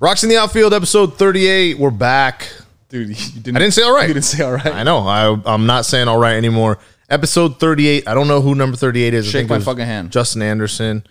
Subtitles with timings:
[0.00, 1.78] Rocks in the outfield, episode 38.
[1.78, 2.48] We're back.
[2.88, 4.08] Dude, you didn't, I didn't say all right.
[4.08, 4.66] You didn't say all right.
[4.66, 4.98] I know.
[4.98, 6.78] I, I'm not saying all right anymore.
[7.08, 8.08] Episode 38.
[8.08, 9.26] I don't know who number 38 is.
[9.26, 10.10] I Shake think my was fucking hand.
[10.10, 11.06] Justin Anderson.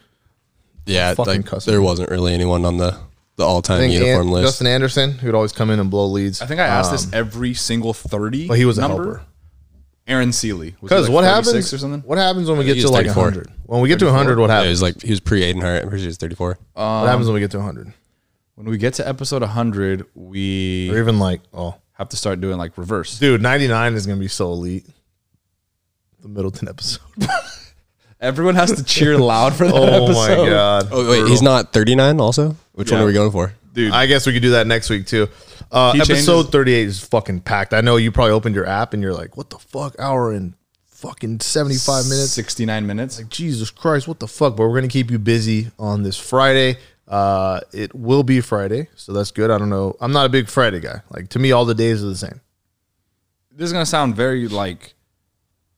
[0.86, 1.72] Yeah, Fucking like cussing.
[1.72, 2.98] there wasn't really anyone on the
[3.38, 4.46] the all I time think uniform An- list.
[4.48, 6.42] Justin Anderson, who'd always come in and blow leads.
[6.42, 9.22] I think I asked Um, this every single 30 But he was a helper.
[10.06, 10.58] Aaron Sele.
[10.60, 11.74] Was he Because like what 36 happens?
[11.74, 12.02] or something?
[12.02, 13.24] What happens when we get He to was like 34.
[13.24, 13.52] 100?
[13.66, 14.70] When we get to 100, what yeah, he happens?
[14.70, 15.84] was like he was pre Aiden Hart.
[15.84, 16.58] I'm pretty sure he's 34.
[16.74, 17.94] what happens when we get to 100?
[18.56, 22.58] When we get to episode 100, we Or even like, oh, have to start doing
[22.58, 23.18] like reverse.
[23.20, 24.86] dude, 99 is gonna be so elite.
[26.22, 27.02] The Middleton episode.
[28.22, 30.44] Everyone has to cheer loud for that Oh episode.
[30.44, 30.88] my god.
[30.92, 32.56] Oh wait, he's not 39 also.
[32.74, 33.04] Which one Yeah.
[33.04, 33.54] are we going for?
[33.74, 35.28] Dude, I guess we could do that next week too.
[35.72, 37.74] Uh, He episode changes- 38 is fucking packed.
[37.74, 39.96] I know you probably opened your app and you're like, what the fuck?
[40.00, 40.54] Hour and
[40.86, 42.32] fucking 75 minutes.
[42.32, 43.18] 69 minutes.
[43.18, 44.56] Like, Jesus Christ, what the fuck?
[44.56, 46.78] But we're gonna keep you busy on this Friday.
[47.08, 49.52] Uh, it will be Friday, so that's good.
[49.52, 49.96] I don't know.
[50.00, 51.02] I'm not a big Friday guy.
[51.10, 52.40] Like to me, all the days are the same.
[53.52, 54.94] This is going to sound very like,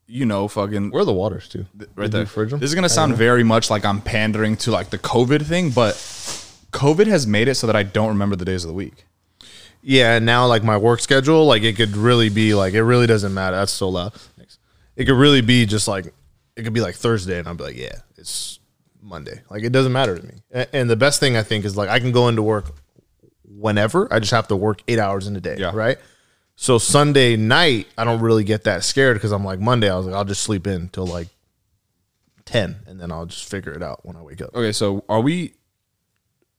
[0.08, 1.66] you know, fucking Where are the waters too?
[1.96, 2.26] right Did there.
[2.28, 2.52] fridge?
[2.52, 5.96] This is gonna sound very much like I'm pandering to like the COVID thing, but
[6.72, 9.06] COVID has made it so that I don't remember the days of the week.
[9.82, 13.08] Yeah, and now like my work schedule, like it could really be like it really
[13.08, 13.56] doesn't matter.
[13.56, 14.14] That's so loud.
[14.38, 14.60] Thanks.
[14.96, 16.14] It could really be just like
[16.56, 18.60] it could be like Thursday, and I'll be like, yeah, it's
[19.06, 19.42] Monday.
[19.50, 20.34] Like it doesn't matter to me.
[20.74, 22.66] And the best thing I think is like I can go into work
[23.44, 24.12] whenever.
[24.12, 25.72] I just have to work eight hours in a day, Yeah.
[25.74, 25.98] right?
[26.56, 29.90] So Sunday night, I don't really get that scared because I'm like Monday.
[29.90, 31.28] I was like, I'll just sleep in till like
[32.46, 34.56] ten, and then I'll just figure it out when I wake up.
[34.56, 35.54] Okay, so are we?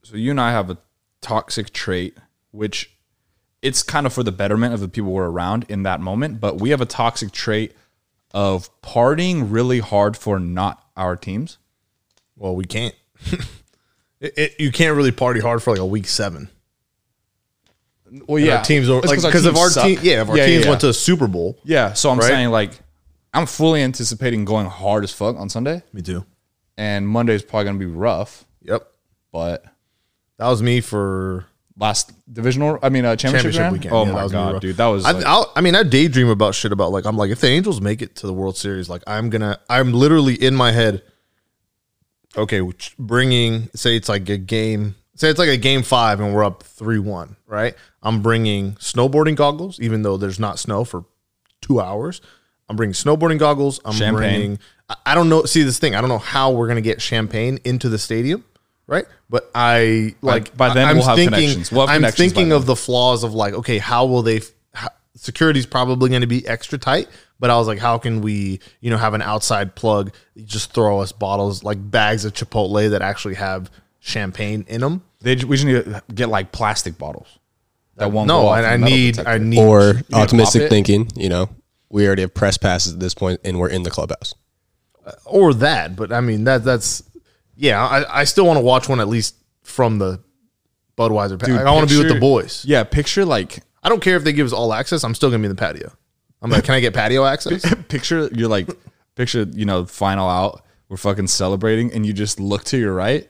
[0.03, 0.79] So you and I have a
[1.23, 2.17] toxic trait,
[2.51, 2.93] which
[3.63, 6.61] it's kind of for the betterment of the people we're around in that moment, but
[6.61, 7.75] we have a toxic trait
[8.35, 11.57] of partying really hard for not our teams.
[12.37, 12.95] Well, we can't.
[14.21, 16.49] it, it, you can't really party hard for like a week seven.
[18.29, 19.85] Well, And our teams are It's like 'cause our because if teams our suck.
[19.85, 21.93] team, yeah, if our yeah, teams yeah, went to the Super Bowl, yeah.
[21.93, 22.27] So I'm right?
[22.29, 22.71] saying like,
[23.35, 26.25] I'm fully anticipating going hard as fuck on Sunday, me too.
[26.79, 28.87] and Monday is probably gonna be rough, Yep,
[29.33, 29.65] but
[30.39, 31.47] that was me for
[31.79, 33.73] last divisional, I mean, uh, championship, championship round?
[33.73, 33.93] weekend.
[33.95, 34.53] Oh Yeah, that my was me, bro.
[34.53, 37.07] god, dude, that was I, like, I'll, I mean, I daydream about shit about like
[37.07, 39.93] I'm like if the Angels make it to the World Series, like I'm gonna, I'm
[39.93, 41.03] literally in my head.
[42.37, 42.61] Okay,
[42.99, 46.63] bringing say it's like a game, say it's like a game five and we're up
[46.63, 47.75] three one, right?
[48.03, 51.05] I'm bringing snowboarding goggles, even though there's not snow for
[51.63, 52.21] two hours.
[52.69, 53.81] I'm bringing snowboarding goggles.
[53.85, 54.17] I'm Champagne.
[54.17, 54.59] bringing.
[55.05, 55.45] I- don't know.
[55.45, 55.95] See this thing.
[55.95, 58.45] I don't know how we're gonna get champagne into the stadium,
[58.87, 59.07] right?
[59.31, 61.35] But I like by then I'm we'll have thinking.
[61.35, 61.73] connections.
[61.73, 62.57] We'll I'm by thinking then.
[62.59, 64.43] of the flaws of like, okay, how will they?
[64.75, 67.09] How, security's probably going to be extra tight,
[67.39, 70.13] but I was like, how can we, you know, have an outside plug?
[70.45, 73.71] Just throw us bottles like bags of Chipotle that actually have
[74.01, 75.03] champagne in them.
[75.21, 77.39] they, we just need to get like plastic bottles
[77.97, 78.29] that won't.
[78.29, 79.31] No, and I need, detector.
[79.31, 81.49] I need, Or optimistic thinking, you know,
[81.89, 84.35] we already have press passes at this point and we're in the clubhouse.
[85.05, 85.97] Uh, or that.
[85.97, 87.03] But I mean, that that's
[87.57, 87.85] yeah.
[87.85, 90.21] I, I still want to watch one at least from the
[90.99, 91.39] Budweiser.
[91.39, 92.65] Pa- Dude, I want to be with the boys.
[92.65, 95.05] Yeah, picture like I don't care if they give us all access.
[95.05, 95.93] I'm still gonna be in the patio.
[96.43, 97.65] I'm like, can I get patio access?
[97.89, 98.69] picture you're like
[99.15, 100.63] picture you know final out.
[100.89, 103.29] We're fucking celebrating, and you just look to your right,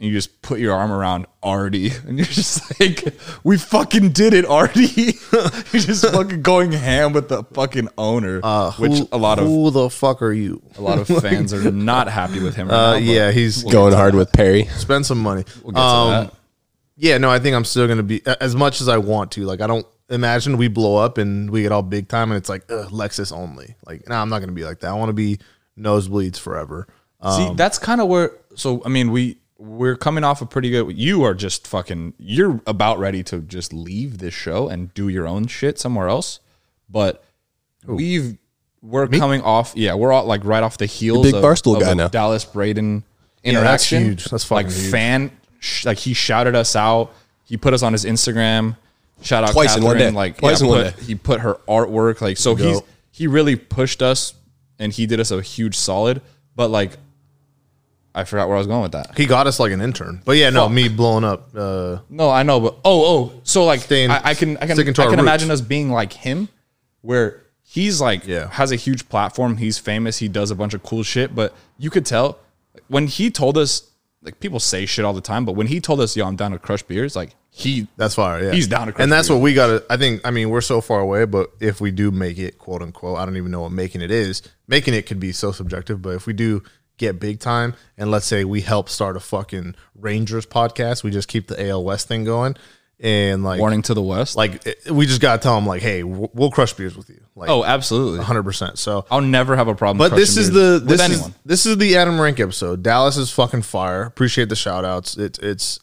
[0.00, 3.04] and you just put your arm around Artie, and you're just like,
[3.44, 8.40] "We fucking did it, Artie!" you're just fucking going ham with the fucking owner,
[8.78, 10.62] which Who- a lot of who the fuck are you?
[10.78, 12.68] a lot of fans are not happy with him.
[12.68, 14.64] Right Uh, now, yeah, he's Going hard with Perry.
[14.78, 15.44] spend some money.
[15.62, 16.34] we'll get to Um, that.
[16.96, 19.44] Yeah, no, I think I'm still gonna be as much as I want to.
[19.44, 22.48] Like, I don't imagine we blow up and we get all big time, and it's
[22.48, 23.74] like ugh, Lexus only.
[23.86, 24.88] Like, no, I'm not gonna be like that.
[24.90, 25.38] I want to be
[25.78, 26.86] nosebleeds forever.
[27.22, 28.32] See, um, that's kind of where.
[28.54, 30.96] So I mean, we we're coming off a pretty good.
[30.96, 32.14] You are just fucking.
[32.18, 36.40] You're about ready to just leave this show and do your own shit somewhere else.
[36.88, 37.24] But
[37.86, 38.36] we've
[38.82, 39.72] we're coming off.
[39.74, 41.26] Yeah, we're all like right off the heels.
[41.26, 42.08] big of, Barstool of guy now.
[42.08, 43.02] Dallas Braden
[43.42, 44.04] Yeah, that's interaction.
[44.04, 44.24] huge.
[44.26, 44.90] That's fucking like huge.
[44.90, 45.30] fan.
[45.58, 47.12] sh- Like he shouted us out.
[47.44, 48.76] He put us on his Instagram.
[49.22, 50.10] Shout out Twice in one day.
[50.10, 50.94] Like Twice yeah, in one day.
[51.02, 52.20] He put her artwork.
[52.20, 52.80] Like so he's
[53.10, 54.34] he really pushed us
[54.78, 56.20] and he did us a huge solid.
[56.54, 56.96] But like
[58.14, 59.16] I forgot where I was going with that.
[59.18, 61.50] He got us like an intern, but yeah, no, me blowing up.
[61.54, 63.04] Uh, No, I know, but oh,
[63.34, 65.90] oh, so like Staying- I, I can, I can, I can our imagine us being
[65.90, 66.48] like him,
[67.02, 68.48] where he's like Yeah.
[68.52, 71.90] has a huge platform, he's famous, he does a bunch of cool shit, but you
[71.90, 72.38] could tell
[72.88, 73.90] when he told us,
[74.22, 76.52] like people say shit all the time, but when he told us, "Yo, I'm down
[76.52, 78.44] to crush beers," like he, that's fire.
[78.44, 79.84] Yeah, He's down to and that's what we got to.
[79.88, 80.20] I think.
[80.26, 83.24] I mean, we're so far away, but if we do make it, quote unquote, I
[83.24, 84.42] don't even know what making it is.
[84.68, 86.62] Making it could be so subjective, but if we do
[86.98, 91.28] get big time, and let's say we help start a fucking Rangers podcast, we just
[91.28, 92.56] keep the AL West thing going,
[93.00, 94.36] and like Warning to the West.
[94.36, 97.22] like it- we just gotta tell them like, hey, we'll we'll crush beers with you,
[97.34, 98.22] like oh, absolutely.
[98.22, 98.78] hundred percent.
[98.78, 99.96] So I'll never have a problem.
[99.96, 101.34] but this is the this is anyone.
[101.46, 102.82] this is the Adam Rank episode.
[102.82, 104.02] Dallas is fucking fire.
[104.02, 105.16] Appreciate the shout outs.
[105.16, 105.80] It's it's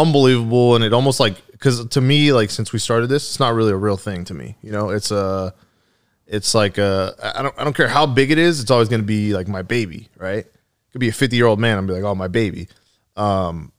[0.00, 3.54] unbelievable and it almost like because to me like since we started this, it's not
[3.54, 4.56] really a real thing to me.
[4.62, 5.54] You know, it's a
[6.26, 8.60] it's like a I don't I don't care how big it is.
[8.60, 10.46] It's always going to be like my baby, right?
[10.92, 11.78] Could be a fifty year old man.
[11.78, 12.68] I'm be like, oh my baby.
[13.16, 13.72] Um,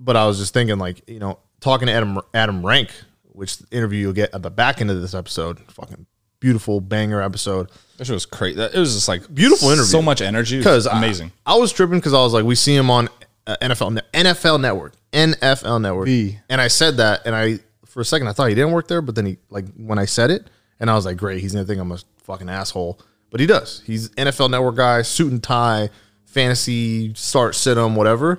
[0.00, 2.90] but I was just thinking like you know talking to Adam Adam Rank,
[3.24, 5.58] which interview you'll get at the back end of this episode.
[5.72, 6.06] Fucking
[6.40, 7.70] beautiful banger episode.
[7.98, 8.60] Shit was crazy.
[8.60, 9.90] It was just like Beautiful interview.
[9.90, 10.58] So much energy.
[10.58, 11.32] because Because amazing.
[11.44, 13.08] I, I was tripping because I was like, we see him on
[13.48, 16.08] uh, NFL Ne- NFL Network, NFL Network,
[16.48, 19.02] and I said that, and I for a second I thought he didn't work there,
[19.02, 20.46] but then he like when I said it,
[20.78, 23.00] and I was like, great, he's gonna think I'm a fucking asshole,
[23.30, 23.82] but he does.
[23.86, 25.88] He's NFL Network guy, suit and tie,
[26.26, 28.38] fantasy start sit 'em, whatever,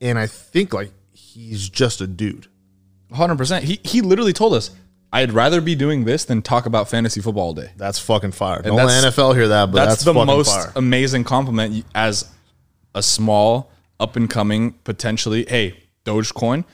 [0.00, 2.46] and I think like he's just a dude.
[3.12, 3.64] Hundred percent.
[3.64, 4.70] He he literally told us,
[5.12, 8.62] "I'd rather be doing this than talk about fantasy football all day." That's fucking fire.
[8.62, 10.72] Don't let that's- NFL hear that, but That's, that's, the fucking most fire.
[10.76, 12.26] amazing compliment you- as
[12.94, 15.44] a small up and coming potentially.
[15.48, 16.64] Hey, Dogecoin,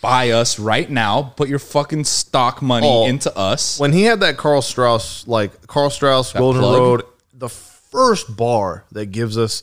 [0.00, 1.34] buy us right now.
[1.36, 3.06] Put your fucking stock money Oh.
[3.06, 3.78] into us.
[3.78, 6.78] when he had that Karl Strauss, like Karl Strauss, Golden plug?
[6.78, 7.02] Road,
[7.34, 9.62] the first bar that gives us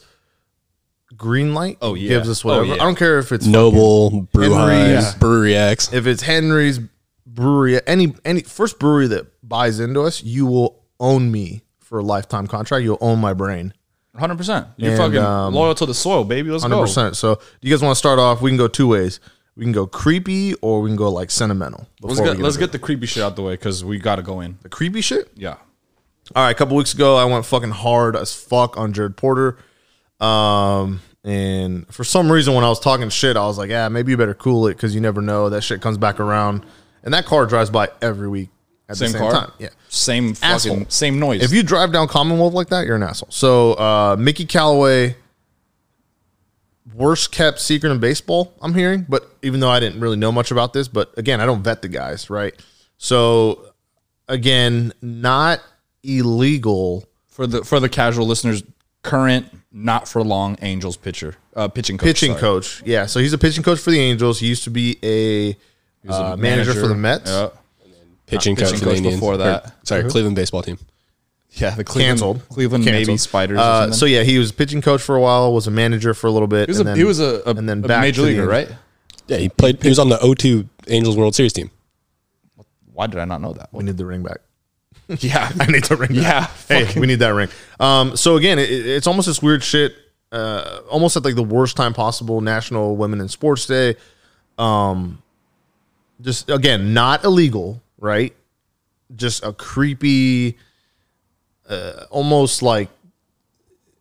[1.18, 1.78] green light.
[1.82, 2.10] Oh, yeah.
[2.10, 2.66] gives us Oh, whatever.
[2.66, 2.74] yeah.
[2.74, 5.06] I don't care if it's Noble, Brew Henry's.
[5.12, 5.92] Hive, Brewery X.
[5.92, 6.80] if it's Henry's
[7.26, 12.04] brewery, any any first brewery that buys into us, you will own me for a
[12.04, 12.84] lifetime contract.
[12.84, 13.74] You'll own my brain,
[14.20, 14.68] Hundred percent.
[14.78, 16.50] You're And, fucking um, loyal to the soil, baby.
[16.52, 16.82] Let's hundred go.
[16.82, 17.18] percent.
[17.18, 18.42] So, you guys want to start off?
[18.42, 19.20] We can go two ways.
[19.56, 21.88] We can go creepy, or we can go like sentimental.
[22.02, 24.22] Let's we get let's get the creepy shit out the way because we got to
[24.22, 24.58] go in.
[24.62, 25.32] the creepy shit.
[25.36, 25.56] Yeah.
[26.36, 29.58] All right, a couple weeks ago, I went fucking hard as fuck on Jared Porter.
[30.20, 34.12] Um, and for some reason, when I was talking shit, I was like, yeah, maybe
[34.12, 35.50] you better cool it because you never know.
[35.50, 36.66] That shit comes back around.
[37.04, 38.50] And that car drives by every week
[38.90, 39.32] at Same, the same car.
[39.32, 39.52] time.
[39.60, 39.70] Yeah.
[39.88, 40.86] Same fucking Asshole.
[40.90, 41.44] same noise.
[41.44, 43.30] If you drive down Commonwealth like that, you're an asshole.
[43.32, 45.16] So, uh, Mickey Callaway,
[46.94, 49.06] worst kept secret in baseball, I'm hearing.
[49.08, 51.82] But even though I didn't really know much about this, but again, I don't vet
[51.82, 52.54] the guys, right?
[52.98, 53.74] So,
[54.28, 55.62] again, not
[56.04, 57.06] illegal.
[57.28, 58.64] for the for the casual listeners,
[59.04, 62.06] current not for long Angels pitcher, uh, pitching coach.
[62.08, 62.42] pitching sorry.
[62.42, 62.84] coach.
[62.86, 64.40] Yeah, so he's a pitching coach for the Angels.
[64.40, 65.56] He used to be a,
[66.08, 67.30] was a uh, manager, for the Mets.
[67.30, 67.50] Yeah.
[68.30, 69.16] Pitching coach, pitching for the coach Indians.
[69.16, 69.74] before Or, that.
[69.88, 70.78] sorry, Cleveland baseball team.
[71.52, 72.50] Yeah, the Cleveland, Canceled.
[72.50, 73.58] Cleveland maybe Spiders.
[73.58, 75.52] Uh, so yeah, he was pitching coach for a while.
[75.52, 76.70] Was a manager for a little bit.
[76.70, 78.22] he was and a, then- he was a, a, and then a back major to
[78.22, 78.70] the leaguer, right?
[79.28, 79.82] Yeah, he played.
[79.82, 81.70] He was on the 0-2 Angels World Series team.
[82.94, 83.70] Why did I not know that?
[83.72, 84.38] We need the ring back.
[85.08, 86.10] yeah, I need the ring.
[86.14, 86.24] Back.
[86.24, 86.48] Yeah.
[86.68, 87.50] Hey, fucking- we need that ring.
[87.80, 88.16] Um.
[88.16, 89.96] So again, it, it's almost this weird shit.
[90.32, 92.42] Uh, almost at like the worst time possible.
[92.42, 93.96] National Women in Sports Day.
[94.60, 95.22] Um.
[96.22, 98.36] Just again, not illegal, right?
[99.16, 100.58] Just a creepy,
[101.68, 102.90] uh, almost like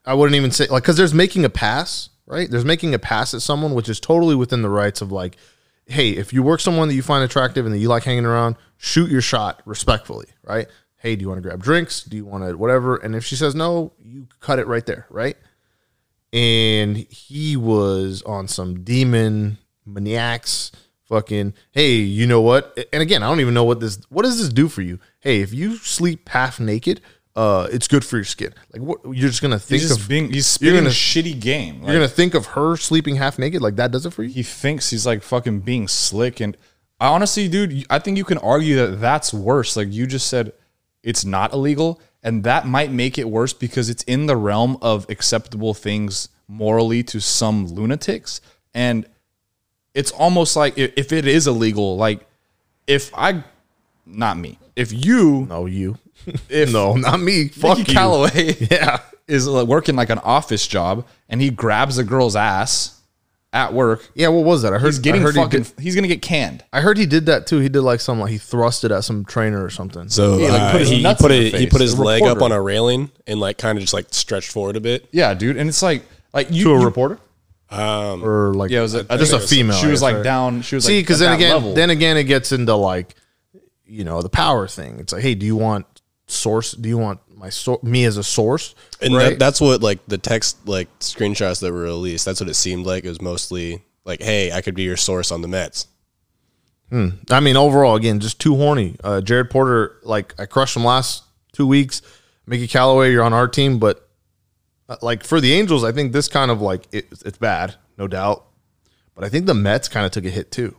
[0.08, 2.50] I wouldn't even say like because there's making a pass, right?
[2.50, 5.36] There's making a pass at someone, which is totally within the rights of like,
[5.86, 8.56] hey, if you work someone that you find attractive and that you like hanging around,
[8.78, 10.66] shoot your shot respectfully, right?
[10.96, 12.02] Hey, do you want to grab drinks?
[12.02, 12.96] Do you want to whatever?
[12.96, 15.36] And if she says no, you cut it right there, right?
[16.32, 20.72] And he was on some demon maniacs
[21.08, 22.78] fucking hey you know what?
[22.92, 24.98] And again i don't even know what this what does this do for you?
[25.20, 27.00] Hey if you sleep half naked
[27.36, 28.52] uh it's good for your skin.
[28.72, 31.40] Like what you're just gonna think he's just of being he's you're gonna- a shitty
[31.40, 31.82] game.
[31.82, 33.62] you're gonna think of her sleeping half naked?
[33.62, 34.30] Like that does it for you?
[34.30, 36.56] he thinks he's like fucking being slick and
[37.00, 39.76] I honestly dude I think you can argue that that's worse.
[39.76, 40.52] Like you just said
[41.02, 45.08] it's not illegal and that might make it worse because it's in the realm of
[45.08, 48.40] acceptable things morally to some lunatics.
[48.74, 49.06] And
[49.94, 52.26] it's almost like i- if it is illegal like
[52.86, 53.44] if I
[54.06, 55.98] not me if you no you
[56.48, 61.06] if no not me fuck Mickey you Callaway yeah is working like an office job
[61.28, 62.94] and he grabs a girl's ass
[63.52, 65.62] at work yeah what was that i heard He's getting I heard he fucking.
[65.62, 66.62] did- he's gonna get canned.
[66.70, 69.04] I heard he did that too he did like some like he thrust it at
[69.04, 71.66] some trainer or something So Yeah, like, uh, put his he, he put it, he
[71.66, 74.52] put his A leg up on a railing and like kind of just like stretched
[74.52, 75.08] forward a bit.
[75.12, 75.56] Yeah, dude.
[75.56, 76.02] And it's like,
[76.34, 76.64] like you.
[76.64, 77.18] to a you- reporter
[77.70, 80.00] Um, or like Yeah, it was a, just a think it was- female She was
[80.02, 80.24] like right?
[80.24, 80.62] down.
[80.62, 81.74] She was like, See, because at then again, level.
[81.74, 83.14] then again, it gets into like,
[83.86, 84.98] you know, the power thing.
[85.00, 85.86] It's like, hey, do you want
[86.26, 86.72] source?
[86.72, 88.74] Do you want my so- me as a source?
[89.02, 89.30] and right?
[89.30, 92.24] that, that's what like the text like screenshots that were released.
[92.24, 93.04] That's what it seemed like.
[93.04, 95.86] It was mostly like, "Hey, I could be your source on the Mets."
[96.90, 98.96] I mean, overall, again, just too horny.
[99.04, 101.22] Uh, Jared Porter, like I crushed him last
[101.52, 102.00] two weeks.
[102.46, 104.07] Mickey Callaway, you're on our team, but
[104.88, 108.06] Uh, like for the Angels, I think this kind of like it, it's bad, no
[108.08, 108.44] doubt.
[109.14, 110.76] But I think the Mets kind of took a hit too.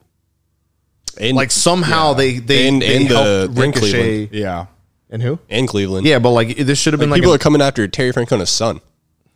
[1.19, 4.29] And, Like somehow they they And- they and the- helped Ricochet.
[4.31, 4.67] Yeah.
[5.09, 5.39] and who?
[5.49, 6.05] and Cleveland.
[6.07, 8.49] Yeah, but like this should have been like, people a- are coming after Terry Francona's
[8.49, 8.79] son.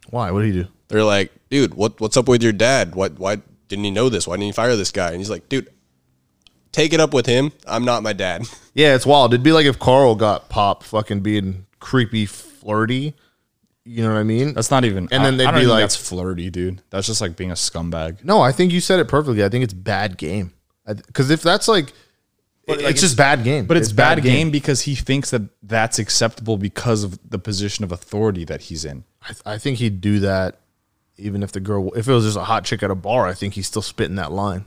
[0.09, 0.31] why?
[0.31, 0.67] What did he do?
[0.87, 2.95] They're like, dude, what what's up with your dad?
[2.95, 4.27] What why didn't he know this?
[4.27, 5.09] Why didn't he fire this guy?
[5.09, 5.67] And he's like, dude,
[6.71, 7.51] take it up with him.
[7.67, 8.43] I'm not my dad.
[8.75, 9.35] Yeah, it's wild.
[9.35, 13.13] It'd be like if Carl got popped fucking being creepy, flirty.
[13.85, 14.53] You know what I mean?
[14.53, 15.09] That's not even.
[15.11, 16.81] And I- then they'd be like- that's flirty, dude.
[16.89, 18.23] That's just like being a scumbag.
[18.23, 19.43] no, I think you said it perfectly.
[19.43, 20.53] I think it's bad game.
[20.85, 21.93] Because if that's like,
[22.65, 23.65] it's, just bad game.
[23.65, 24.49] But it's, bad, game.
[24.51, 29.03] because he thinks that that's acceptable because of the position of authority that he's in.
[29.21, 30.59] I, th- I think he'd do that
[31.17, 33.27] even if the girl, if it was just a hot chick at a bar.
[33.27, 34.65] I think he's still spitting that line.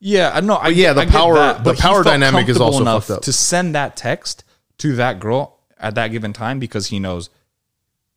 [0.00, 0.54] Yeah, I know.
[0.54, 3.22] I yeah, the I power- that, the power dynamic is also enough fucked up.
[3.24, 4.44] to send that text
[4.78, 7.30] to that girl at that given time because he knows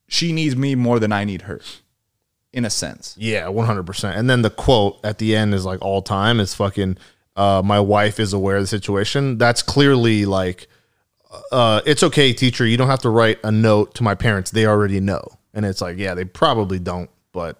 [0.08, 1.62] she needs me more than I need her,
[2.54, 3.16] in a sense.
[3.18, 4.18] Yeah, one hundred percent.
[4.18, 6.98] And then the quote at the end is like all time is fucking.
[7.36, 9.38] Uh, my wife is aware of the situation.
[9.38, 10.68] That's clearly like,
[11.52, 12.66] uh, it's okay, teacher.
[12.66, 14.50] You don't have to write a note to my parents.
[14.50, 15.22] They already know.
[15.54, 17.60] And it's like, yeah, they probably don't, but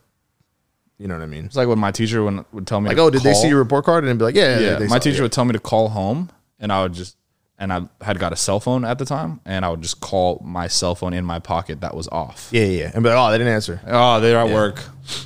[0.98, 1.46] you know what I mean.
[1.46, 3.60] It's like when my teacher would, would tell me, Like, oh, did they see your
[3.60, 4.04] report card?
[4.04, 5.22] And it'd be like, yeah, Yeah, they my teacher yeah.
[5.22, 7.16] would tell me to call home, and I would just,
[7.60, 10.42] and I had got a cell phone at the time, and I would just call
[10.46, 12.50] my cell phone in my pocket that was off.
[12.52, 12.92] Yeah, yeah, yeah.
[12.94, 13.82] and be like, oh, they didn't answer.
[13.88, 14.84] Oh, they're at work.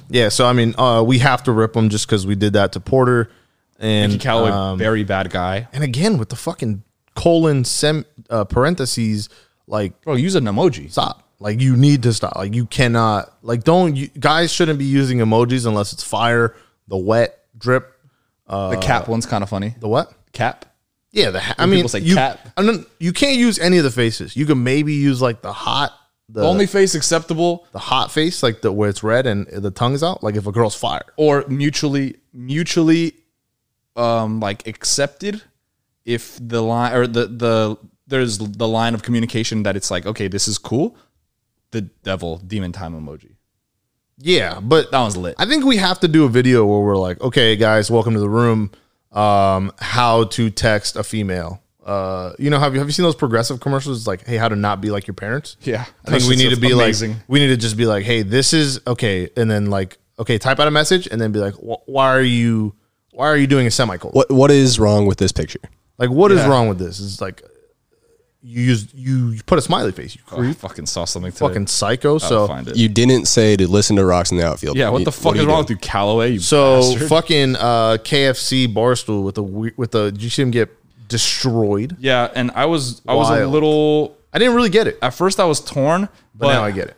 [0.10, 2.72] Yeah, so I mean, uh, we have to rip them just because we did that
[2.74, 3.32] to Porter
[3.80, 5.68] and Mickey Callaway, um, very bad guy.
[5.74, 6.84] and again with the fucking
[7.16, 9.28] colon sem uh, parentheses,
[9.68, 10.92] like Bro, use an emoji.
[10.92, 11.28] stop.
[11.40, 12.36] Like you need to stop.
[12.36, 13.34] Like you cannot.
[13.42, 13.96] Like don't.
[13.96, 16.56] You, guys shouldn't be using emojis unless it's fire,
[16.88, 17.92] the wet drip,
[18.48, 19.74] Uh, the cap one's kind of funny.
[19.80, 20.14] the what?
[20.34, 20.66] Cap.
[21.12, 21.40] Yeah, the.
[21.40, 22.16] ha- I mean, people say you.
[22.16, 22.40] cap.
[22.58, 24.36] I don't, you can't use any of the faces.
[24.36, 25.92] You can maybe use like the hot,
[26.30, 29.72] the The only face acceptable the hot face, like the where it's red and the
[29.72, 30.24] tongue's out.
[30.24, 31.04] Like if a girl's fire.
[31.18, 33.14] or mutually mutually
[33.98, 35.42] um like accepted
[36.06, 37.78] if the line or the the
[38.08, 40.96] there's the line of communication that it's like okay this is cool
[41.72, 43.36] the devil demon time emoji
[44.18, 46.96] Yeah, but that one's lit I think we have to do a video where we're
[46.98, 48.72] like, okay, guys, welcome to the room.
[49.12, 51.62] Um, how to text a female.
[51.86, 53.98] Uh, you know, have you have you seen those progressive commercials?
[53.98, 55.58] It's like, hey, how to not be like your parents.
[55.62, 57.14] yeah I think we need to be amazing.
[57.14, 60.38] like, we need to just be like, hey, this is okay, and then like, okay,
[60.38, 62.76] type out a message, and then be like, why are you,
[63.12, 64.14] why are you doing a semicolon?
[64.14, 65.60] What what is wrong with this picture?
[65.98, 66.48] Like, what is Yeah.
[66.50, 67.00] wrong with this?
[67.00, 67.42] It's like,
[68.44, 71.48] you use you put a smiley face, you Oh, I creep, fucking saw something today.
[71.48, 72.14] fucking psycho.
[72.14, 74.78] I'll So find it You didn't say to listen to rocks in the outfield.
[74.78, 75.64] yeah what You- the fuck are is you wrong doing?
[75.64, 77.08] with you Callaway you So bastard.
[77.10, 80.12] fucking uh, KFC barstool with the we- with the.
[80.12, 80.70] Did you see him get
[81.08, 81.96] destroyed?
[82.00, 83.52] yeah and I was I was a Wild.
[83.52, 86.88] little I didn't really get it, at first I was torn but, now I get
[86.88, 86.96] it.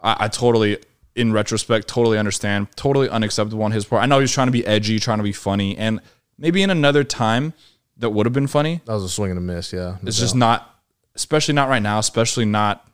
[0.00, 0.78] I, I totally,
[1.16, 2.68] in retrospect, totally understand.
[2.76, 4.02] Totally unacceptable on his part.
[4.02, 6.00] I know he's trying to be edgy, trying to be funny, and
[6.38, 7.54] maybe in another time
[7.96, 8.82] that would have been funny.
[8.84, 9.72] That was a swing and a miss.
[9.72, 10.22] Yeah, no It's doubt.
[10.24, 10.73] just not,
[11.16, 11.98] especially not right now.
[11.98, 12.86] Especially not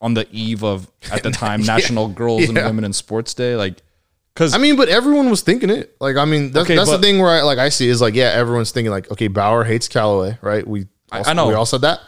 [0.00, 2.56] on the eve of at the time National Girls and.
[2.58, 3.54] Women in Sports Day.
[3.56, 3.82] Like,
[4.34, 5.94] because I mean, but everyone was thinking it.
[6.00, 8.14] Like, I mean, that's, Okay, that's the thing where I like I see is like,
[8.14, 10.66] yeah, everyone's thinking like, okay, Bauer hates Callaway, right?
[10.66, 11.48] We I- also, I know.
[11.48, 12.00] we all said that.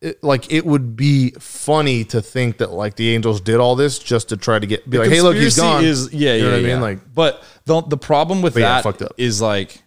[0.00, 4.00] It, like, it would be funny to think that like the Angels did all this
[4.00, 5.84] just to try to get be like, hey, look, he's gone.
[5.84, 6.68] Is yeah, You know yeah, what I mean?
[6.70, 6.80] yeah.
[6.80, 9.12] Like- but the the problem with But yeah, that up.
[9.16, 9.80] is like,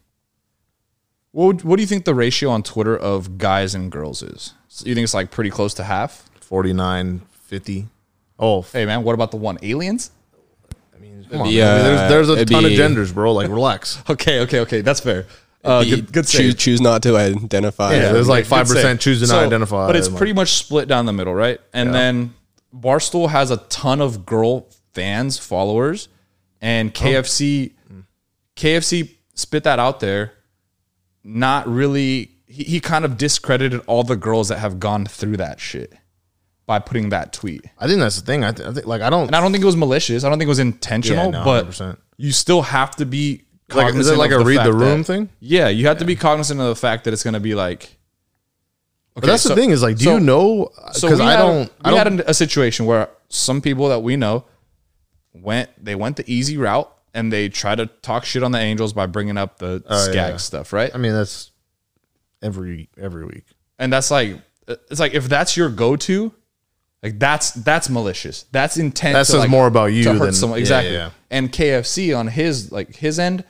[1.36, 4.54] what would- what do you think the ratio on Twitter of guys and girls is?
[4.70, 6.30] So you think it's like pretty close to half?
[6.40, 7.88] 49, 50.
[8.40, 10.12] Oh, f- Hey man, what about the one aliens?
[11.32, 11.50] come on.
[11.50, 11.70] be, man.
[11.70, 13.34] I mean, uh, there's there's a it'd ton of be- genders, bro.
[13.34, 13.98] Like, relax.
[14.10, 14.82] Okay, okay, okay.
[14.82, 15.26] That's fair.
[15.64, 16.58] Uh, You good, good choose, save.
[16.58, 17.94] choose not to identify.
[17.96, 19.06] Yeah, there's like Good five percent save.
[19.06, 19.88] choose to So, not identify.
[19.88, 21.60] but it's pretty like, much split down the middle, right?
[21.74, 22.34] And then
[22.74, 26.08] Barstool has a ton of girl fans, followers,
[26.62, 27.72] and KFC,
[28.56, 30.34] KFC spit that out there.
[31.28, 32.32] Not really.
[32.48, 35.92] He, he kind of discredited all the girls that have gone through that shit
[36.68, 37.66] by putting that tweet.
[37.80, 38.44] I think that's the thing.
[38.44, 39.26] I, th- I think like I don't.
[39.28, 40.24] And I don't think it was malicious.
[40.24, 41.98] I don't think it was intentional, Yeah, no, but 100%.
[42.18, 45.30] you still have to be Like, is it like a read the room that- thing?
[45.40, 47.98] Yeah, you have to be cognizant of the fact that it's going to be like.
[49.16, 50.70] But that's so- the thing is like, do so- you know?
[50.92, 51.72] So Because we I don't.
[51.84, 52.18] I we don't.
[52.18, 54.46] had a, a situation where some people that we know
[55.34, 58.94] went they went the easy route and they try to talk shit on the Angels
[58.94, 60.38] by bringing up the oh, skag Oh, yeah.
[60.38, 60.92] stuff, right?
[60.94, 61.50] I mean, that's
[62.42, 63.46] every every week.
[63.80, 66.32] and that's like it's like if that's your go to,
[67.04, 68.46] like that's that's malicious.
[68.52, 69.14] That's intent.
[69.14, 70.58] That says like, more about you than- someone.
[70.60, 70.94] yeah, Exactly.
[70.94, 71.10] yeah.
[71.32, 73.44] And KFC on his like his end,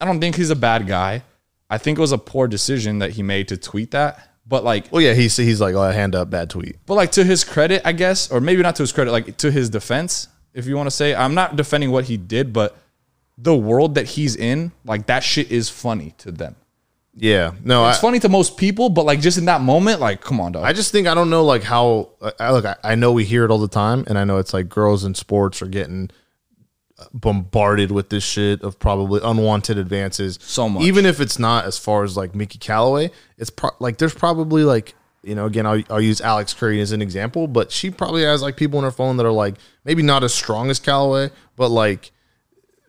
[0.00, 1.22] I don't think he's a bad guy.
[1.70, 4.92] I think it was a poor decision that he made to tweet that, But like,
[4.92, 6.76] Well, yeah, he's he's like, oh, hand up, bad tweet.
[6.86, 9.50] but like to his credit, I guess, or maybe not to his credit, like to
[9.50, 12.76] his defense, if you want to say, I'm not defending what he did, but
[13.42, 16.54] the world that he's in, like that shit is funny to them.
[17.14, 20.20] Yeah, no, I, It's funny to most people, but like just in that moment, like,
[20.22, 20.64] come on, dog.
[20.64, 22.64] I just think I don't know like how I- I look.
[22.64, 25.04] I, I know we hear it all the time, and I know it's like girls
[25.04, 26.10] in sports are getting
[27.12, 30.38] bombarded with this shit of probably unwanted advances.
[30.42, 30.84] So much.
[30.84, 34.64] even if it's not as far as like Mickey Callaway, it's pro- like there's probably
[34.64, 38.22] like you know again I'll, I'll use Alex Curry as an example, but she probably
[38.22, 41.30] has like people on her phone that are like maybe not as strong as Callaway,
[41.56, 42.12] but like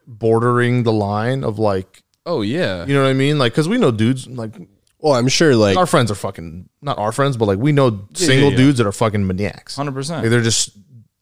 [0.07, 3.37] bordering the line of like oh yeah, you know what I mean?
[3.37, 4.53] Like because we know dudes like
[4.99, 8.07] Well, I'm sure like our friends are fucking not our friends, but like we know
[8.13, 8.57] single yeah.
[8.57, 9.75] dudes that are fucking maniacs.
[9.75, 10.21] hundred percent.
[10.23, 10.71] Like they're just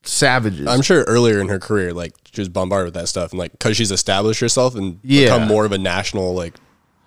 [0.04, 0.68] savages.
[0.68, 3.52] I'm sure earlier in her career, like she was bombarded with that stuff, and like
[3.52, 5.26] because she's established herself and Yeah.
[5.26, 6.56] become more of a national like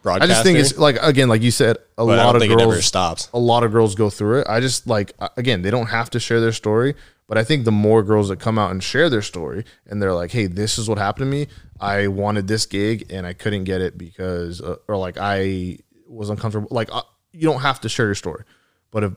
[0.07, 2.41] I just think it's like again, like you said, a but I lot don't of
[2.43, 3.31] think it ever girls stops.
[3.33, 4.47] a lot of girls go through it.
[4.51, 6.95] I just like again, they don't have to share their story,
[7.27, 10.13] but I think the more girls that come out and share their story and they're
[10.13, 11.47] like, "Hey, this is what happened to me.
[11.81, 16.31] I wanted this gig and I couldn't get it because uh, or like I was
[16.31, 17.03] uncomfortable." Like uh,
[17.33, 18.45] you don't have to share your story.
[18.91, 19.13] But if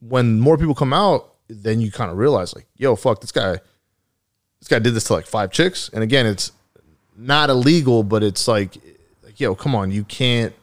[0.00, 3.58] when more people come out, then you kind of realize like, "Yo, fuck, this guy
[4.60, 6.52] this guy did this to like five chicks." And again, it's
[7.16, 8.78] not illegal, but it's like
[9.24, 10.54] like, "Yo, come on, you can't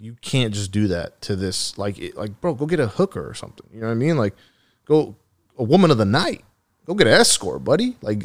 [0.00, 3.34] you can't just do that to this like like bro go get a hooker or
[3.34, 4.34] something you know what i mean like
[4.86, 5.14] go
[5.60, 6.42] a woman of the night
[6.86, 8.24] go get an escort buddy like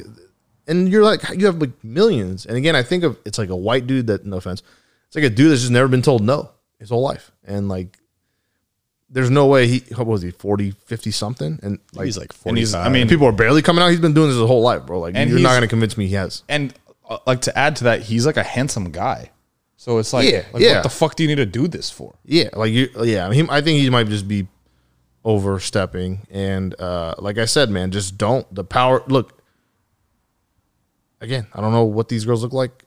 [0.68, 3.56] and you're like you have like millions and again i think of it's like a
[3.56, 4.64] white dude that no offense
[5.08, 6.50] it's like a dude that's just never been told no
[6.80, 8.00] his whole life and like
[9.10, 12.58] there's no way he what was he 40 50 something and like he's like And
[12.58, 12.88] he's- 45.
[12.88, 15.00] I mean, people are barely coming out he's been doing this his whole life bro
[15.02, 16.74] like And you're not going to convince me he has and
[17.08, 19.30] uh, like to add to that, he's like a handsome guy.
[19.78, 20.74] So it's like, Yeah, like yeah.
[20.78, 22.16] what the fuck do you need to do this for?
[22.26, 22.90] Yeah, like you.
[23.04, 24.48] Yeah, I, mean, I think he might just be
[25.26, 29.04] overstepping, and uh, like I said, man, just don't the power.
[29.08, 29.42] Look,
[31.22, 32.84] again, I don't know what these girls look like.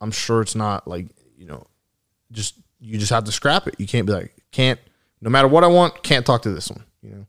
[0.00, 1.06] I'm sure it's not like
[1.36, 1.66] you know,
[2.32, 3.74] just you just have to scrap it.
[3.78, 4.80] You can't be like can't
[5.20, 6.84] no matter what I want, can't talk to this one.
[7.02, 7.26] You know,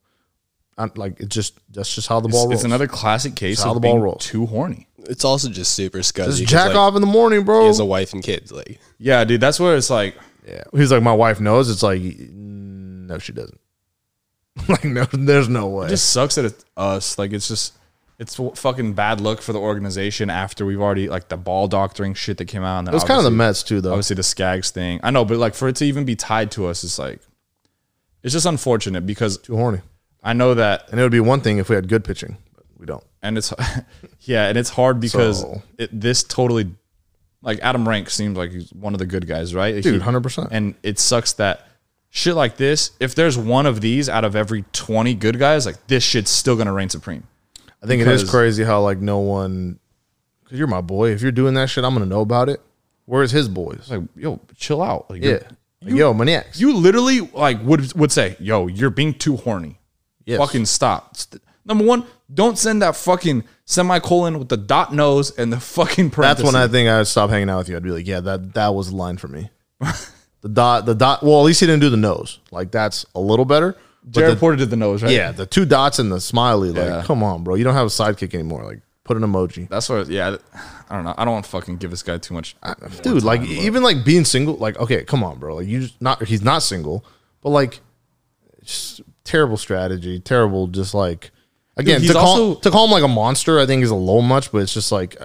[0.77, 2.53] I'm like it's just that's just how the ball It's, rolls.
[2.53, 4.25] it's another classic case how of the ball being rolls.
[4.25, 4.87] too horny.
[4.99, 6.25] it's also just super scuzzy.
[6.25, 7.55] just 'cause, jack like, off in the morning, bro.
[7.59, 7.67] He bro.
[7.67, 8.51] has a wife and kids.
[8.51, 10.15] Like Yeah, dude, that's where it's like,
[10.47, 11.69] Yeah, he's like my wife knows.
[11.69, 13.59] It's like no, she doesn't.
[14.67, 15.87] like no, there's no way.
[15.87, 17.17] it just sucks that it's us.
[17.17, 17.73] Like it's just
[18.17, 22.37] it's fucking bad look for the organization after we've already like the ball doctoring shit
[22.37, 22.79] that came out.
[22.79, 23.91] And then It was kind of the Mets too, though.
[23.91, 24.99] obviously the Skaggs thing.
[25.03, 27.21] I know, but like for it to even be tied to us, it's like
[28.23, 29.79] it's just unfortunate because Too horny.
[30.21, 32.65] I know that, And it would be one thing if we had good pitching, but
[32.77, 33.03] we don't.
[33.21, 33.53] and it's
[34.21, 36.75] yeah, and it's hard because So- it, this totally
[37.41, 39.81] like Adam Rank seems like he's one of the good guys, right?
[39.81, 40.49] Dude, 100%.
[40.51, 41.68] And it sucks that
[42.09, 42.91] shit like this.
[42.99, 46.55] If there's one of these out of every twenty good guys, like this shit's still
[46.55, 47.23] gonna reign supreme.
[47.81, 49.79] I think it is crazy how like no one,
[50.43, 51.11] because you're my boy.
[51.11, 52.61] If you're doing that shit, I'm gonna know about it.
[53.05, 53.87] Where's his boys?
[53.89, 55.09] Like, yo, chill out.
[55.09, 55.43] Like, Yeah, you're-
[55.81, 56.59] Like, yo, maniacs.
[56.59, 59.79] You literally like would would say, "Yo, you're being too horny.
[60.25, 60.37] Yes.
[60.39, 61.15] Fucking stop."
[61.65, 66.43] Number one, don't send that fucking semicolon with the dot nose and the fucking That's
[66.43, 67.77] when I think I'd stop hanging out with you.
[67.77, 69.49] I'd be like, yeah, that that was the line for me.
[70.41, 71.23] the dot, the dot.
[71.23, 72.39] Well, at least he didn't do the nose.
[72.51, 73.75] Like that's a little better.
[74.09, 75.11] Jared the- Porter did the nose, right?
[75.11, 76.71] yeah, the two dots and the smiley.
[76.71, 77.03] Like, Yeah.
[77.05, 77.55] come on, bro.
[77.55, 78.63] You don't have a sidekick anymore.
[78.63, 79.67] Like, put an emoji.
[79.69, 80.07] That's what.
[80.07, 80.37] Yeah,
[80.89, 81.13] I don't know.
[81.17, 82.55] I don't want to fucking give this guy too much.
[83.03, 86.23] dude like even like being single like okay come on bro like you just not
[86.23, 87.05] he's not single
[87.41, 87.81] but like
[88.63, 91.31] just terrible strategy terrible just like
[91.77, 93.95] again he's to call also- to call him like a monster i think is a
[93.95, 95.15] low much but it's just like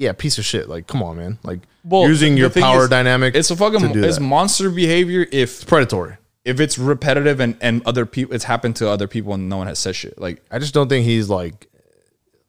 [0.00, 3.34] yeah piece of shit like come on man like Well, using your power is, dynamic
[3.34, 4.02] It's a fucking.
[4.02, 4.22] It's that.
[4.22, 8.34] monster behavior if it's predatory if it's repetitive and and other people.
[8.34, 10.18] It's happened to other people and no one has said shit.
[10.18, 11.68] Like i just don't think he's like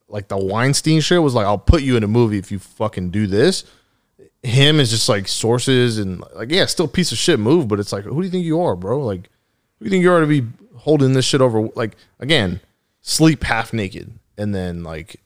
[0.08, 3.12] like the weinstein shit was like i'll put you in a movie if you fucking
[3.12, 3.64] do this
[4.44, 7.94] him is just like sources and like yeah still piece of shit move but it's
[7.94, 9.30] like who do you think you are bro like
[9.80, 10.46] who do you think you are to be
[10.78, 12.60] holding this shit over like again
[13.02, 15.22] sleep half naked and then like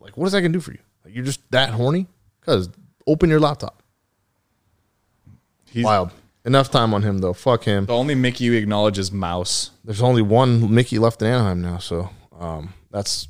[0.00, 0.78] like what is that gonna do for you
[1.10, 2.06] you're just that horny?
[2.40, 2.68] Because
[3.06, 3.82] open your laptop.
[5.70, 6.10] He's wild.
[6.44, 7.32] Enough time on him though.
[7.34, 7.86] Fuck him.
[7.86, 9.70] The only Mickey you acknowledge is Mouse.
[9.84, 13.28] there's only one mickey left in anaheim now so um that's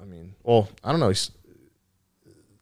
[0.00, 1.08] i mean well i don't know.
[1.08, 1.30] He's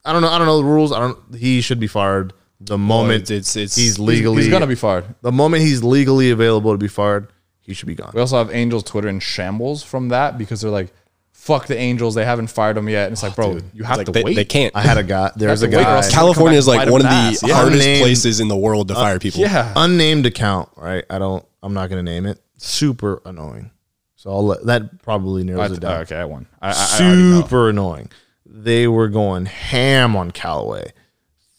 [0.05, 0.93] i don't know i don't know the rules.
[0.93, 4.67] I don't he should be fired the moment it's- it's- he's he's- legally He's gonna
[4.67, 5.05] be fired.
[5.23, 7.29] the moment he's legally available to be fired
[7.61, 8.13] he should be gone.
[8.15, 10.91] We also have Angels Twitter in shambles from that because they're like,
[11.39, 13.05] fuck the Angels, they haven't fired him yet.
[13.07, 14.35] And it's like, bro, you have Like to they, wait.
[14.37, 14.75] they can't.
[14.77, 15.31] I had a guy.
[15.37, 16.11] There's a have to wait, or guy.
[16.11, 17.51] California is like one of the in the ass.
[17.53, 19.41] hardest Unnamed- places in the world to uh, fire people.
[19.41, 19.73] yeah.
[19.77, 21.05] unnamed account, right?
[21.09, 21.45] I don't.
[21.63, 22.39] I'm not going to name it.
[22.59, 23.71] Super annoying.
[24.17, 26.01] So I'll let that probably narrows I- it down.
[26.03, 26.47] okay, I won.
[26.61, 26.75] I, I, I.
[26.75, 28.11] Super annoying.
[28.45, 30.93] They were going ham on Callaway.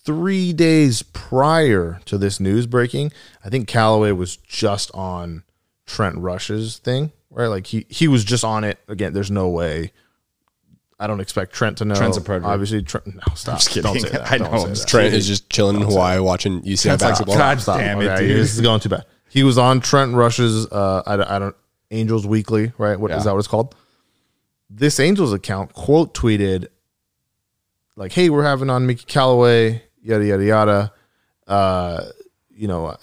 [0.06, 3.12] Three days prior to this news breaking,
[3.46, 5.44] I think Callaway was just on
[5.90, 7.48] Trent Rush's thing, right?
[7.48, 8.78] Like he he was just on it.
[8.88, 9.92] Again, there's no way.
[11.00, 11.96] I don't expect Trent to know.
[11.96, 12.48] Trent's a predator.
[12.52, 13.08] Obviously, Trent.
[13.08, 13.60] No, stop.
[13.60, 14.02] just Don't kidding.
[14.02, 14.32] say that.
[14.32, 14.88] I Don't know, say that.
[14.88, 17.38] Trent is just chilling in Hawaii watching UCI Trent's like, basketball.
[17.38, 17.80] God Stop.
[17.80, 18.38] damn it, Okay, dude.
[18.38, 19.06] This is going too bad.
[19.30, 21.56] He was on Trent Rush's uh I, I don't
[21.92, 23.00] Angels Weekly, right?
[23.00, 23.24] What is Yeah.
[23.24, 23.76] that what it's called?
[24.70, 26.68] This Angels account quote tweeted
[27.96, 30.94] like, "Hey, we're having on Mickey Callaway, yada yada yada,
[31.48, 32.04] uh,
[32.54, 32.98] you know, uh,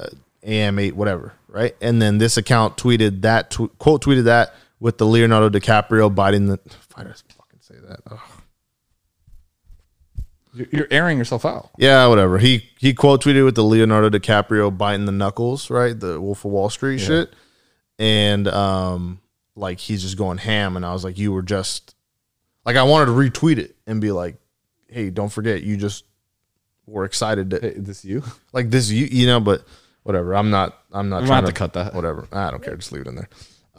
[0.45, 5.07] AM8 whatever, right?" And then this account tweeted that tw- quote tweeted that with the
[5.07, 6.59] Leonardo DiCaprio biting the
[6.97, 8.01] I fucking say that?
[8.11, 8.19] Ugh.
[10.55, 11.71] You're- You're airing yourself out.
[11.79, 12.39] Yeah, whatever.
[12.39, 15.99] He he quote tweeted with the Leonardo DiCaprio biting the knuckles, right?
[15.99, 17.33] The Wolf of Wall Street shit.
[17.99, 19.21] And um
[19.55, 21.95] like he's just going ham and I was like you were just
[22.65, 24.37] like I wanted to retweet it and be like,
[24.89, 26.05] "Hey, don't forget you just
[26.87, 28.23] were excited to Hey, this you?
[28.53, 29.65] like this you you know, but
[30.07, 30.35] whatever.
[30.35, 31.95] I'm not I'm not We trying might have to cut that.
[31.95, 32.27] Whatever.
[32.33, 32.77] I don't care.
[32.77, 33.29] Just leave it in there.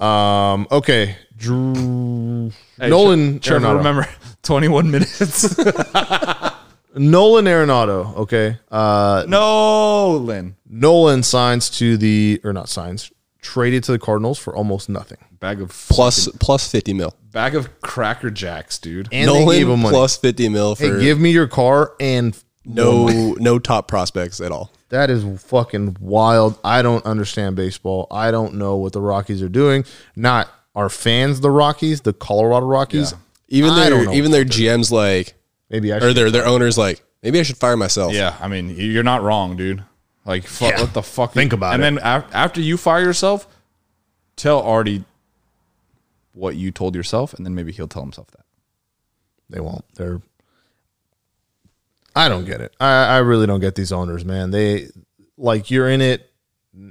[0.07, 1.15] Um okay.
[1.35, 3.77] Drew Hey, Nolan Trevor, Arenado.
[3.77, 4.07] remember
[4.43, 5.57] 21 minutes.
[6.95, 8.57] Nolan Arenado, okay.
[8.71, 10.55] Uh Nolan.
[10.69, 13.11] Nolan signs to the or not signs
[13.41, 15.17] traded to the Cardinals for almost nothing.
[15.39, 17.13] Bag of plus plus fifty mil.
[17.31, 19.09] bag of cracker jacks, dude.
[19.11, 19.93] And they Nolan gave him money.
[19.93, 22.35] plus fifty mil for hey, give me your car and
[22.65, 24.71] no no top prospects at all.
[24.89, 26.59] That is fucking wild.
[26.63, 28.07] I don't understand baseball.
[28.11, 29.85] I don't know what the Rockies are doing.
[30.15, 33.13] Not our fans, the Rockies, the Colorado Rockies.
[33.49, 35.33] Even I their even their GM's like
[35.69, 36.15] Maybe I or should.
[36.17, 38.13] their their owners like maybe I should fire myself.
[38.13, 39.83] Yeah, I mean, you're not wrong, dude.
[40.25, 40.81] Like, fuck, Yeah.
[40.81, 41.31] what the fuck?
[41.33, 41.87] Think about and it.
[41.87, 43.47] And then af- after you fire yourself,
[44.35, 45.05] tell Artie
[46.33, 48.45] what you told yourself, and then maybe he'll tell himself that.
[49.49, 49.85] They won't.
[49.95, 50.21] They're.
[52.17, 52.75] I don't get it.
[52.79, 54.51] I, I really don't get these owners, man.
[54.51, 54.87] They
[55.37, 56.31] like you're in it.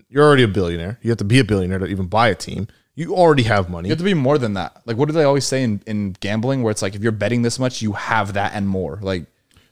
[0.09, 0.99] You're already a billionaire.
[1.03, 2.69] You have to be a billionaire to even buy a team.
[2.95, 3.89] You already have money.
[3.89, 4.83] You have to be more than that.
[4.87, 6.63] Like, what do they always say in, in gambling?
[6.63, 8.99] Where it's like, if you're betting this much, you have that and more.
[9.03, 9.27] Like,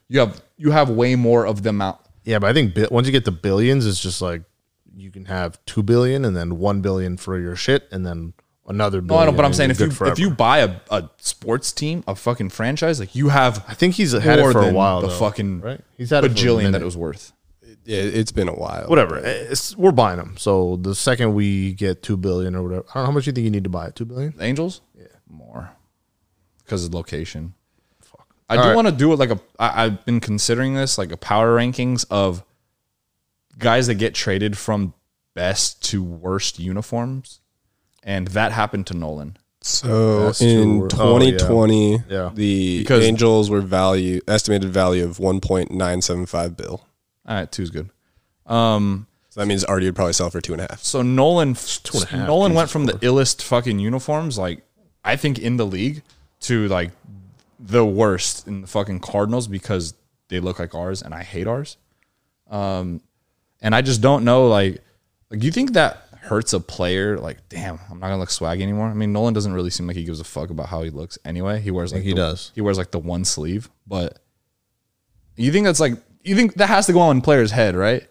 [0.08, 2.00] you have you have way more of the amount.
[2.24, 4.42] Yeah, but I think bi- once you get to billions, it's just like
[4.96, 8.34] you can have two billion and then one billion for your shit, and then
[8.66, 9.00] another.
[9.00, 10.12] No, billion I know, but I'm saying if you forever.
[10.12, 13.94] if you buy a, a sports team, a fucking franchise, like you have I think
[13.94, 15.00] he's had it for a while.
[15.00, 15.80] the though, fucking right.
[15.96, 17.32] He's had it a bajillion that it was worth.
[17.84, 18.86] Yeah, it's been a while.
[18.86, 19.18] Whatever.
[19.18, 20.36] It's, we're buying them.
[20.38, 23.32] So the second we get two billion or whatever, I don't know how much you
[23.32, 23.94] think you need to buy it.
[23.94, 24.34] Two billion.
[24.40, 25.70] Angels, yeah, more
[26.64, 27.52] because of location.
[28.00, 28.34] Fuck.
[28.48, 28.74] I All do right.
[28.74, 29.40] want to do it like a.
[29.58, 32.42] I, I've been considering this like a power rankings of
[33.58, 34.94] guys that get traded from
[35.34, 37.40] best to worst uniforms,
[38.04, 39.36] and that happened to Nolan.
[39.62, 40.88] So That's in true.
[41.00, 41.30] Oh, yeah.
[41.38, 42.30] 2020, Yeah.
[42.34, 46.86] the Because- Angels were value estimated value of 1.975 bill.
[47.26, 47.88] All right, two's good.
[48.46, 50.82] Um, So that means Artie would probably sell for two and a half.
[50.84, 54.62] so Nolan, and a half, Nolan went from the illest fucking uniforms, like
[55.04, 56.02] I think in the league,
[56.42, 56.90] to like
[57.58, 59.94] the worst in the fucking Cardinals because
[60.28, 61.78] they look like ours and I hate ours.
[62.50, 63.00] Um,
[63.62, 64.82] and I just don't know, like,
[65.30, 67.18] like do you think that hurts a player?
[67.18, 68.88] Like, damn, I'm not gonna look swaggy anymore.
[68.88, 71.18] I mean, Nolan doesn't really seem like he gives a fuck about how he looks
[71.24, 71.60] anyway.
[71.60, 72.52] He wears like he the- does.
[72.54, 74.18] He wears like the one sleeve, but
[75.36, 78.06] you think that's like you think that has to go on in player's head, right?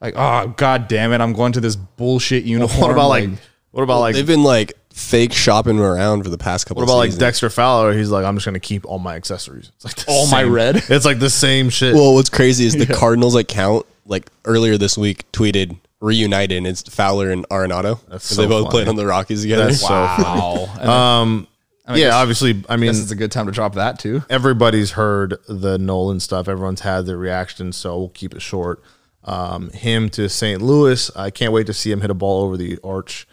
[0.00, 2.80] Like, oh god damn it, I'm going to this bullshit uniform.
[2.80, 3.30] What about like?
[3.70, 4.14] What about like?
[4.14, 6.82] They've been like fake shopping around for the past couple.
[6.82, 7.16] What about like.
[7.16, 7.92] Dexter Fowler?
[7.94, 9.70] He's like, I'm just gonna keep all my accessories.
[9.76, 10.76] It's like the All my red?
[10.88, 11.94] It's like the same shit.
[11.94, 16.82] Well, what's crazy is the Cardinals account like earlier this week tweeted reunited and it's
[16.82, 18.00] Fowler and Arenado.
[18.08, 18.70] That's 'Cause so they both funny.
[18.70, 19.66] played on the Rockies together.
[19.66, 20.68] That's so wow.
[20.78, 21.46] And um,
[21.86, 22.62] I mean, yeah, guess- obviously.
[22.68, 24.22] I I mean, guess it's a good time to drop that too.
[24.28, 26.48] everybody's heard the Nolan stuff.
[26.48, 28.82] Everyone's had their reaction, so we'll keep it short.
[29.24, 30.60] Um, him to St.
[30.60, 31.10] Louis.
[31.16, 33.26] I can't wait to see him hit a ball over the arch.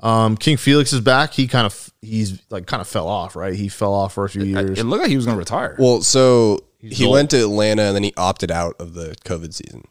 [0.00, 1.32] Um, King Felix is back.
[1.32, 3.54] He kind of he's like kind of fell off, right?
[3.54, 4.78] He fell off for a few years.
[4.78, 5.76] It looked like he was going to retire.
[5.78, 7.14] well, so he old.
[7.14, 9.84] went to Atlanta and then he opted out of the COVID season.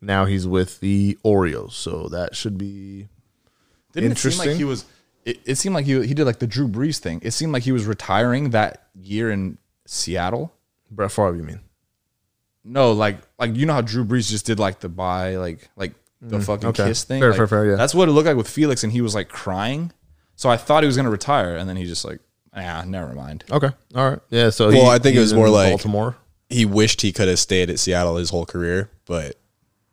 [0.00, 3.08] Now he's with the Orioles, so that should be
[3.92, 4.56] Didn't it seem like interesting.
[4.58, 4.84] he was?
[5.24, 7.20] It, it seemed like he he did like the Drew Brees thing.
[7.22, 10.52] It seemed like he was retiring that year in Seattle.
[10.90, 11.36] Brett Favre.
[11.36, 11.60] You mean?
[12.64, 15.92] No, like like you know how Drew Brees just did like the bye like like
[16.20, 16.86] the fucking okay.
[16.86, 17.20] kiss thing.
[17.20, 17.76] Fair, Like, fair, fair, yeah.
[17.76, 19.92] That's what it looked like with Felix, and he was like crying.
[20.36, 22.20] So I thought he was going to retire, and then he just like
[22.54, 23.44] ah, never mind.
[23.50, 24.50] Okay, all right, yeah.
[24.50, 26.16] So Well, he- I think it was more like- Baltimore.
[26.50, 29.36] He wished he could have stayed at Seattle his whole career, but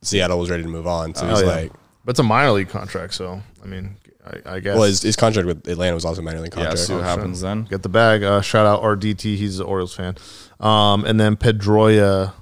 [0.05, 1.13] Seattle was ready to move on.
[1.15, 1.55] So he's Oh, yeah.
[1.55, 1.71] like,
[2.03, 4.75] but it's a minor league contract, so I mean, I, I guess.
[4.75, 6.79] well, his, his contract with Atlanta was also a minor league Yeah, contract.
[6.79, 7.63] see what happens then.
[7.65, 8.23] Get the bag.
[8.23, 9.21] Uh, shout out RDT.
[9.37, 10.15] He's an Orioles fan.
[10.59, 12.33] Um, and then Pedroia.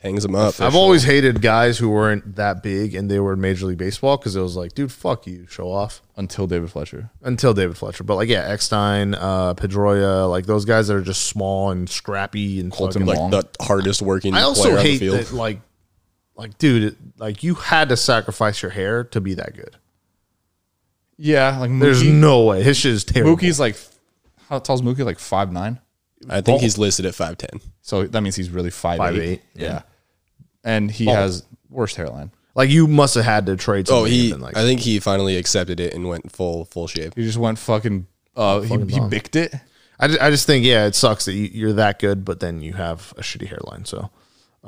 [0.00, 0.60] Hangs him up.
[0.60, 4.16] I've always hated guys who weren't that big and they were in Major League Baseball
[4.16, 6.02] because it was like, dude, fuck you, show off.
[6.16, 7.10] Until David Fletcher.
[7.20, 11.24] Until David Fletcher, but like, yeah, Eckstein, uh, Pedroia, like those guys that are just
[11.24, 14.88] small and scrappy and Colton fucking- like the hardest working I also player on the
[14.88, 15.16] hate field.
[15.18, 15.60] that, like,
[16.38, 19.76] like, dude, like you had to sacrifice your hair to be that good.
[21.18, 22.62] Yeah, like There's no way.
[22.62, 23.36] His shit is terrible.
[23.36, 23.76] Mookie's like
[24.48, 25.04] how tall's Mookie?
[25.04, 25.80] Like five nine.
[26.28, 27.60] I think he's listed at five ten.
[27.82, 29.42] So that means he's really five, 5'8", eight.
[29.54, 29.64] yeah.
[29.64, 29.82] Yeah.
[30.64, 32.30] And he has worst hairline.
[32.54, 33.88] Like you must have had to trade.
[33.90, 34.32] Oh, he.
[34.34, 37.14] like, I think he finally accepted it and went full full shave.
[37.14, 39.08] He just went fucking uh he, he bomb.
[39.08, 39.54] bicked it.
[40.00, 42.60] I just, I just think yeah, it sucks that you, you're that good, but then
[42.60, 43.84] you have a shitty hairline.
[43.84, 44.10] So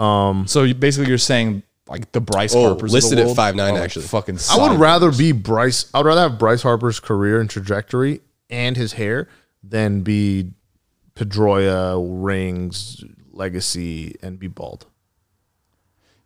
[0.01, 3.27] Um, so you, basically you're saying like the Bryce Oh, Harper's of the listed at
[3.27, 4.05] world 5'9" are, like, actually.
[4.07, 5.91] Fucking I would side- rather be Bryce.
[5.93, 9.29] I would rather have Bryce Harper's career and trajectory and his hair
[9.63, 10.53] than be
[11.15, 14.87] Pedroia, Rings, Legacy, and be bald.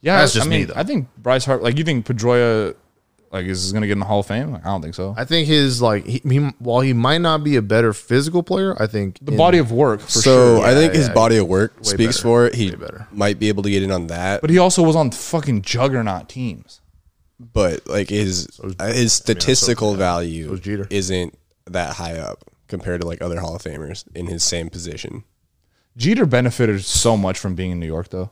[0.01, 0.75] Yeah, That's just I me, mean, though.
[0.77, 2.75] I think Bryce Harper like you think Pedroia
[3.35, 4.53] like is this gonna get in the Hall of Fame?
[4.53, 5.14] Like, I don't think so.
[5.18, 8.75] I think his like he, he while he might not be a better physical player,
[8.81, 10.20] I think the body of work for so
[10.59, 10.64] sure.
[10.66, 11.14] I think his yeah.
[11.14, 12.23] body of work speaks better.
[12.23, 12.55] for it.
[12.55, 13.09] He Way better.
[13.12, 16.29] might be able to get in on that, But he also was on fucking juggernaut
[16.29, 16.81] teams.
[17.53, 20.87] but like his uh, his statistical value was Jeter.
[20.88, 25.25] isn't that high up compared to like other Hall of Famers in his same position.
[25.97, 28.31] Jeter benefited so much from being in New York though.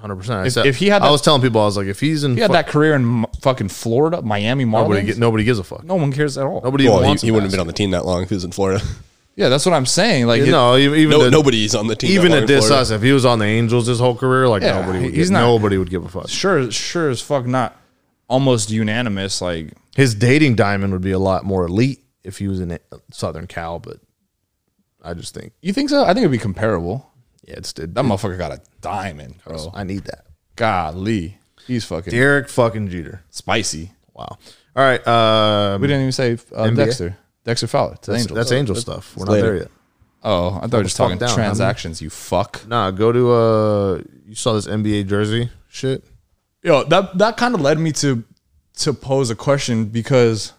[0.00, 0.46] Hundred percent.
[0.46, 2.34] If- if he had I that- was telling people, I was like, if he's in,
[2.34, 4.70] He had that career in m- fucking Florida, Miami Marlins.
[4.82, 5.84] nobody, get, nobody gives a fuck.
[5.84, 6.60] no one cares at all.
[6.62, 7.22] Nobody Well, even he, wants.
[7.22, 8.82] he him wouldn't have been on the team that long if he was in Florida.
[9.36, 10.26] Yeah, that's what I'm saying.
[10.26, 10.48] Like, ask.
[10.48, 12.10] it- No, even even No, to, nobody's on the team.
[12.10, 12.82] even that to long in diss Florida.
[12.82, 12.90] us.
[12.90, 15.14] If he was on the Angels his whole career, like Yeah, nobody would.
[15.14, 16.28] he's Give, not- nobody would give a fuck.
[16.28, 17.74] sure, sure as fuck, not
[18.28, 19.40] almost unanimous.
[19.40, 22.78] Like, His dating diamond would be a lot more elite if he was in
[23.12, 23.98] Southern Cal, but
[25.02, 26.02] I just think you think so?
[26.02, 27.09] I think it'd be comparable.
[27.50, 29.70] Yeah, it's That motherfucker got a diamond, bro.
[29.74, 30.26] I need that.
[30.54, 33.22] Golly, he's fucking Derek fucking Jeter.
[33.30, 33.90] spicy.
[34.14, 34.38] Wow.
[34.76, 35.04] All right.
[35.06, 36.76] Um, We didn't even say uh, NBA?
[36.76, 37.16] Dexter.
[37.44, 38.36] Dexter Fowler to the that's, Angels.
[38.36, 39.16] that's Angel stuff.
[39.16, 39.46] We're not later.
[39.46, 39.70] there yet.
[40.22, 42.00] oh, I thought we were just talking fuck down, transactions.
[42.00, 42.66] You fuck.
[42.68, 44.02] Nah, go to uh.
[44.26, 46.04] You saw this NBA jersey shit.
[46.62, 48.22] Yo, that that kind of led me to
[48.78, 50.52] to pose a question because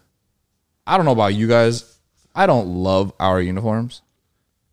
[0.85, 1.97] I don't know about you guys.
[2.35, 4.01] I don't love our uniforms.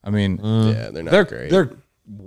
[0.02, 1.50] I mean, yeah, they're not they're great.
[1.50, 1.70] they're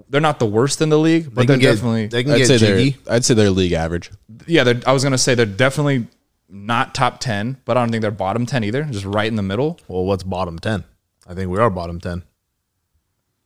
[0.10, 2.38] they're not the worst in the league, but They they're get, definitely they can I'd
[2.40, 2.98] get say jiggy.
[3.06, 4.12] they're I'd say they're league average.
[4.48, 4.72] yeah.
[4.86, 6.08] I was gonna say they're definitely
[6.50, 8.84] not top ten, but I don't think they're bottom ten either.
[8.84, 9.80] Just right in the middle.
[9.88, 10.84] Well, what's bottom ten?
[11.28, 12.24] I think we are bottom ten.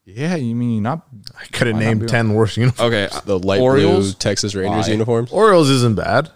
[0.05, 1.07] Yeah, you mean not
[1.39, 2.93] I could have named be ten worse uniforms.
[2.93, 3.09] okay?
[3.25, 4.11] The light Orioles.
[4.13, 4.91] blue Texas Rangers Why?
[4.91, 5.31] uniforms.
[5.31, 6.29] Orioles isn't bad.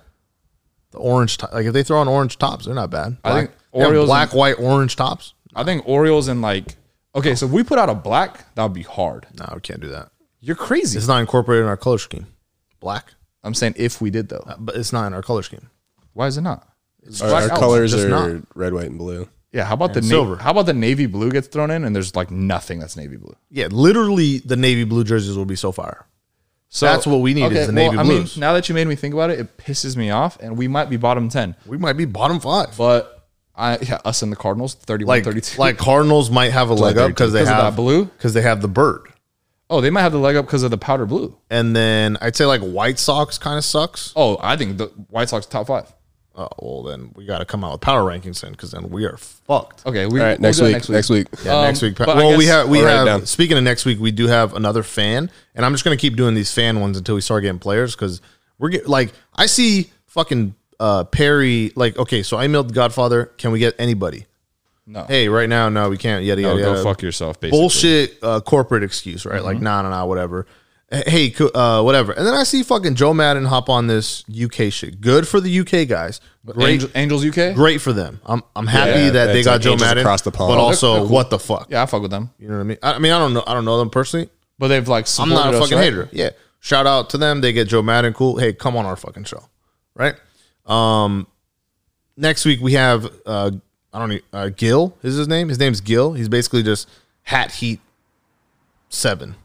[0.91, 3.17] The orange, to- like if they throw on orange tops, they're not bad.
[3.23, 5.33] I think Orioles black, and- white, orange tops.
[5.55, 6.77] I think Orioles and like
[7.15, 7.35] okay.
[7.35, 9.27] So if we put out a black, that would be hard.
[9.37, 10.11] No, we can't do that.
[10.41, 10.97] You're crazy.
[10.97, 12.27] It's not incorporated in our color scheme.
[12.79, 15.69] Black, I'm saying if we did though, Uh, but it's not in our color scheme.
[16.13, 16.67] why is it not?
[17.03, 17.59] It's Our, black our out.
[17.59, 18.41] colors just are not.
[18.55, 19.27] red, white, and blue.
[19.51, 20.31] Yeah, how about the silver.
[20.33, 20.43] navy?
[20.43, 23.35] How about the navy blue gets thrown in and there's like nothing that's navy blue?
[23.49, 26.05] Yeah, literally, the navy blue jerseys will be so fire.
[26.71, 27.99] So That's what we need is the navy blue.
[27.99, 28.35] I blues.
[28.35, 30.67] mean, now that you made me think about it, it pisses me off, and we
[30.67, 31.55] might be bottom ten.
[31.65, 32.77] We might be bottom five.
[32.77, 33.18] But
[33.59, 35.59] I, yeah, us and the Cardinals, 31, Like, 32.
[35.59, 38.05] like Cardinals might have a leg up because they 'Cause of have that blue?
[38.05, 39.01] because they have the bird.
[39.69, 41.35] oh, they might have the leg up because of the powder blue.
[41.49, 44.13] And then I'd say like White Sox kind of sucks.
[44.15, 45.91] Oh, I think the White Sox top five.
[46.35, 49.03] Oh, well, then we got to come out with power rankings then because then we
[49.03, 49.85] are fucked.
[49.85, 51.27] Okay, we All right, we'll next do that week, next week.
[51.43, 51.97] Yeah, Um, next week.
[51.97, 53.05] but I Well, we have we I'll write it have.
[53.07, 53.25] down.
[53.25, 56.35] Speaking of next week, we do have another fan, and I'm just gonna keep doing
[56.35, 58.21] these fan ones until we start getting players because
[58.57, 61.71] we're get like I see fucking uh Perry.
[61.75, 63.25] Like, okay, so I emailed Godfather.
[63.37, 64.25] Can we get anybody?
[64.85, 66.23] No, Hey, right now, no, we can't.
[66.25, 66.61] Yada no, yada.
[66.63, 66.83] go yada.
[66.83, 67.39] fuck yourself.
[67.39, 69.35] Basically, bullshit uh, corporate excuse, right?
[69.37, 69.45] Mm-hmm.
[69.45, 70.47] Like, nah, nah, nah, whatever.
[70.91, 72.13] Hey, co- uh, whatever.
[72.13, 74.99] And then I see fucking Joe Maddon hop on this UK shit.
[74.99, 76.19] Good for the UK guys.
[76.43, 77.53] Great, Angel, Angels UK.
[77.53, 78.19] great for them.
[78.25, 80.49] I'm I'm happy Yeah, that they got like Joe angels Maddon across the pond.
[80.49, 81.09] But Oh, also, they're cool.
[81.09, 81.67] what the fuck?
[81.69, 82.77] Yeah, I fuck with them, You know what I mean?
[82.81, 83.43] I I mean, I don't know.
[83.45, 84.29] I don't know them personally.
[84.57, 85.83] but they've like I'm not a us, fucking right?
[85.83, 86.09] hater.
[86.11, 86.31] Yeah.
[86.59, 87.41] Shout out to them.
[87.41, 88.11] They get Joe Maddon.
[88.13, 88.37] Cool.
[88.37, 89.43] Hey, come on our fucking show.
[89.93, 90.15] Right.
[90.69, 91.27] Um,
[92.15, 93.51] next week we have uh,
[93.93, 95.49] I don't know, uh, Gil is his name.
[95.49, 96.13] His name's Gil.
[96.13, 96.89] He's basically just
[97.23, 97.79] Hat Heat
[98.89, 99.35] seven.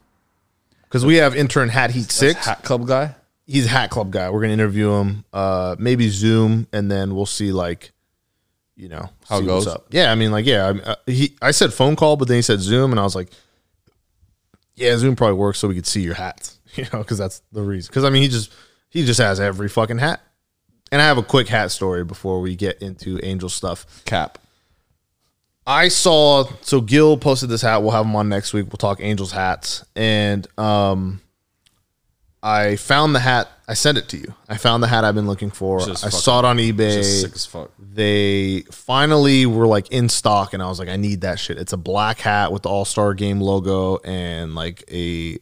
[0.84, 2.46] Because we have intern Hat Heat six.
[2.46, 3.14] Hat Club guy.
[3.46, 4.30] He's a Hat Club guy.
[4.30, 5.24] We're gonna interview him.
[5.32, 7.92] Uh, maybe Zoom, and then we'll see like
[8.76, 9.66] you know, How it goes?
[9.66, 9.86] up.
[9.90, 12.42] Yeah, I mean, like, yeah, I, uh, he, I said phone call, but then he
[12.42, 13.28] said Zoom, and I was like,
[14.74, 17.62] yeah, Zoom probably works so we could see your hats, you know, because that's the
[17.62, 17.90] reason.
[17.90, 18.52] Because I mean, he just
[18.88, 20.20] he just has every fucking hat.
[20.94, 23.84] And I have a quick hat story before we get into Angel stuff.
[24.04, 24.38] Cap.
[25.66, 27.82] I saw so Gil posted this hat.
[27.82, 28.66] We'll have him on next week.
[28.66, 31.20] We'll talk Angels hats, and um,
[32.44, 33.48] I found the hat.
[33.66, 34.34] I sent it to you.
[34.48, 35.80] I found the hat I've been looking for.
[35.80, 37.02] I saw it on Just eBay.
[37.22, 37.72] sick as fuck.
[37.76, 41.58] They finally were like in stock, and I was like, I need that shit.
[41.58, 45.40] It's a black hat with the All Star Game logo and like a.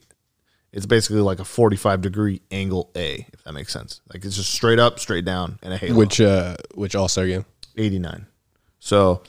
[0.72, 4.00] It's basically like a forty-five degree angle A, if that makes sense.
[4.12, 5.96] Like it's just straight up, straight down, and a halo.
[5.96, 7.44] Which uh which All Star game?
[7.76, 8.26] 89.
[8.78, 9.22] So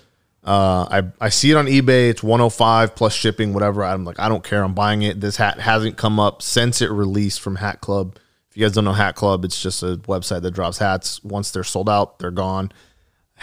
[0.43, 2.09] uh, I I see it on eBay.
[2.09, 3.83] It's 105 plus shipping, whatever.
[3.83, 4.63] I'm like, I don't care.
[4.63, 5.21] I'm buying it.
[5.21, 8.17] This hat hasn't come up since it released from Hat Club.
[8.49, 11.23] If you guys don't know Hat Club, it's just a website that drops hats.
[11.23, 12.71] Once they're sold out, they're gone.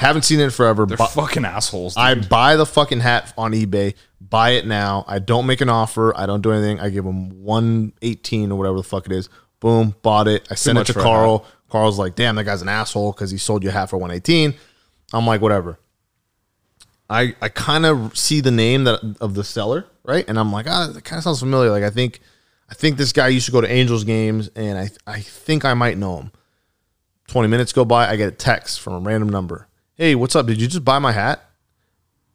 [0.00, 0.86] Haven't seen it in forever.
[0.86, 1.94] They're Bu- fucking assholes.
[1.94, 3.92] I buy the fucking hat on eBay.
[4.18, 5.04] Buy it now.
[5.06, 6.16] I don't make an offer.
[6.16, 6.80] I don't do anything.
[6.80, 9.28] I give them 118 or whatever the fuck it is.
[9.60, 10.48] Boom, bought it.
[10.50, 11.44] I sent it to Carl.
[11.68, 14.54] Carl's like, damn, that guy's an asshole because he sold you a hat for 118.
[15.12, 15.78] I'm like, whatever.
[17.10, 20.24] I I kind of see the name that of the seller, right?
[20.26, 21.70] And I'm like, ah, that kind of sounds familiar.
[21.70, 22.20] Like I think
[22.70, 25.74] I think this guy used to go to Angels games, and I I think I
[25.74, 26.32] might know him.
[27.28, 29.68] 20 minutes go by, I get a text from a random number.
[30.00, 30.46] Hey, what's up?
[30.46, 31.44] Did you just buy my hat?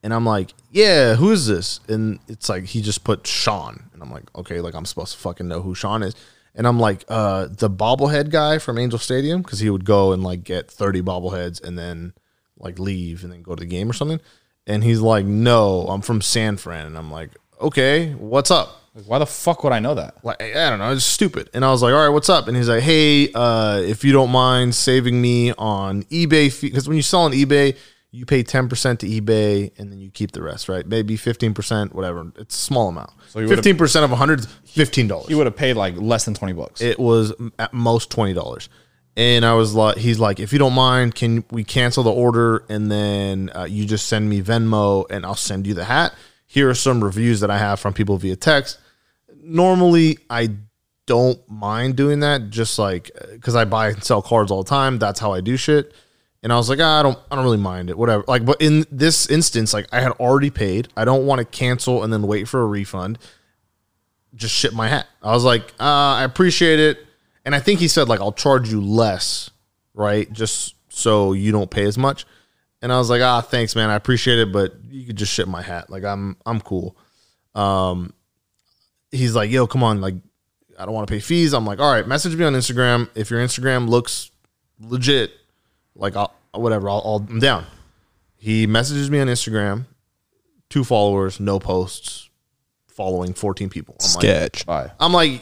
[0.04, 1.80] And I'm like, yeah, who is this?
[1.88, 3.90] And it's like he just put Sean.
[3.92, 6.14] And I'm like, okay, like I'm supposed to fucking know who Sean is.
[6.54, 10.24] And I'm like, uh, the bobblehead guy from Angel Stadium, because he would go and
[10.24, 12.14] like get 30 bobbleheads and then
[12.56, 14.22] like leave and then go to the game or something.
[14.68, 16.86] And he's like, no, I'm from San Fran.
[16.86, 18.80] And I'm like, okay, what's up?
[18.96, 20.16] Like, why the fuck would I know that?
[20.24, 21.50] like I don't know, it's stupid.
[21.54, 22.48] And I was like, all right, what's up?
[22.48, 26.96] And he's like, hey, uh, if you don't mind saving me on eBay because when
[26.96, 27.78] you sell on eBay,
[28.12, 30.88] you pay ten percent to eBay and then you keep the rest, right?
[30.88, 32.32] Maybe fifteen percent, whatever.
[32.38, 33.10] It's a small amount.
[33.28, 35.30] So you would've- fifteen percent of a hundred is fifteen dollars.
[35.30, 36.80] You would have paid like less than twenty bucks.
[36.80, 38.70] It was at most twenty dollars.
[39.18, 42.64] And I was like, he's like, if you don't mind, can we cancel the order
[42.70, 46.14] and then uh, you just send me Venmo and I'll send you the hat.
[46.48, 48.78] Here are some reviews that I have from people via text.
[49.46, 50.50] Normally, I
[51.06, 54.98] don't mind doing that, just like because I buy and sell cards all the time.
[55.00, 55.94] That's how I do shit.
[56.44, 58.24] And I was like, ah, I don't, I don't really mind it, whatever.
[58.28, 60.90] Like, but in this instance, like I had already paid.
[60.96, 63.18] I don't want to cancel and then wait for a refund
[64.36, 65.08] just ship my hat.
[65.24, 67.00] I was like, uh, I appreciate it.
[67.46, 69.50] And I think he said, like, I'll charge you less,
[69.94, 70.32] right?
[70.32, 72.26] Just so you don't pay as much.
[72.82, 73.90] And I was like, ah, thanks, man.
[73.90, 75.90] I appreciate it, but you could just ship my hat.
[75.90, 76.98] Like, I'm I'm cool.
[77.54, 78.14] Um
[79.16, 80.16] he's like, yo, come on, like,
[80.78, 81.54] I don't want to pay fees.
[81.54, 83.10] I'm like, all right, message me on Instagram.
[83.16, 84.32] If your Instagram looks
[84.80, 85.32] legit,
[85.96, 87.66] like I'll whatever, I'll, I'll I'm down.
[88.38, 89.86] He messages me on Instagram,
[90.70, 92.30] two followers, no posts,
[92.88, 93.96] following 14 people.
[94.00, 94.66] I'm like, Sketch.
[94.66, 94.92] Bye.
[95.00, 95.42] I'm like,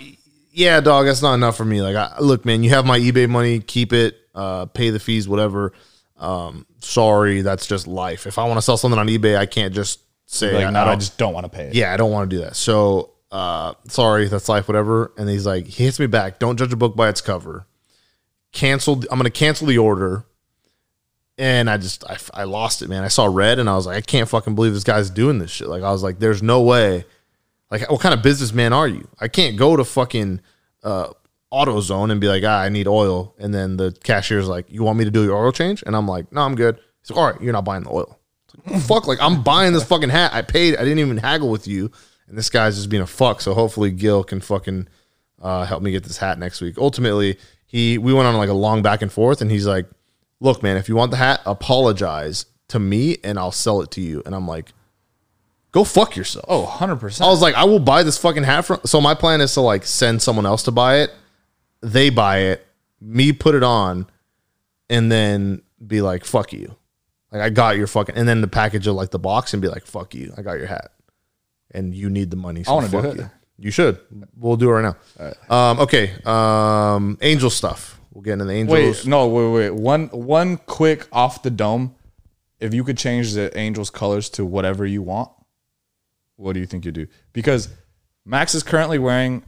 [0.51, 1.81] yeah, dog, that's not enough for me.
[1.81, 5.27] Like, I, look, man, you have my eBay money, keep it, uh, pay the fees,
[5.27, 5.73] whatever.
[6.17, 8.27] Um, sorry, that's just life.
[8.27, 10.79] If I want to sell something on eBay, I can't just say, Like, I, no,
[10.79, 11.73] I I, don't, just don't want to pay it.
[11.75, 12.55] yeah, I don't want to do that.
[12.55, 15.11] So, uh, sorry, that's life, whatever.
[15.17, 16.37] And he's like, he hits me back.
[16.37, 17.65] Don't judge a book by its cover.
[18.51, 19.07] Canceled.
[19.09, 20.25] I'm going to cancel the order.
[21.39, 23.03] And I just, I, I lost it, man.
[23.03, 25.49] I saw red and I was like, I can't fucking believe this guy's doing this
[25.49, 25.67] shit.
[25.67, 27.05] Like, I was like, there's no way.
[27.71, 29.07] Like, what kind of businessman are you?
[29.19, 30.39] I can't go to fucking
[30.83, 31.07] uh,
[31.51, 33.33] AutoZone and be like, ah, I need oil.
[33.39, 35.83] And then the cashier's like, you want me to do your oil change?
[35.87, 36.79] And I'm like, no, I'm good.
[37.01, 38.19] He's like, all right, you're not buying the oil.
[38.67, 40.35] Like, fuck, like I'm buying this fucking hat.
[40.35, 40.75] I paid.
[40.75, 41.89] I didn't even haggle with you.
[42.27, 43.41] And this guy's just being a fuck.
[43.41, 44.87] So hopefully Gil can fucking
[45.41, 46.77] uh, help me get this hat next week.
[46.77, 49.87] Ultimately, he we went on like a long back and forth, and he's like,
[50.39, 54.01] "Look, man, if you want the hat, apologize to me, and I'll sell it to
[54.01, 54.73] you." And I'm like,
[55.71, 57.21] "Go fuck yourself." Oh, 100%.
[57.21, 58.79] I was like, I will buy this fucking hat from.
[58.85, 61.11] So my plan is to like send someone else to buy it.
[61.81, 62.65] They buy it,
[63.01, 64.07] me put it on,
[64.89, 66.75] and then be like, "Fuck you."
[67.33, 69.67] Like I got your fucking, and then the package of like the box and be
[69.67, 70.92] like, "Fuck you." I got your hat,
[71.73, 72.63] and you need the money.
[72.63, 73.17] So I wanna do it.
[73.17, 73.29] You.
[73.59, 73.99] You should.
[74.35, 75.33] We'll do it right now.
[75.49, 76.11] Um, okay.
[76.25, 77.99] Um, angel stuff.
[78.11, 79.05] We'll get into the angels.
[79.05, 79.69] Wait, no, wait, wait.
[79.71, 81.95] One, one quick off the dome.
[82.59, 85.29] If you could change the Angels' colors to whatever you want,
[86.37, 87.07] what do you think you do?
[87.33, 87.69] Because
[88.25, 89.43] Max is currently wearing.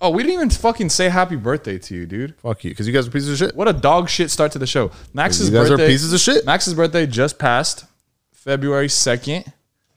[0.00, 2.38] Oh, we didn't even fucking say happy birthday to you, dude.
[2.40, 3.56] Fuck you, because you guys are pieces of shit.
[3.56, 4.92] What a dog shit start to the show.
[5.12, 6.46] Max's You guys birthday, are pieces of shit.
[6.46, 7.84] Max's birthday just passed
[8.32, 9.52] February 2nd,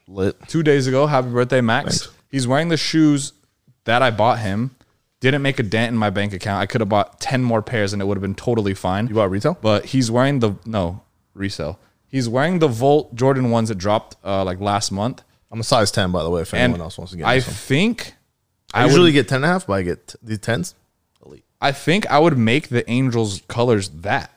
[0.08, 0.36] Lit.
[0.48, 1.08] two days ago.
[1.08, 2.10] Happy birthday, Max.
[2.30, 3.34] He's wearing the shoes
[3.86, 4.76] that I bought him.
[5.20, 6.62] Didn't make a dent in my bank account.
[6.62, 9.08] I could have bought 10 more pairs and it would have been totally fine.
[9.08, 9.58] You bought retail?
[9.62, 11.02] But he's wearing the no
[11.34, 11.80] resale.
[12.08, 15.92] He's wearing the Volt Jordan ones that dropped uh, like last month, I'm a size
[15.92, 17.54] 10, by the way, if and anyone else wants to get I this one.
[17.56, 18.16] think
[18.74, 20.74] I, I usually would, get 10 and a half, but I get t- the 10s.
[21.26, 21.46] Elite.
[21.62, 24.32] I think I would make the Angels colors that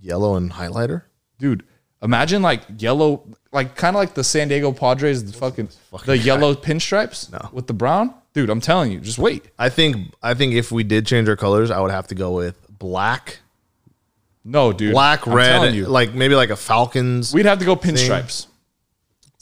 [0.00, 1.02] Yellow and highlighter.
[1.38, 1.64] dude.
[2.02, 5.68] Imagine like yellow, like kind of like the San Diego Padres, the fucking,
[6.06, 7.48] the yellow pinstripes No.
[7.52, 8.14] with the brown.
[8.34, 9.44] Dude, I'm telling you, just wait.
[9.58, 12.32] I think I think if we did change our colors, I would have to go
[12.32, 13.40] with black,
[14.44, 17.32] No, dude, black, I'm red, you, like maybe like a Falcons.
[17.34, 18.46] we'd have to go pinstripes.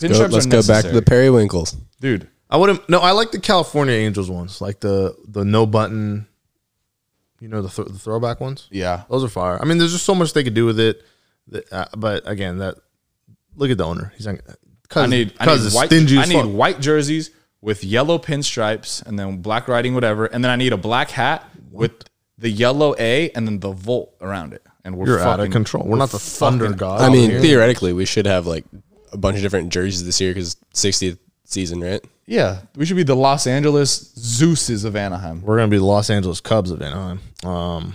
[0.00, 1.76] Go- Pinstripes let's are go back to the Periwinkles.
[2.00, 2.26] dude.
[2.52, 2.88] I wouldn't.
[2.88, 6.26] No, I like the California Angels ones, like the the no button.
[7.38, 8.66] You know the, th- the throwback ones.
[8.72, 9.58] Yeah, Those are fire.
[9.62, 11.00] I mean, there's just so much they could do with it.
[11.48, 12.74] that- uh, but again, that
[13.60, 14.12] look at the owner.
[14.16, 14.54] He's like, I
[14.88, 16.50] cause, need I need white stingy I need fuck.
[16.50, 17.30] white jerseys
[17.60, 21.48] with yellow pinstripes and then black writing whatever and then I need a black hat
[21.70, 21.92] with
[22.38, 25.50] the yellow A and then the volt around it and we're You're fucking, out of
[25.50, 25.84] control.
[25.86, 27.02] We're, not the thunder god.
[27.02, 27.40] I mean, here.
[27.40, 28.64] theoretically, we should have like
[29.12, 32.02] a bunch of different jerseys this year because 60th season, right?
[32.26, 35.42] Yeah, we should be the Los Angeles Zeus's of Anaheim.
[35.42, 37.20] we're gonna be the Los Angeles Cubs of Anaheim.
[37.44, 37.94] Um,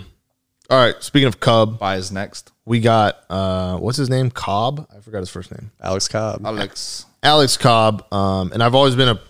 [0.68, 0.94] all right.
[1.02, 2.52] Speaking of Cub, Buys next.
[2.66, 4.30] We got uh, what's his name?
[4.30, 4.86] Cobb.
[4.94, 5.70] I forgot his first name.
[5.80, 6.44] Alex Cobb.
[6.44, 7.06] Alex.
[7.22, 8.12] Alex Cobb.
[8.12, 9.20] Um, and I've always been a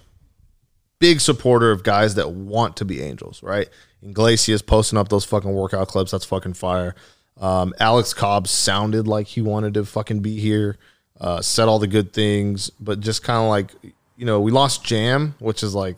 [0.99, 3.69] big supporter of guys that want to be Angels, right?
[4.03, 6.11] Iglesias posting up those fucking workout clips.
[6.11, 6.95] That's fucking fire.
[7.39, 10.79] Um, Alex Cobb sounded like he wanted to fucking be here,
[11.21, 13.73] uh, said all the good things, but just kind of like,
[14.17, 15.97] you know, we lost Jam, which is like,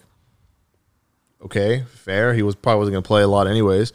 [1.45, 2.34] okay, fair.
[2.34, 3.93] He was probably wasn't going to play a lot anyways.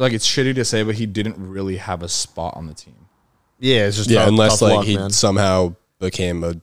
[0.00, 3.06] Like it's shitty to say, but he didn't really have a spot on the team.
[3.58, 5.10] Yeah, it's just yeah, tough- unless tough like luck, he man.
[5.10, 6.54] somehow became a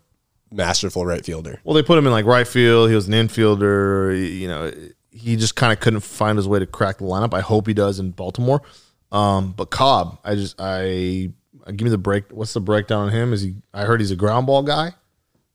[0.52, 1.62] masterful right fielder.
[1.64, 2.90] Well, they put him in like right field.
[2.90, 4.38] He was an infielder.
[4.40, 4.72] You know,
[5.12, 7.36] he just kind of couldn't find his way to crack the lineup.
[7.36, 8.64] I hope he does in Baltimore.
[9.12, 11.32] Um, but Cobb, I just I
[11.68, 12.32] give me the break.
[12.32, 13.34] What's the breakdown on him?
[13.34, 13.56] Is he?
[13.74, 14.94] I heard he's a ground ball guy.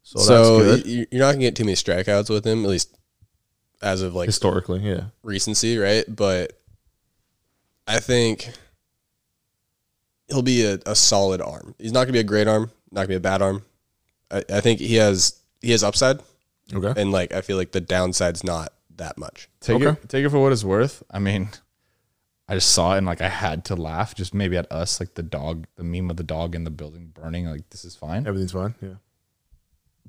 [0.05, 2.97] So, So that's good you're not gonna get too many strikeouts with him, at least
[3.83, 4.81] as of like historically.
[4.81, 6.05] Yeah, recency, right?
[6.09, 6.62] But
[7.87, 8.51] I think
[10.29, 11.75] he'll be a, a solid arm.
[11.79, 13.65] He's not gonna be a great arm, not gonna be a bad arm.
[14.31, 16.21] I, I think he has he has upside,
[16.73, 17.01] okay.
[17.01, 19.49] and like I feel like the downside's not that much.
[19.61, 20.01] Take Okay.
[20.01, 21.03] it take it for what it's worth.
[21.11, 21.49] I mean,
[22.49, 25.15] I just saw it and like I had to laugh, just maybe at us, like
[25.15, 27.47] the dog, the meme of the dog in the building burning.
[27.47, 28.27] Like this is fine.
[28.27, 28.75] Everything's fine.
[28.81, 28.95] Yeah.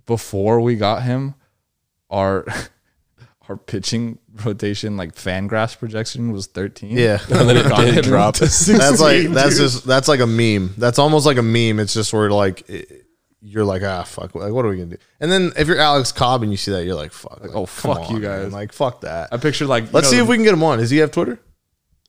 [0.05, 1.35] Before we got him,
[2.09, 2.45] our
[3.49, 6.97] our pitching rotation, like FanGraphs projection was thirteen.
[6.97, 7.19] Yeah.
[7.29, 8.35] And then it Got did him drop.
[8.37, 8.67] That's
[9.01, 9.57] like that's dude.
[9.57, 10.73] just that's like a meme.
[10.77, 11.79] That's almost like a meme.
[11.79, 13.05] It's just where like it,
[13.45, 14.97] you're like ah fuck like what are we gonna do?
[15.19, 17.65] And then if you're Alex Cobb and you see that you're like fuck like, oh,
[17.65, 18.43] come fuck you guys.
[18.43, 18.51] man.
[18.51, 19.29] like fuck that.
[19.33, 20.79] I pictured like Let's know, see if we can get him on.
[20.79, 21.39] Does he have Twitter?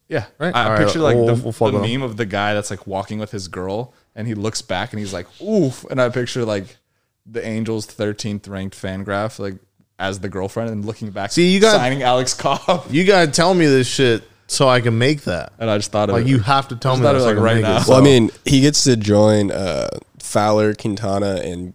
[0.09, 0.55] Yeah, Right?
[0.55, 2.71] I, All I right, picture like we'll- the, we'll the meme of the guy that's
[2.71, 6.11] like walking with his girl, and he looks back and he's like, "Oof!" And I
[6.11, 6.77] picture like
[7.27, 9.55] the Angels' thirteenth ranked fan graph, like
[9.99, 13.55] as the girlfriend, and looking back, See, you got- signing Alex Cobb, You gotta tell
[13.55, 15.53] me this shit so I can make that.
[15.59, 16.29] and I just thought of Like it.
[16.29, 17.81] you have to tell Just me that it, I like, right now.
[17.81, 17.87] it.
[17.89, 19.89] Well, I mean, he gets to join uh,
[20.19, 21.75] Fowler, Quintana, and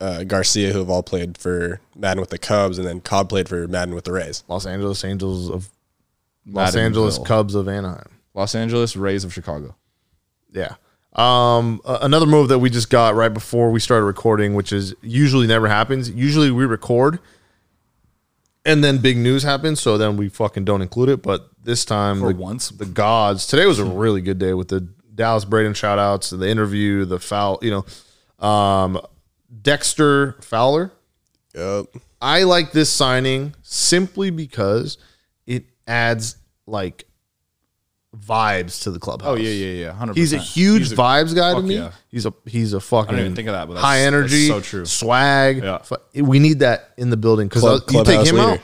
[0.00, 3.48] uh, Garcia, who have all played for Maddon with the Cubs, and then Cobb played
[3.48, 4.44] for Maddon with the Rays.
[4.48, 5.68] Los Angeles Angels of
[6.46, 6.78] Los Maddenville.
[6.80, 8.08] Angeles Cubs of Anaheim.
[8.34, 9.74] Los Angeles Rays of Chicago.
[10.52, 10.74] Yeah.
[11.14, 14.94] Um, a- another move that we just got right before we started recording, which is
[15.00, 16.10] usually never happens.
[16.10, 17.18] Usually we record
[18.66, 21.22] and then big news happens, so then we fucking don't include it.
[21.22, 22.68] But this time, For the, once.
[22.70, 23.46] the gods.
[23.46, 27.20] Today was a really good day with the Dallas Braden shout outs, the interview, the
[27.20, 29.00] foul, you know, um,
[29.62, 30.90] Dexter Fowler.
[31.54, 31.86] Yep.
[32.20, 34.98] I like this signing simply because
[35.46, 36.36] it adds
[36.66, 37.06] like
[38.18, 39.30] vibes to the clubhouse.
[39.30, 39.92] Oh yeah, yeah, yeah.
[39.92, 40.16] Hundred.
[40.16, 41.76] He's a huge vibes guy to me.
[41.76, 41.92] yeah.
[42.08, 44.06] He's a he's a fucking I didn't even think of that, but that's- high that's
[44.06, 44.86] energy, so true.
[44.86, 45.62] swag.
[45.62, 45.82] Yeah.
[46.22, 48.48] We need that in the building because Club- you take him leader.
[48.52, 48.60] out.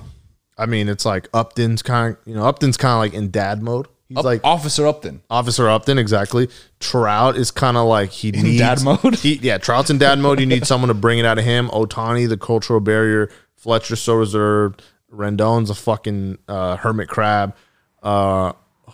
[0.58, 2.16] I mean, it's like Upton's kind.
[2.26, 3.88] You know, Upton's kind of like in dad mode.
[4.08, 5.22] He's Up, like Officer Upton.
[5.30, 6.48] Officer Upton, exactly.
[6.80, 9.14] Trout is kind of like he needs dad mode?
[9.16, 10.38] He, yeah, Trout's in dad mode.
[10.38, 11.68] You need someone to bring it out of him.
[11.70, 13.30] Ohtani, the cultural barrier.
[13.56, 14.82] Fletcher, so reserved.
[15.10, 17.54] Rendon's a fucking uh, hermit crab.
[18.02, 18.52] Uh,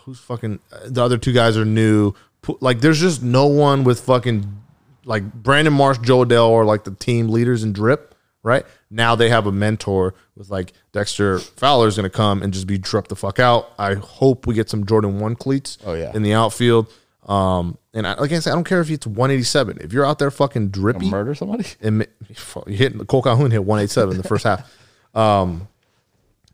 [0.09, 2.13] who's fucking the other two guys are new.
[2.61, 4.61] Like, there's just no one with fucking
[5.05, 8.15] like Brandon Marsh, Jo Adell, or like the team leaders in drip.
[8.41, 12.65] Right now, they have a mentor with like Dexter Fowler's going to come and just
[12.67, 13.69] be drip the fuck out.
[13.77, 15.77] I hope we get some Jordan one cleats.
[15.85, 16.11] Oh, yeah.
[16.15, 16.87] in the outfield.
[17.27, 19.79] Um, and I, like I said, I don't care if it's 187.
[19.81, 21.65] If you're out there fucking drippy, Murder somebody.
[21.81, 22.07] and
[22.67, 24.71] you hit Kole Calhoun hit 187 in the first half.
[25.15, 25.67] Um,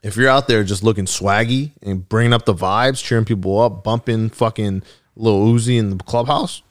[0.06, 3.84] if you're out there just looking swaggy and bringing up the vibes, cheering people up,
[3.84, 4.84] bumping fucking
[5.16, 6.62] Lil Uzi in the clubhouse,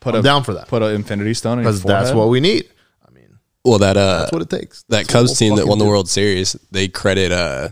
[0.00, 2.68] Put I'm a down for that Put an Infinity Stone because that's what we need.
[3.06, 4.82] I mean, Well, that uh, that's what it takes.
[4.84, 7.70] that That's Cubs team that won the World Series, they credit uh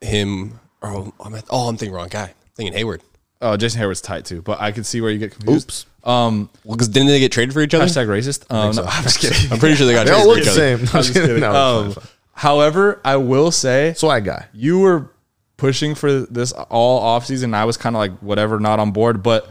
[0.00, 0.58] him.
[0.82, 2.24] Oh, I'm at, oh, I'm thinking wrong guy.
[2.24, 3.00] I'm thinking Heyward.
[3.40, 5.66] Oh, Jason Heyward's tight too, but I can see where you get confused.
[5.68, 5.86] Oops.
[6.04, 7.84] Um, Well, because didn't they get traded for each other?
[7.86, 8.44] hashtag racist.
[8.52, 9.52] Um, no, I'm just kidding.
[9.52, 10.12] I'm pretty sure they got do.
[10.12, 10.86] They all traded look for the each other.
[10.86, 10.96] same.
[10.98, 11.40] I'm just kidding.
[11.40, 14.46] No, Um, it's fine, it's however, I will say swag guy.
[14.52, 15.10] you were
[15.56, 17.44] pushing for this all offseason.
[17.44, 19.22] and I was kind of like whatever, not on board.
[19.22, 19.48] But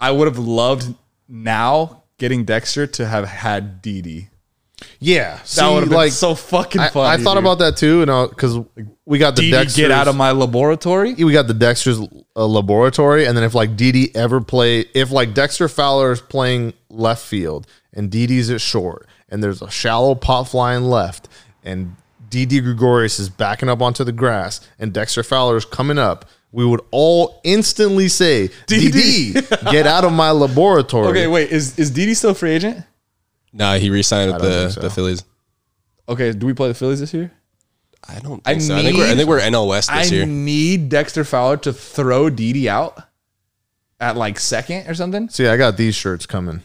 [0.00, 0.94] I would have loved
[1.28, 4.28] now getting Dexter to have had Didi.
[4.98, 7.08] Yeah, That see, would have been like so fucking I, funny.
[7.20, 7.44] I thought dude.
[7.44, 8.58] about that too, and because
[9.06, 11.14] we got the Didi Dexter's, get out of my laboratory.
[11.14, 11.98] we got the Dexter's
[12.34, 16.74] uh, laboratory, and then if like Didi ever play, if like Dexter Fowler is playing
[16.90, 21.28] left field and Didi's at short, and there's a shallow pop flying left,
[21.64, 21.96] and
[22.28, 26.24] Didi Gregorius is backing up onto the grass, and Dexter Fowler is coming up.
[26.52, 29.32] We would all instantly say, Didi.
[29.32, 32.84] "Didi, get out of my laboratory." Okay, wait, is is Didi still a free agent?
[33.52, 34.80] Nah, he re-signed with the, so.
[34.80, 35.24] the Phillies.
[36.08, 37.30] Okay, do we play the Phillies this year?
[38.08, 38.76] I don't think I so.
[38.76, 40.22] I think we're I need- think we're NL West this I year.
[40.22, 43.02] I need Dexter Fowler to throw Didi out
[43.98, 45.28] at like second or something.
[45.28, 46.62] See, I got these shirts coming.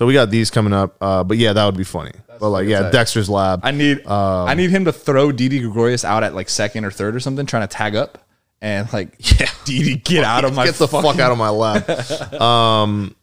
[0.00, 2.12] So we got these coming up, uh, but yeah, that would be funny.
[2.38, 2.92] but like, yeah, tight.
[2.92, 3.60] Dexter's Lab.
[3.62, 6.90] I need Um, I need him to throw Didi Gregorius out at like second or
[6.90, 8.16] third or something, trying to tag up
[8.62, 9.50] and like Yeah.
[9.66, 12.32] Didi get out of my Get the fucking- fuck out of my lab.
[12.40, 13.14] um,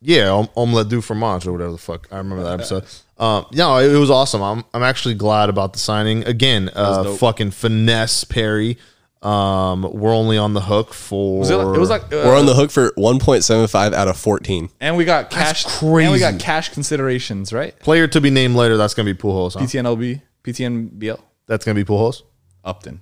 [0.00, 2.08] yeah, om- omelette du fromage or whatever the fuck.
[2.10, 2.84] I remember that episode.
[3.18, 4.40] Um, no, it, it was awesome.
[4.40, 6.70] I'm I'm actually glad about the signing again.
[6.74, 8.78] Uh, fucking finesse Perry.
[9.22, 11.38] Um, we're only on the hook for.
[11.38, 14.68] Was it, it was like uh, We're on the hook for 1.75 out of 14.
[14.80, 16.04] and we got cash crazy.
[16.04, 17.78] and we got cash considerations, right?
[17.78, 18.76] player to be named later.
[18.76, 19.54] That's gonna be Pujols.
[19.54, 19.60] Huh?
[19.60, 22.22] PTNLB, PTNBL, That's gonna be Pujols.
[22.64, 23.00] Upton.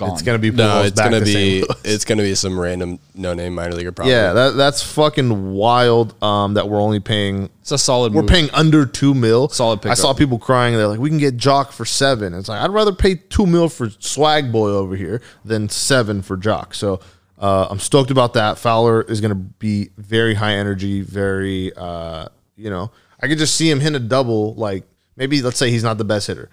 [0.00, 0.12] Gone.
[0.12, 1.68] It's gonna be Pujols No, it's back gonna to be St.
[1.68, 1.80] Louis.
[1.94, 3.92] it's gonna be some random no name minor leaguer.
[3.92, 4.12] Probably.
[4.12, 6.20] Yeah, that that's fucking wild.
[6.22, 8.30] Um, that we're only paying it's a solid we're move.
[8.30, 9.48] paying under two mil.
[9.50, 9.90] Solid pick.
[9.90, 10.02] I pickup.
[10.02, 10.74] saw people crying.
[10.74, 12.34] They're like, we can get Joc for seven.
[12.34, 16.36] It's like I'd rather pay two mil for Swag Boy over here than seven for
[16.36, 16.74] Joc.
[16.74, 17.00] So
[17.38, 18.58] uh, I'm stoked about that.
[18.58, 21.00] Fowler is going to be very high energy.
[21.02, 22.90] Very, uh, you know,
[23.20, 24.54] I could just see him hit a double.
[24.54, 24.84] Like
[25.16, 26.50] maybe let's say he's not the best hitter.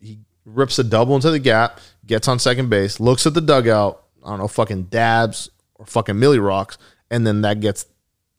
[0.00, 4.02] He rips a double into the gap, gets on second base, looks at the dugout.
[4.24, 6.78] I don't know, fucking dabs or fucking Millie rocks,
[7.10, 7.86] and then that gets.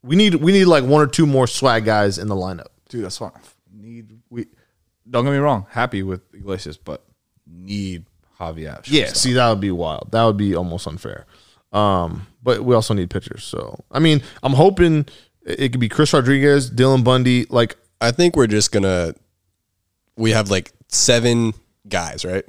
[0.01, 2.67] We need we need like one or two more swag guys in the lineup.
[2.89, 3.05] dude.
[3.05, 3.39] That's what I
[3.71, 4.19] need.
[4.29, 4.47] We
[5.09, 5.65] don't get me wrong.
[5.69, 7.03] Happy with Iglesias, but
[7.47, 8.05] need
[8.39, 8.81] Javier.
[8.85, 10.11] Yeah, see that would be wild.
[10.11, 11.25] That would be almost unfair.
[11.71, 13.43] Um, but we also need pitchers.
[13.43, 15.07] So I mean, I'm hoping
[15.45, 17.45] it it could be Chris Rodriguez, Dylan Bundy.
[17.49, 19.13] Like I think we're just gonna
[20.15, 21.53] we have like seven
[21.87, 22.45] guys, right?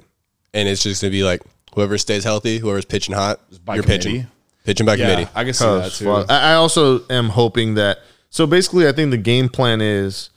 [0.53, 1.41] And it's just gonna be like
[1.75, 4.09] whoever stays healthy, whoever's pitching hot, by you're committee.
[4.11, 4.27] pitching,
[4.65, 5.31] pitching by yeah, committee.
[5.35, 6.05] I can see that too.
[6.05, 7.99] fuck- I I also am hoping that.
[8.29, 10.29] So basically, I think the game plan is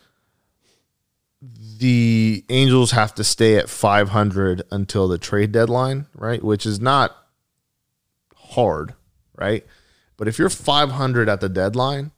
[1.78, 6.42] the Angels have to stay at 500 until the trade deadline, right?
[6.44, 7.16] Which is not
[8.36, 8.94] hard,
[9.34, 9.64] right?
[10.18, 12.12] But if you're 500 at the deadline,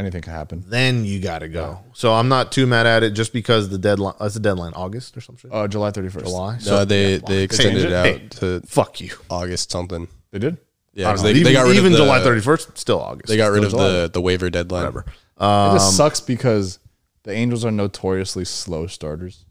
[0.00, 0.64] Anything can happen.
[0.66, 1.78] then you got to go.
[1.92, 4.14] So I'm not too mad at it just because the deadline.
[4.18, 5.50] That's the deadline, August or something.
[5.52, 6.24] Uh, July thirty first.
[6.26, 6.58] July.
[6.66, 8.26] No, they they extended it out Hey.
[8.40, 9.10] to Fuck you.
[9.28, 10.08] August something.
[10.30, 10.56] They did.
[10.94, 11.38] Yeah, I 'cause don't know.
[11.38, 13.28] they, they got rid even of the, July 31st, still August.
[13.28, 13.88] They got rid of July.
[13.90, 14.80] the the waiver deadline.
[14.82, 15.04] whatever.
[15.36, 16.78] it Um, just sucks because
[17.22, 19.44] the Angels are notoriously slow starters,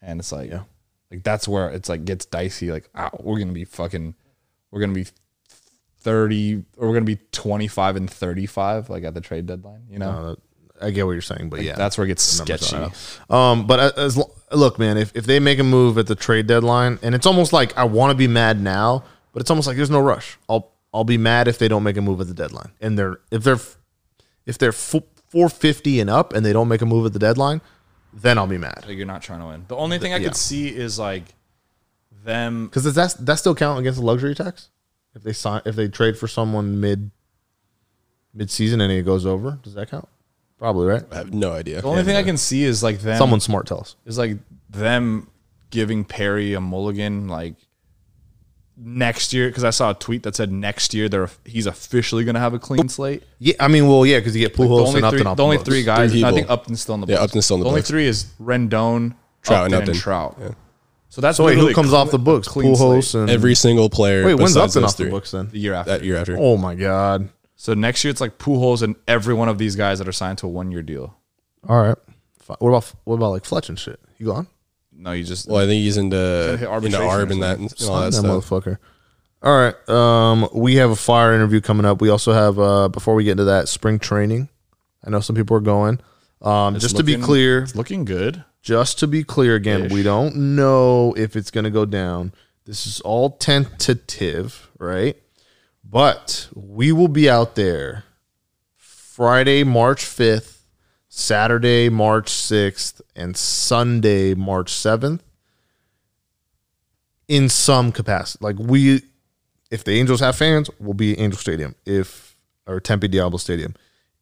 [0.00, 0.50] and it's like,
[1.10, 2.72] like that's where it's like gets dicey.
[2.72, 4.14] Like, ah, we're gonna be fucking,
[4.70, 5.06] we're gonna be
[6.02, 9.82] thirty, or we're gonna be twenty five and thirty five, like at the trade deadline.
[9.88, 10.36] You know,
[10.80, 12.76] Uh, I get what you're saying, but yeah, that's where it gets sketchy.
[13.30, 16.46] Um, but as, as look, man, if, if they make a move at the trade
[16.46, 19.76] deadline, and it's almost like I want to be mad now, but it's almost like
[19.76, 20.38] there's no rush.
[20.48, 23.20] I'll I'll be mad if they don't make a move at the deadline, and they're
[23.30, 23.60] if they're
[24.44, 27.60] if they're 450 and up and they don't make a move at the deadline,
[28.12, 29.64] then I'll be mad Like you're not trying to win.
[29.68, 30.28] The only thing I yeah.
[30.28, 31.24] could see is like
[32.24, 32.66] them.
[32.66, 34.68] because does that that still count against the luxury tax
[35.14, 37.10] if they sign if they trade for someone mid
[38.34, 39.58] mid season and it goes over?
[39.62, 40.08] Does that count?
[40.58, 41.02] Probably right.
[41.10, 41.80] I have no idea.
[41.82, 43.18] The only thing I can see is like them.
[43.18, 43.96] Someone smart tell us.
[44.06, 44.38] is like
[44.70, 45.28] them
[45.70, 47.54] giving Perry a mulligan like
[48.76, 52.34] next year because I saw a tweet that said next year they're he's officially going
[52.34, 53.22] to have a clean slate.
[53.38, 55.36] Yeah, I mean, well, yeah, because you get The Pujols only and Upton three, off
[55.36, 55.68] the only books.
[55.68, 56.10] three guys.
[56.12, 57.24] Three I think Upton's still in the Yeah, books.
[57.32, 59.94] Upton's still in the the only three is Rendon, Trout, and Upton, and Upton.
[59.94, 60.56] Trout.
[61.12, 62.48] So that's So wait, who comes clean- off the books?
[62.48, 64.24] clean Pujols and Every single player.
[64.24, 65.48] wait, when's besides Upton those off the books then?
[65.52, 65.90] the year after.
[65.98, 66.38] That year after.
[66.38, 67.28] Oh my god!
[67.54, 70.38] So next year it's like Pujols and every one of these guys that are signed
[70.38, 71.14] to a one year deal.
[71.68, 71.98] All right.
[72.40, 74.00] Fi- What about what about like Fletch and shit?
[74.16, 74.46] You gone?
[74.90, 77.58] No, you just Well, I think he's into hit into arbitration arb or and that
[77.58, 78.24] and all that that stuff.
[78.24, 78.78] motherfucker.
[79.42, 79.88] All right.
[79.90, 82.00] Um, we have a fire interview coming up.
[82.00, 84.48] We also have uh, before we get into that spring training.
[85.04, 86.00] I know some people are going.
[86.40, 88.44] Um, It's just to be clear, It's looking good.
[88.62, 92.32] Just to be clear again, we don't know if it's going to go down.
[92.64, 95.16] This is all tentative, right?
[95.84, 98.04] But we will be out there
[98.76, 100.60] Friday, March 5th,
[101.08, 105.20] Saturday, March 6th, and Sunday, March 7th
[107.28, 108.44] in some capacity.
[108.44, 109.02] Like we
[109.70, 111.74] if the Angels have fans, we'll be at Angel Stadium.
[111.84, 112.36] If
[112.66, 113.74] or Tempe Diablo Stadium.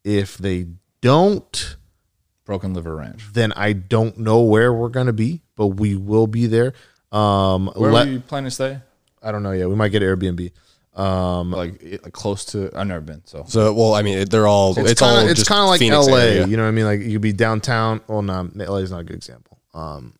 [0.03, 0.67] If they
[1.01, 1.75] don't,
[2.45, 3.23] Broken Liver Ranch.
[3.33, 6.73] then I don't know where we're gonna be, but we will be there.
[7.11, 8.79] Um, Where let- are you planning to stay?
[9.21, 9.69] I don't know yet.
[9.69, 10.51] We might get Airbnb.
[10.95, 12.69] Um, Like, it- like close to.
[12.75, 13.21] I've never been.
[13.25, 14.71] So So, well, I mean, it- they're all.
[14.77, 15.27] it's, It's, kind all.
[15.31, 16.17] it's kind of like Phoenix LA.
[16.17, 16.47] area.
[16.47, 16.85] You know what I mean?
[16.85, 18.01] Like you could be downtown.
[18.07, 19.59] Well, no, LA is not a good example.
[19.73, 20.13] Um,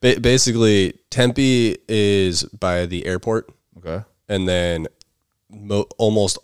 [0.00, 4.04] Ba- basically, Tempe is by the airport, okay.
[4.28, 4.86] and then
[5.50, 6.38] mo- almost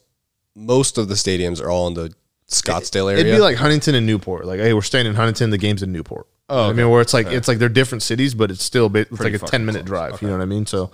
[0.55, 2.13] most of the stadiums are all in the
[2.51, 3.21] Scottsdale area.
[3.21, 4.45] it'd be like Huntington and Newport.
[4.45, 5.51] Like, hey, we're staying in Huntington.
[5.51, 6.27] The game's in Newport.
[6.49, 9.01] Oh, I mean, where it's like it's like they're different cities, but it's still ba-
[9.01, 9.89] it's Pretty like a ten minute close.
[10.11, 10.23] drive.
[10.23, 10.67] You know what I mean?
[10.67, 10.91] So,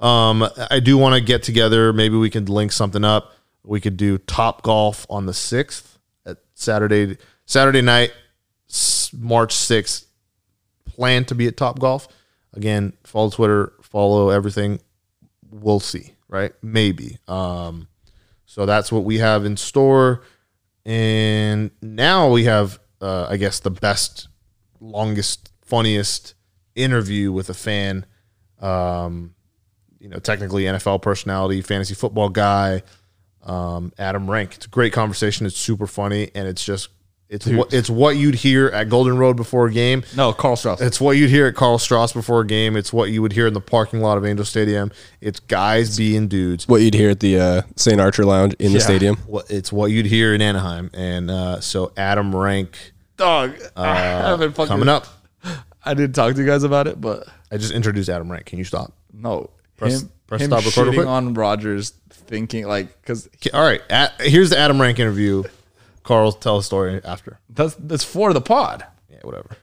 [0.00, 1.92] um, I do want to get together.
[1.92, 3.32] Maybe we could link something up.
[3.62, 8.12] We could do Top Golf on the sixth at Saturday Saturday night,
[9.16, 10.06] March sixth.
[10.86, 12.08] Plan to be at Top Golf.
[12.54, 14.80] Again, follow Twitter, follow everything.
[15.50, 16.52] We'll see, right?
[16.62, 17.18] Maybe.
[17.28, 17.86] Um,
[18.46, 20.22] so that's what we have in store.
[20.86, 24.28] And now we have, uh, I guess, the best,
[24.80, 26.34] longest, funniest
[26.76, 28.06] interview with a fan.
[28.60, 29.34] Um,
[29.98, 32.84] you know, technically NFL personality, fantasy football guy,
[33.42, 34.54] um, Adam Rank.
[34.54, 35.44] It's a great conversation.
[35.44, 36.90] It's super funny, and it's just
[37.28, 40.04] it's what it's what you'd hear at Golden Road before a game.
[40.16, 40.80] No, Karl Strauss.
[40.80, 42.76] It's what you'd hear at Karl Strauss before a game.
[42.76, 44.92] It's what you would hear in the parking lot of Angel Stadium.
[45.20, 46.68] It's guys being dudes.
[46.68, 48.00] what you'd hear at the uh, St.
[48.00, 48.84] Archer Lounge in the Yeah.
[48.84, 49.16] stadium.
[49.26, 53.54] What it's what you'd hear in Anaheim, and uh, so Adam Rank dog.
[53.76, 54.68] I haven't fucking.
[54.68, 55.06] coming up.
[55.84, 58.46] I didn't talk to you guys about it, but I just introduced Adam Rank.
[58.46, 58.92] Can you stop?
[59.12, 59.50] no.
[59.76, 61.06] Press- him, press him stop record real shitting quick.
[61.06, 63.82] on Rogers, thinking like because Okay, all right.
[63.90, 65.42] At, here's the Adam Rank interview.
[66.06, 67.40] Carl, tell a story after.
[67.50, 68.86] that's that's for the pod.
[69.10, 69.56] Yeah, whatever.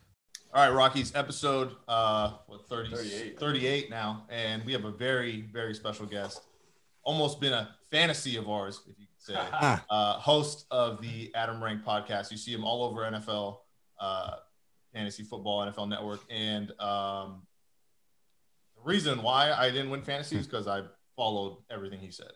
[0.54, 3.90] All right, Rockies episode uh what 30, 38.
[3.90, 6.42] now, and we have a very very special guest.
[7.04, 9.40] Almost been a fantasy of ours, if you could say.
[9.90, 12.30] uh, host of the Adam Rank podcast.
[12.32, 13.58] You see him all over NFL,
[14.00, 14.36] uh,
[14.94, 17.42] fantasy football, NFL Network, and um,
[18.76, 20.84] the reason why I didn't win fantasy is because I
[21.16, 22.32] followed everything he said.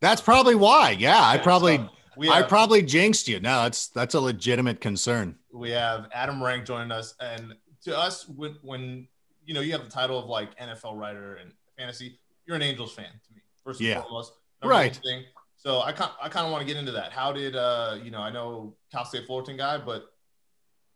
[0.00, 0.90] That's probably why.
[0.98, 3.40] Yeah, I probably So, we I probably jinxed you.
[3.40, 5.36] No, that's that's a legitimate concern.
[5.52, 7.54] we have Adam Rank joining us, and
[7.84, 9.08] to us, when, when
[9.44, 12.92] you know you have the title of like NFL writer and fantasy, you're an Angels
[12.94, 14.02] fan to me, first and Yeah.
[14.02, 14.32] foremost.
[14.64, 14.94] Right.
[15.02, 15.24] Thing.
[15.56, 17.12] So I kind I kind of want to get into that.
[17.12, 20.06] How did uh you know I know Cal State Fullerton guy, but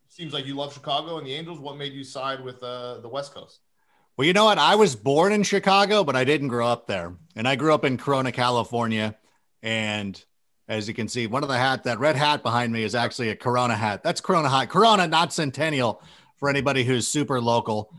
[0.08, 1.58] seems like you love Chicago and the Angels.
[1.58, 3.60] What made you side with uh, the West Coast?
[4.16, 4.56] Well, you know what?
[4.56, 7.14] I was born in Chicago, but I didn't grow up there.
[7.34, 9.16] And I grew up in Corona, California.
[9.62, 10.24] And
[10.68, 13.30] as you can see, one of the hat, that red hat behind me is actually
[13.30, 14.02] a Corona hat.
[14.02, 14.68] That's Corona hat.
[14.68, 16.02] Corona, not Centennial
[16.36, 17.92] for anybody who's super local.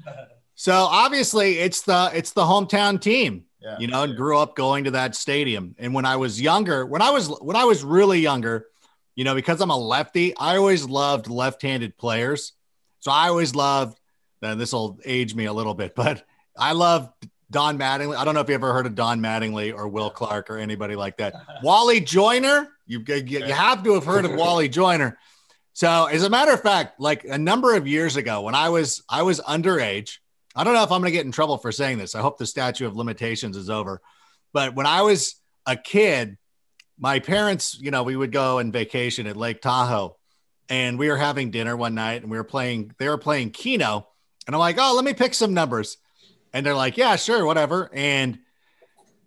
[0.56, 3.46] So obviously it's the it's the hometown team.
[3.62, 5.76] Yeah, you know, and grew up going to that stadium.
[5.80, 8.68] And when I was younger, when I was when I was really younger,
[9.16, 12.54] you know, because I'm a lefty, I always loved left-handed players.
[13.00, 14.00] So I always loved.
[14.44, 16.24] Uh, this will age me a little bit, but
[16.56, 17.12] I love
[17.50, 18.16] Don Mattingly.
[18.16, 20.96] I don't know if you ever heard of Don Mattingly or Will Clark or anybody
[20.96, 21.34] like that.
[21.64, 25.18] Wally Joyner, you you, you have to have heard of Wally Joyner.
[25.74, 29.04] So, as a matter of fact, like a number of years ago, when I was
[29.08, 30.18] I was underage,
[30.56, 32.16] I don't know if I'm going to get in trouble for saying this.
[32.16, 34.02] I hope the statute of limitations is over.
[34.54, 35.36] But when I was
[35.68, 36.38] a kid,
[36.98, 40.18] my parents, you know, we would go and vacation at Lake Tahoe,
[40.68, 42.94] and we were having dinner one night, and we were playing.
[42.98, 44.08] They were playing Keno,
[44.48, 45.98] and I'm like, "Oh, let me pick some numbers,"
[46.54, 48.40] and they're like, "Yeah, sure, whatever." And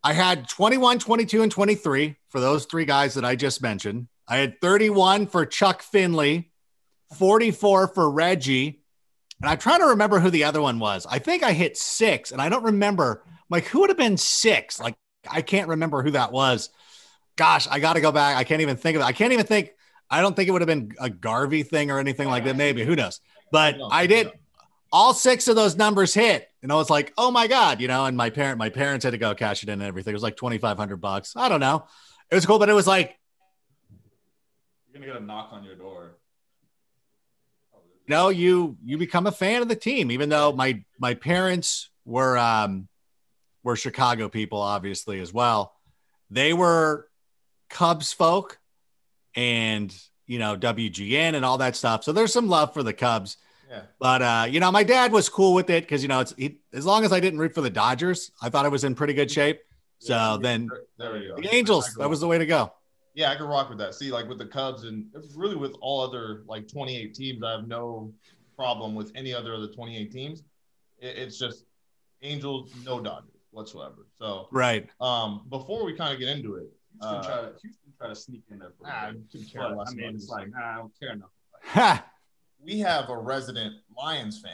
[0.02, 4.08] I had 21, 22, and 23 for those three guys that I just mentioned.
[4.26, 6.50] I had 31 for Chuck Finley,
[7.16, 8.80] 44 for Reggie,
[9.40, 11.06] and I'm trying to remember who the other one was.
[11.08, 13.24] I think I hit six, and I don't remember.
[13.48, 14.78] Like, who would have been six?
[14.78, 14.96] Like,
[15.28, 16.70] I can't remember who that was.
[17.36, 18.36] Gosh, I got to go back.
[18.36, 19.06] I can't even think of it.
[19.06, 19.72] I can't even think.
[20.10, 22.56] I don't think it would have been a Garvey thing or anything like that.
[22.56, 23.20] Maybe who knows?
[23.50, 24.30] But I did.
[24.92, 28.04] All six of those numbers hit, and I was like, "Oh my god!" You know.
[28.06, 30.12] And my parent, my parents had to go cash it in and everything.
[30.12, 31.34] It was like twenty five hundred bucks.
[31.36, 31.86] I don't know.
[32.30, 33.18] It was cool, but it was like
[34.92, 36.16] You're gonna get a knock on your door.
[38.06, 41.90] you know you you become a fan of the team even though my my parents
[42.04, 42.88] were um
[43.62, 45.74] were Chicago people, obviously, as well.
[46.30, 47.08] They were
[47.68, 48.58] Cubs folk
[49.34, 49.94] and,
[50.26, 52.04] you know, WGN and all that stuff.
[52.04, 53.36] So there's some love for the Cubs.
[53.70, 53.82] Yeah.
[54.00, 56.58] But, uh, you know, my dad was cool with it because, you know, it's he,
[56.72, 59.14] as long as I didn't root for the Dodgers, I thought I was in pretty
[59.14, 59.60] good shape.
[60.00, 60.68] So Yeah, then
[60.98, 61.36] there we go.
[61.36, 62.72] the Angels, that was the way to go.
[63.14, 63.94] Yeah, I can rock with that.
[63.94, 65.06] See, like with the Cubs and
[65.36, 68.12] really with all other like 28 teams, I have no
[68.56, 70.42] problem with any other of the 28 teams.
[70.98, 71.64] It, it's just
[72.22, 74.06] Angels, no Dodgers whatsoever.
[74.18, 74.88] So, Right.
[75.00, 78.14] um, before we kind of get into it, Houston Uh, try to Houston try to
[78.16, 78.72] sneak in there.
[78.80, 79.30] For I a bit.
[79.32, 82.02] could care less I mean, it's like nah, I don't care enough.
[82.60, 82.64] Ha.
[82.64, 84.52] we have a resident Lions fan.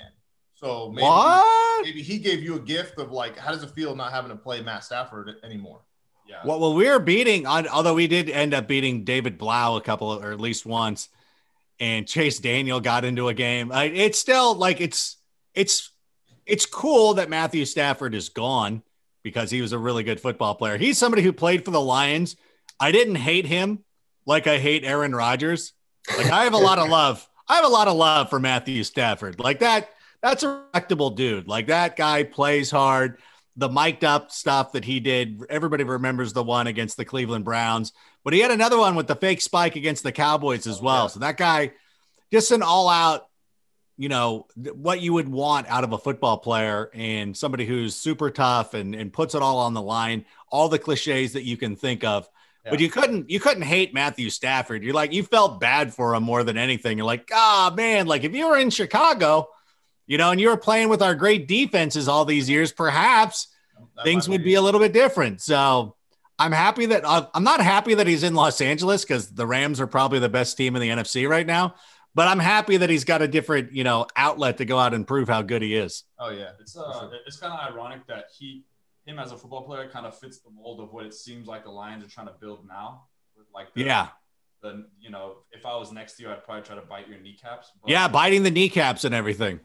[0.54, 1.84] So maybe, What?
[1.84, 4.36] maybe he gave you a gift of like, how does it feel not having to
[4.36, 5.80] play Matt Stafford anymore?
[6.26, 6.36] Yeah.
[6.44, 9.80] Well, well, we were beating on, although we did end up beating David Blough a
[9.80, 11.08] couple, or at least once,
[11.78, 13.70] and Chase Daniel got into a game.
[13.72, 15.18] It's still like it's
[15.54, 15.90] it's
[16.46, 18.82] it's cool that Matthew Stafford is gone
[19.22, 20.78] because he was a really good football player.
[20.78, 22.34] He's somebody who played for the Lions.
[22.80, 23.84] I didn't hate him
[24.24, 25.74] like I hate Aaron Rodgers.
[26.16, 27.28] Like I have a lot of love.
[27.48, 29.38] I have a lot of love for Matthew Stafford.
[29.40, 29.90] Like that.
[30.22, 31.46] That's a respectable dude.
[31.46, 33.18] Like that guy plays hard
[33.56, 35.42] the mic'd up stuff that he did.
[35.48, 37.92] Everybody remembers the one against the Cleveland Browns,
[38.22, 41.08] but he had another one with the fake spike against the Cowboys as well.
[41.08, 41.72] So that guy,
[42.30, 43.28] just an all out,
[43.96, 48.30] you know, what you would want out of a football player and somebody who's super
[48.30, 51.76] tough and, and puts it all on the line, all the cliches that you can
[51.76, 52.28] think of.
[52.70, 54.82] But you couldn't you couldn't hate Matthew Stafford.
[54.82, 56.98] You're like you felt bad for him more than anything.
[56.98, 59.48] You're like, ah man, like if you were in Chicago,
[60.06, 63.48] you know, and you were playing with our great defenses all these years, perhaps
[63.96, 65.40] That things would be a little bit different.
[65.40, 65.96] So
[66.38, 69.80] I'm happy that uh, I'm not happy that he's in Los Angeles because the Rams
[69.80, 71.74] are probably the best team in the NFC right now.
[72.14, 75.06] But I'm happy that he's got a different, you know, outlet to go out and
[75.06, 76.04] prove how good he is.
[76.18, 78.64] Oh yeah, It's uh, it's kind of ironic that he,
[79.06, 81.64] him as a football player, kind of fits the mold of what it seems like
[81.64, 83.04] the Lions are trying to build now.
[83.36, 84.08] With like, the, Yeah,
[84.62, 87.18] the you know, if I was next to you, I'd probably try to bite your
[87.18, 87.72] kneecaps.
[87.80, 89.60] But yeah, biting the kneecaps and everything.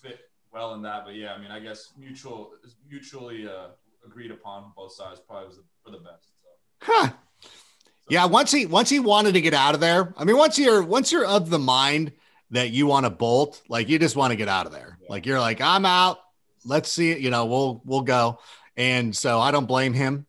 [0.00, 0.20] fit
[0.52, 1.04] well in that.
[1.04, 2.52] But yeah, I mean, I guess mutual,
[2.88, 3.68] mutually uh,
[4.04, 6.28] agreed upon both sides probably was for the best.
[6.42, 6.92] So.
[6.92, 7.10] Huh.
[8.08, 10.14] Yeah, once he once he wanted to get out of there.
[10.16, 12.12] I mean, once you're once you're of the mind
[12.50, 14.98] that you want to bolt, like you just want to get out of there.
[15.08, 16.18] Like you're like, I'm out.
[16.66, 17.18] Let's see it.
[17.20, 18.40] You know, we'll we'll go.
[18.76, 20.26] And so I don't blame him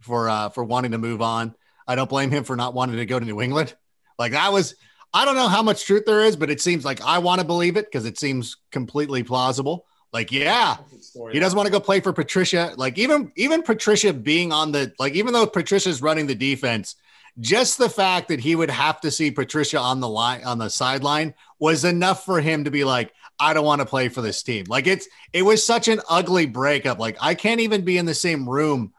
[0.00, 1.54] for uh for wanting to move on.
[1.86, 3.74] I don't blame him for not wanting to go to New England.
[4.18, 4.74] Like that was
[5.12, 7.46] I don't know how much truth there is, but it seems like I want to
[7.46, 9.86] believe it because it seems completely plausible.
[10.12, 10.76] Like, yeah,
[11.30, 12.72] he doesn't want to go play for Patricia.
[12.76, 16.96] Like even even Patricia being on the like even though Patricia's running the defense,
[17.38, 20.68] just the fact that he would have to see Patricia on the line on the
[20.68, 24.42] sideline was enough for him to be like, I don't want to play for this
[24.42, 24.66] team.
[24.68, 26.98] Like it's it was such an ugly breakup.
[26.98, 28.92] Like I can't even be in the same room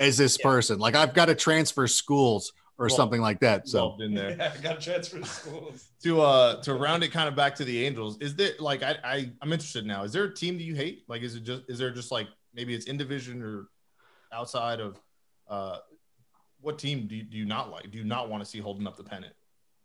[0.00, 0.78] as this person.
[0.78, 3.68] Like I've got to transfer schools or Well, something like that.
[3.68, 4.30] So in there.
[4.58, 5.88] I got to transfer schools.
[6.02, 8.96] to uh to round it kind of back to the Angels, is there like I,
[9.04, 10.02] I I'm interested now.
[10.02, 11.04] Is there a team that you hate?
[11.08, 13.68] Like is it just is there just like maybe it's in division or
[14.32, 15.00] outside of
[15.48, 15.78] uh
[16.60, 17.90] what team do you, do you not like?
[17.90, 19.34] Do you not want to see holding up the pennant?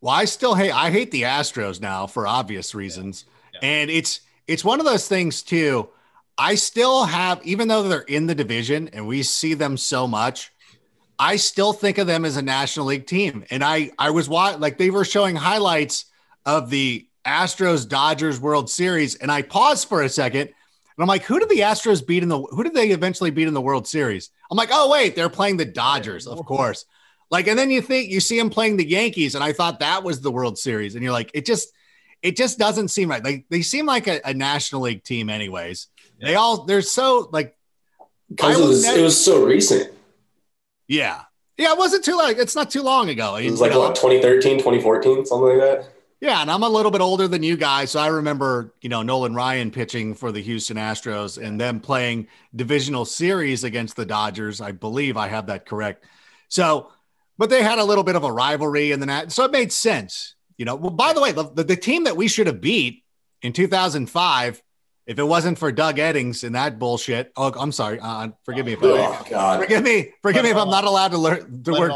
[0.00, 3.24] Well, I still hate I hate the Astros now for obvious reasons.
[3.26, 3.32] Yeah.
[3.62, 5.88] And it's it's one of those things too.
[6.36, 10.52] I still have even though they're in the division and we see them so much,
[11.18, 13.44] I still think of them as a National League team.
[13.50, 16.06] And I I was watching like they were showing highlights
[16.46, 20.48] of the Astros Dodgers World Series and I paused for a second
[21.00, 23.48] and I'm like, who did the Astros beat in the who did they eventually beat
[23.48, 24.30] in the World Series?
[24.50, 26.84] I'm like, oh wait, they're playing the Dodgers, of course.
[27.30, 30.02] Like, and then you think you see him playing the Yankees, and I thought that
[30.02, 31.72] was the World Series, and you're like, it just,
[32.22, 33.24] it just doesn't seem right.
[33.24, 35.88] Like they seem like a, a National League team, anyways.
[36.20, 37.56] They all they're so like,
[38.28, 39.90] Because it was, never- it was so recent.
[40.88, 41.22] yeah,
[41.56, 41.72] yeah.
[41.72, 43.36] It wasn't too like it's not too long ago.
[43.36, 45.88] It was like, what, 2013, 2014, something like that?
[46.20, 49.00] Yeah, and I'm a little bit older than you guys, so I remember, you know,
[49.00, 54.60] Nolan Ryan pitching for the Houston Astros and them playing divisional series against the Dodgers.
[54.60, 56.04] I believe I have that correct.
[56.48, 56.92] So,
[57.38, 59.72] but they had a little bit of a rivalry in the net, so it made
[59.72, 60.34] sense.
[60.60, 63.02] You know, well, by the way, the, the team that we should have beat
[63.40, 64.62] in 2005,
[65.06, 67.32] if it wasn't for Doug Eddings and that bullshit.
[67.34, 67.98] Oh, I'm sorry.
[67.98, 69.62] Uh, forgive me if Oh God.
[69.62, 70.12] Forgive me.
[70.20, 71.92] Forgive me if I'm all not allowed to learn the word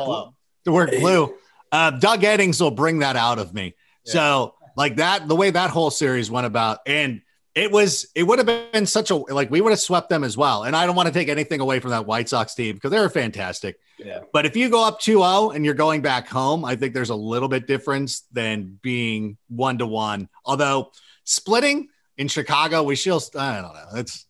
[0.64, 1.34] the word blue.
[1.70, 3.74] Uh, Doug Eddings will bring that out of me.
[4.04, 7.20] So like that, the way that whole series went about, and
[7.54, 10.36] it was, it would have been such a like we would have swept them as
[10.36, 10.64] well.
[10.64, 13.08] And I don't want to take anything away from that White Sox team because they're
[13.08, 13.78] fantastic.
[13.98, 14.20] Yeah.
[14.32, 17.14] But if you go up 2-0 and you're going back home, I think there's a
[17.14, 20.28] little bit difference than being one to one.
[20.44, 20.90] Although
[21.22, 24.00] splitting in Chicago, we still, I don't know.
[24.00, 24.26] It's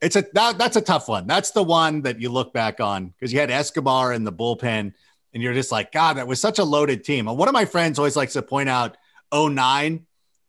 [0.00, 1.26] it's a that, that's a tough one.
[1.26, 4.92] That's the one that you look back on because you had Escobar in the bullpen,
[5.34, 7.28] and you're just like, God, that was such a loaded team.
[7.28, 8.96] And one of my friends always likes to point out
[9.34, 10.05] 09,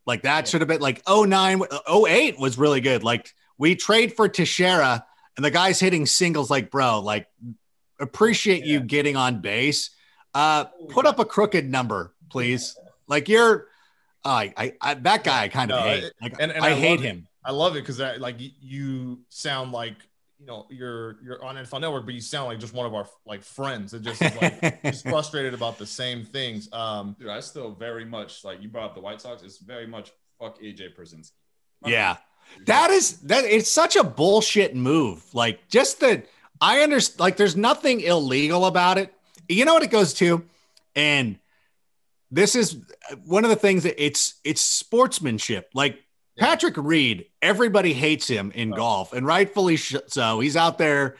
[0.07, 3.03] like that should have been like 09, 08 was really good.
[3.03, 5.05] Like we trade for Teixeira,
[5.35, 6.49] and the guy's hitting singles.
[6.49, 7.27] Like, bro, like
[7.99, 9.91] appreciate you getting on base.
[10.33, 12.75] Uh, put up a crooked number, please.
[13.07, 13.67] Like you're,
[14.25, 16.11] uh, I, I, that guy I kind of No, hate.
[16.21, 17.07] Like, and- and I, I hate love it.
[17.07, 17.27] him.
[17.43, 19.95] I love it because like you sound like
[20.39, 23.07] you know you're you're on NFL Network, but you sound like just one of our
[23.25, 23.93] like friends.
[23.93, 26.69] It just is like just frustrated about the same things.
[26.71, 29.43] Um, Dude, I still very much like you brought up the White Sox.
[29.43, 31.31] It's very much fuck AJ Pierzynski.
[31.85, 32.17] Yeah.
[32.65, 35.23] That is that it's such a bullshit move.
[35.33, 36.23] Like just the
[36.61, 39.13] I understand like there's nothing illegal about it.
[39.49, 40.43] You know what it goes to?
[40.95, 41.39] And
[42.31, 42.77] this is
[43.25, 45.69] one of the things that it's it's sportsmanship.
[45.73, 45.99] Like
[46.37, 48.75] Patrick Reed, everybody hates him in oh.
[48.75, 50.39] golf and rightfully so.
[50.39, 51.17] He's out there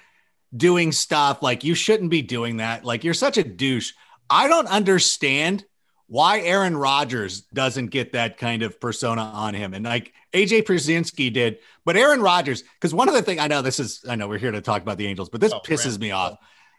[0.56, 2.86] doing stuff like you shouldn't be doing that.
[2.86, 3.94] Like you're such a douche.
[4.30, 5.66] I don't understand
[6.08, 9.74] why Aaron Rodgers doesn't get that kind of persona on him.
[9.74, 13.62] And like AJ Pierzynski did, but Aaron Rodgers, because one of the things I know
[13.62, 16.00] this is, I know we're here to talk about the Angels, but this Oh, pisses
[16.00, 16.38] me off.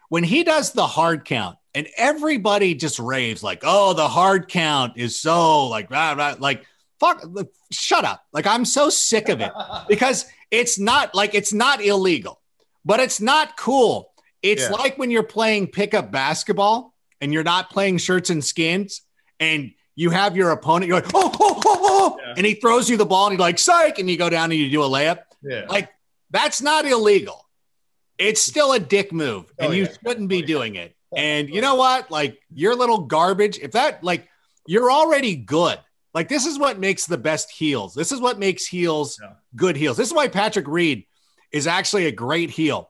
[0.09, 4.93] When he does the hard count and everybody just raves like, oh, the hard count
[4.97, 6.65] is so like, rah, rah, like,
[6.99, 7.23] fuck,
[7.71, 8.23] shut up.
[8.33, 9.51] Like, I'm so sick of it
[9.87, 12.41] because it's not like it's not illegal,
[12.85, 14.11] but it's not cool.
[14.41, 14.69] It's Yeah.
[14.71, 19.01] like when you're playing pickup basketball and you're not playing shirts and skins
[19.39, 22.33] and you have your opponent, you're like, oh, oh, oh, oh, Yeah.
[22.37, 24.59] and he throws you the ball and you're like, psych, and you go down and
[24.59, 25.19] you do a layup.
[25.43, 25.89] yeah, Like,
[26.31, 27.45] that's not illegal.
[28.17, 29.93] It's still a dick move, oh, and Oh, you yeah.
[30.05, 30.95] shouldn't be doing it.
[31.11, 32.11] Oh, and you know what?
[32.11, 33.57] Like, you're little garbage.
[33.59, 34.27] If that, like,
[34.67, 35.79] you're already good.
[36.13, 37.93] Like, this is what makes the best heels.
[37.93, 39.33] This is what makes heels Yeah.
[39.55, 39.97] good heels.
[39.97, 41.05] This is why Patrick Reed
[41.51, 42.89] is actually a great heel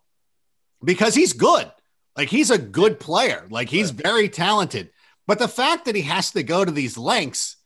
[0.83, 1.69] because he's good.
[2.15, 3.45] Like, he's a good player.
[3.49, 4.89] Like, he's very talented.
[5.27, 7.57] But the fact that he has to go to these lengths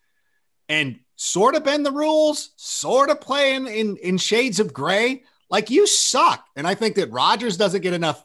[0.70, 5.24] and sort of bend the rules, sort of play in, in, in shades of gray,
[5.50, 6.46] like you suck.
[6.56, 8.24] And I think that Rodgers doesn't get enough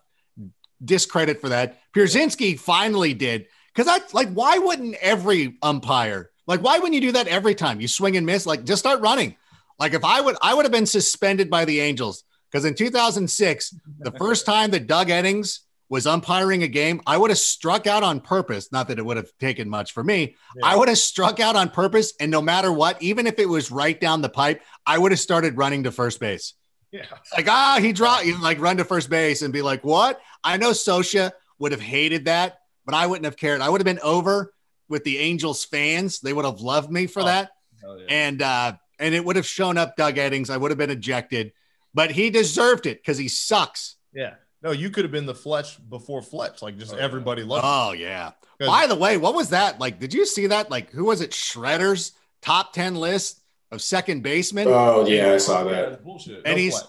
[0.84, 1.78] discredit for that.
[1.94, 3.46] Pierzynski finally did.
[3.74, 7.80] Because I like, why wouldn't every umpire, like, why wouldn't you do that every time
[7.80, 8.46] you swing and miss?
[8.46, 9.36] Like, just start running.
[9.78, 13.74] Like, if I would, I would have been suspended by the Angels because in 2006,
[13.98, 18.02] the first time that Doug Eddings was umpiring a game, I would have struck out
[18.02, 18.72] on purpose.
[18.72, 20.36] Not that it would have taken much for me.
[20.62, 22.14] I would have struck out on purpose.
[22.18, 25.20] And no matter what, even if it was right down the pipe, I would have
[25.20, 26.54] started running to first base.
[26.92, 27.04] yeah.
[27.36, 30.20] Like, ah, he dropped, you know, like run to first base and be like, what?
[30.42, 33.60] I know Scioscia would have hated that, but I wouldn't have cared.
[33.60, 34.52] I would have been over
[34.88, 36.20] with the Angels fans.
[36.20, 37.50] They would have loved me for Oh, that.
[37.82, 38.04] Yeah.
[38.08, 40.50] And, uh, and it would have shown up Doug Eddings.
[40.50, 41.52] I would have been ejected,
[41.94, 43.96] but he deserved it because he sucks.
[44.12, 44.34] Yeah.
[44.62, 46.62] No, you could have been the Fletch before Fletch.
[46.62, 47.02] Like just Oh, yeah.
[47.04, 47.64] everybody loved.
[47.64, 47.70] you.
[47.70, 48.32] Oh, yeah.
[48.58, 49.78] By the way, what was that?
[49.78, 50.68] Like, did you see that?
[50.68, 51.30] Like, who was it?
[51.30, 52.10] Shredder's
[52.42, 54.66] top 10 list of second baseman.
[54.66, 56.02] Oh yeah, I saw that.
[56.02, 56.42] bullshit.
[56.44, 56.82] and he's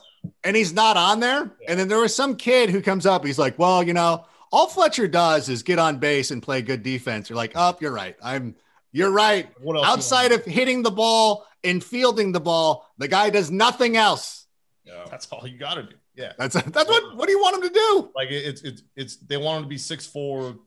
[0.43, 1.51] and he's not on there.
[1.67, 3.23] And then there was some kid who comes up.
[3.25, 6.83] He's like, "Well, you know, all Fletcher does is get on base and play good
[6.83, 8.15] defense." You're like, "Oh, you're right.
[8.21, 8.55] I'm
[8.91, 9.47] you're right.
[9.61, 10.45] What else you Outside want?
[10.47, 14.47] of hitting the ball and fielding the ball, the guy does nothing else."
[14.85, 15.05] Yeah.
[15.09, 15.95] that's all you got to do.
[16.15, 16.33] Yeah.
[16.37, 18.11] That's that's what what do you want him to do?
[18.15, 20.57] Like it's it's it's they want him to be 6'4,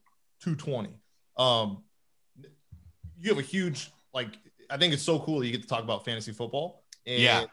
[0.40, 0.90] 220.
[1.36, 1.82] Um
[3.18, 4.28] you have a huge like
[4.70, 6.84] I think it's so cool that you get to talk about fantasy football.
[7.06, 7.40] And Yeah.
[7.42, 7.48] you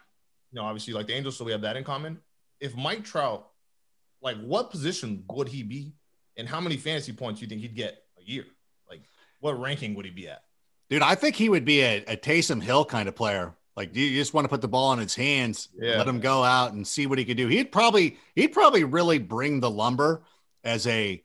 [0.53, 2.19] know, obviously like the Angels, so we have that in common.
[2.59, 3.47] If Mike Trout,
[4.21, 5.93] like what position would he be
[6.39, 8.45] and how many fantasy points do you think he'd get a year?
[8.89, 9.01] Like
[9.41, 10.41] what ranking would he be at?
[10.89, 13.53] Dude, I think he would be a, a Taysom Hill kind of player.
[13.75, 15.97] Like you just want to put the ball in his hands, Yeah.
[15.97, 17.47] let him go out and see what he could do.
[17.47, 20.23] He'd probably he'd probably really bring the lumber
[20.63, 21.23] as a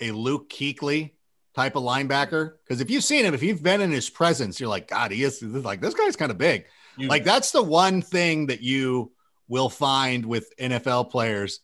[0.00, 1.10] a Luke Kuechly
[1.54, 2.54] type of linebacker.
[2.64, 5.22] Because if you've seen him, if you've been in his presence, you're like, God, he
[5.22, 6.64] is is like this guy's kind of big.
[6.96, 9.12] You- Like that's the one thing that you
[9.48, 11.60] will find with NFL players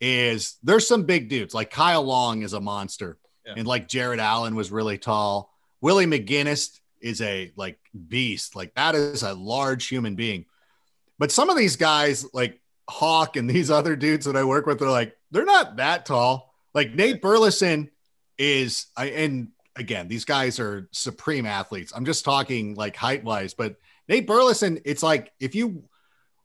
[0.00, 1.54] is there's some big dudes.
[1.54, 3.54] Like Kyle Long is a monster, Yeah.
[3.56, 5.52] and like Jared Allen was really tall.
[5.80, 7.78] Willie McGinest is a like
[8.08, 8.56] beast.
[8.56, 10.46] Like that is a large human being.
[11.18, 14.78] But some of these guys, like Hawk and these other dudes that I work with,
[14.78, 16.52] they're like they're not that tall.
[16.74, 17.90] Like Nate Burleson
[18.38, 21.92] is, I and again, these guys are supreme athletes.
[21.94, 23.76] I'm just talking like height wise, but
[24.08, 25.84] Nate Burleson, it's like if you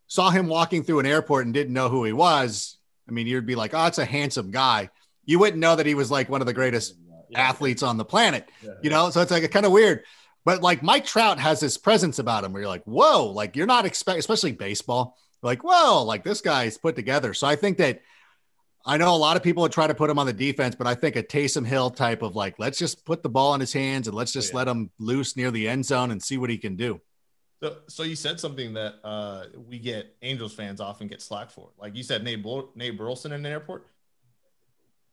[0.07, 2.77] saw him walking through an airport and didn't know who he was,
[3.07, 4.89] I mean, you'd be like, oh, it's a handsome guy.
[5.25, 6.95] You wouldn't know that he was like one of the greatest
[7.33, 8.49] athletes on the planet,
[8.81, 9.09] you know?
[9.09, 10.03] So it's like kind of weird.
[10.43, 13.65] But like Mike Trout has this presence about him where you're like, whoa, like you're
[13.65, 15.17] not expect, especially baseball.
[15.41, 17.33] like, whoa, like this guy's put together.
[17.33, 18.01] So I think that
[18.85, 20.85] I know a lot of people would try to put him on the defense, but
[20.85, 23.73] I think a Taysom Hill type of like, let's just put the ball in his
[23.73, 24.57] hands and let's just oh, yeah.
[24.59, 27.01] let him loose near the end zone and see what he can do.
[27.63, 31.69] So, so you said something that uh, we get Angels fans often get slack for.
[31.77, 33.87] Like you said, Nate, Bur- Nate Burleson in the airport.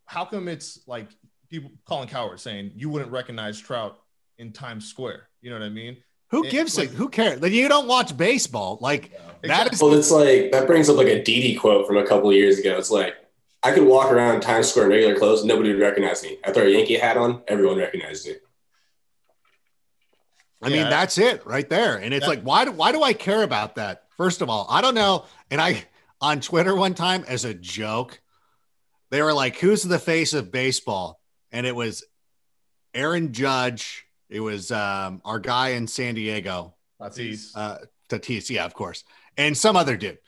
[0.07, 1.09] How come it's like
[1.49, 3.99] people Colin Cowherd saying you wouldn't recognize Trout
[4.39, 5.29] in Times Square?
[5.41, 5.97] You know what I mean?
[6.31, 6.95] Who It- gives like- it?
[6.95, 7.41] Who cares?
[7.41, 8.79] Like you don't watch baseball.
[8.81, 9.13] Like
[9.43, 12.29] that is Well, it's like that brings up like a Didi quote from a couple
[12.31, 12.77] of years ago.
[12.77, 13.15] It's like
[13.63, 16.39] I could walk around Times Square in regular clothes, nobody would recognize me.
[16.45, 18.35] I throw a Yankee hat on, everyone recognizes me.
[20.63, 20.91] I mean, Yeah.
[20.91, 21.97] that's it right there.
[21.97, 24.05] And it's That- like, why do why do I care about that?
[24.17, 25.25] First of all, I don't know.
[25.51, 25.85] And I
[26.21, 28.21] on Twitter one time as a joke,
[29.11, 32.05] they were like, "Who's the face of baseball?" And it was
[32.95, 34.05] Aaron Judge.
[34.29, 37.51] It was um, our guy in San Diego, Tatis.
[37.55, 38.49] uh, Tatis.
[38.51, 39.05] Yeah, of course,
[39.37, 40.19] and some other dude.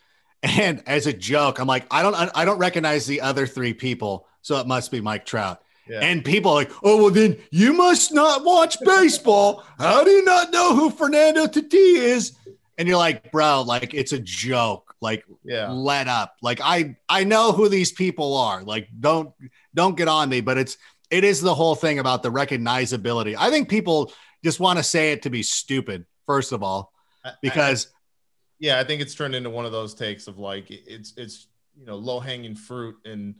[0.43, 4.27] And as a joke, I'm like, I don't, I don't recognize the other three people,
[4.43, 5.63] so it must be Mike Trout.
[5.89, 6.01] Yeah.
[6.01, 9.65] And people are like, oh, well, then you must not watch baseball.
[9.79, 12.33] How do you not know who Fernando Tatis is?
[12.79, 14.95] And you're like, bro, like it's a joke.
[15.01, 15.71] Like, yeah.
[15.71, 16.37] let up.
[16.43, 18.63] Like, I I know who these people are.
[18.63, 19.33] Like, don't
[19.75, 20.41] don't get on me.
[20.41, 20.79] But it's
[21.11, 23.37] it is the whole thing about the recognizability.
[23.39, 24.13] I think people
[24.43, 26.93] just want to say it to be stupid, first of all,
[27.25, 27.89] I- I- because
[28.59, 31.85] yeah, I think it's turned into one of those takes of like it's it's you
[31.87, 33.35] know low hanging fruit and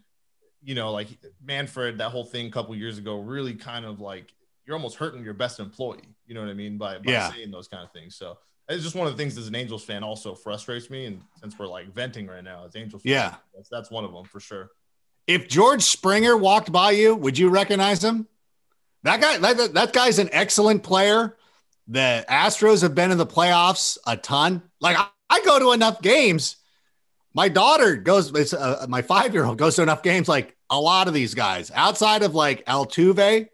[0.65, 1.09] you know like
[1.45, 4.33] Manfred that whole thing a couple years ago really kind of like
[4.67, 6.09] you're almost hurting your best employee.
[6.27, 7.31] You know what I mean by, by Yeah.
[7.31, 8.17] saying those kind of things.
[8.17, 11.05] So it's just one of the things as an Angels fan also frustrates me.
[11.05, 13.35] And since we're like venting right now as Angels, fans, Yeah.
[13.55, 14.71] that's that's one of them for sure.
[15.27, 18.27] if George Springer walked by you, would you recognize him?
[19.03, 21.37] That guy, that, that guy's an excellent player.
[21.89, 24.63] The Astros have been in the playoffs a ton.
[24.81, 26.57] Like I, I go to enough games.
[27.35, 30.27] My daughter goes, it's uh, my five year old goes to enough games.
[30.27, 33.49] Like a lot of these guys outside of like Altuve,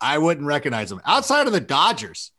[0.00, 1.00] I wouldn't recognize them.
[1.04, 2.32] Outside of the Dodgers,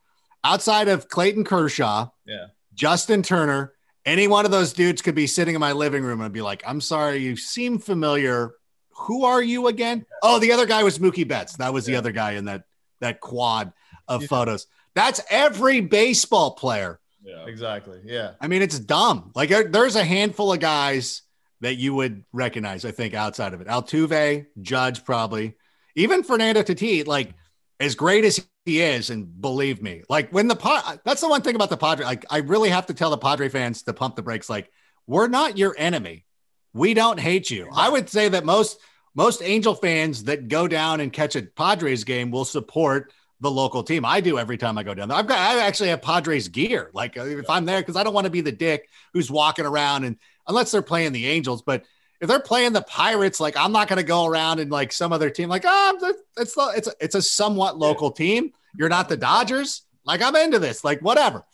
[0.44, 2.46] outside of Clayton Kershaw, Yeah.
[2.74, 3.72] Justin Turner,
[4.06, 6.62] any one of those dudes could be sitting in my living room and be like,
[6.66, 8.52] I'm sorry, you seem familiar.
[8.92, 10.06] Who are you again?
[10.22, 11.56] Oh, the other guy was Mookie Betts.
[11.56, 11.98] That was the Yeah.
[11.98, 12.64] other guy in that
[13.00, 13.72] that quad
[14.08, 14.28] of Yeah.
[14.28, 14.66] photos.
[14.94, 16.98] That's every baseball player.
[17.22, 17.44] Yeah.
[17.46, 18.00] Exactly.
[18.04, 18.32] Yeah.
[18.40, 19.30] I mean, it's dumb.
[19.36, 21.22] Like there's a handful of guys
[21.60, 23.66] that you would recognize, I think, outside of it.
[23.66, 25.54] Altuve, Judge, probably.
[25.94, 27.34] Even Fernando Tatis, like
[27.80, 31.42] as great as he is, and believe me, like when the pot, that's the one
[31.42, 32.04] thing about the Padre.
[32.04, 34.48] Like I really have to tell the Padre fans to pump the brakes.
[34.48, 34.70] Like
[35.06, 36.24] we're not your enemy.
[36.72, 37.68] We don't hate you.
[37.74, 38.78] I would say that most
[39.14, 43.82] most Angel fans that go down and catch a Padres game will support the local
[43.82, 44.04] team.
[44.04, 45.18] I do every time I go down there.
[45.18, 46.90] I've got I actually have Padres gear.
[46.92, 50.04] Like if I'm there because I don't want to be the dick who's walking around
[50.04, 50.16] and
[50.48, 51.84] unless they're playing the Angels, but
[52.20, 55.12] if they're playing the Pirates, like I'm not going to go around and like some
[55.12, 58.52] other team, like oh, it's it's it's a somewhat local team.
[58.76, 59.82] You're not the Dodgers.
[60.04, 60.82] Like I'm into this.
[60.82, 61.44] Like whatever.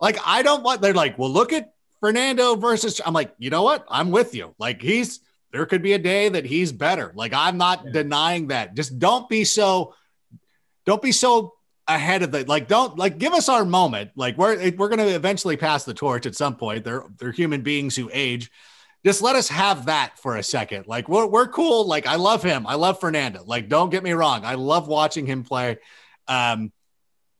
[0.00, 0.82] Like I don't want.
[0.82, 3.00] They're like, well, look at Fernando versus.
[3.04, 3.84] I'm like, you know what?
[3.88, 4.54] I'm with you.
[4.58, 5.20] Like he's
[5.50, 7.12] there could be a day that he's better.
[7.14, 8.74] Like I'm not denying that.
[8.74, 9.94] Just don't be so.
[10.86, 11.54] Don't be so
[11.88, 12.68] ahead of the like.
[12.68, 14.10] Don't like give us our moment.
[14.16, 16.84] Like we're we're gonna eventually pass the torch at some point.
[16.84, 18.50] They're they're human beings who age.
[19.04, 20.86] Just let us have that for a second.
[20.86, 21.86] Like we're we're cool.
[21.86, 22.66] Like I love him.
[22.66, 23.42] I love Fernando.
[23.44, 24.44] Like don't get me wrong.
[24.44, 25.78] I love watching him play.
[26.26, 26.72] Um,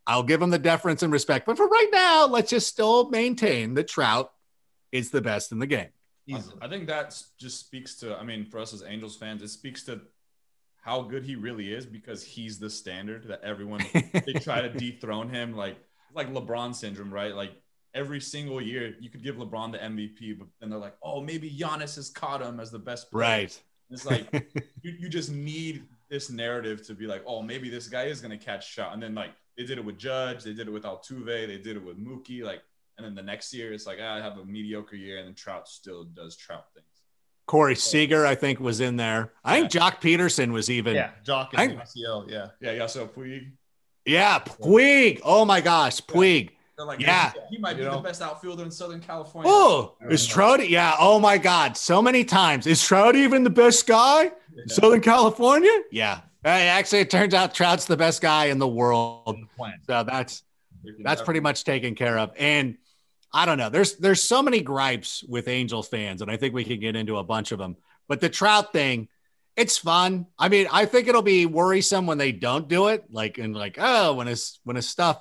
[0.06, 1.46] I'll give him the deference and respect.
[1.46, 4.30] But for right now, let's just still maintain that Trout
[4.92, 5.88] is the best in the game.
[6.26, 6.56] Easily.
[6.60, 9.82] I think that just speaks to, I mean, for us as Angels fans, it speaks
[9.84, 10.00] to
[10.84, 13.82] how good he really is because he's the standard that everyone
[14.26, 15.78] they try to dethrone him like
[16.14, 17.34] like LeBron syndrome, right?
[17.34, 17.52] Like
[17.94, 21.50] every single year you could give LeBron the MVP, but then they're like, oh, maybe
[21.50, 23.22] Giannis has caught him as the best player.
[23.22, 23.62] Right.
[23.90, 24.30] It's like
[24.82, 28.36] you, you just need this narrative to be like, oh, maybe this guy is gonna
[28.36, 28.92] catch shot.
[28.92, 31.76] And then like they did it with Judge, they did it with Altuve, they did
[31.76, 32.60] it with Mookie, like,
[32.98, 35.34] and then the next year it's like ah, I have a mediocre year, and then
[35.34, 36.86] Trout still does Trout things.
[37.46, 39.32] Corey Seager, I think, was in there.
[39.44, 40.94] I think Joc Pederson was even.
[40.94, 41.10] Yeah.
[41.26, 42.30] Joc I- and ACL.
[42.30, 42.46] Yeah.
[42.60, 42.86] Yeah, yeah.
[42.86, 43.52] So Puig,
[44.06, 45.20] Yeah, Puig.
[45.24, 46.50] Oh my gosh, Puig.
[46.76, 47.32] they're like, Yeah.
[47.50, 47.96] he might be You know?
[47.96, 49.50] the best outfielder in Southern California.
[49.52, 50.68] Oh, is Trout?
[50.68, 50.94] Yeah.
[50.98, 52.66] Oh my God, so many times.
[52.66, 54.30] Is Trout even the best guy?
[54.56, 55.70] in Southern California?
[55.90, 56.20] Yeah.
[56.44, 59.36] Uh, Actually, it turns out Trout's the best guy in the world.
[59.86, 60.42] So that's
[61.02, 62.30] that's pretty much taken care of.
[62.38, 62.76] And
[63.34, 63.68] I don't know.
[63.68, 67.18] There's there's so many gripes with Angels fans, and I think we can get into
[67.18, 67.76] a bunch of them.
[68.06, 69.08] But the Trout thing,
[69.56, 70.26] it's fun.
[70.38, 73.06] I mean, I think it'll be worrisome when they don't do it.
[73.10, 75.20] Like and like, oh, when his when his stuff,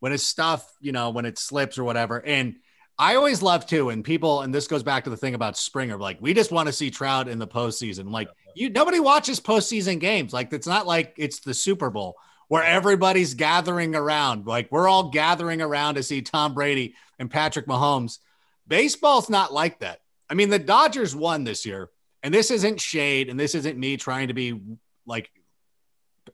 [0.00, 2.22] when his stuff, you know, when it slips or whatever.
[2.22, 2.56] And
[2.98, 5.96] I always love to, and people, and this goes back to the thing about Springer.
[5.96, 8.10] Like, we just want to see Trout in the postseason.
[8.10, 10.34] Like, you nobody watches postseason games.
[10.34, 12.16] Like, it's not like it's the Super Bowl
[12.48, 14.46] where everybody's gathering around.
[14.46, 18.18] Like, we're all gathering around to see Tom Brady and Patrick Mahomes.
[18.66, 20.00] Baseball's not like that.
[20.30, 21.90] I mean, the Dodgers won this year,
[22.22, 24.60] and this isn't shade, and this isn't me trying to be
[25.06, 25.30] like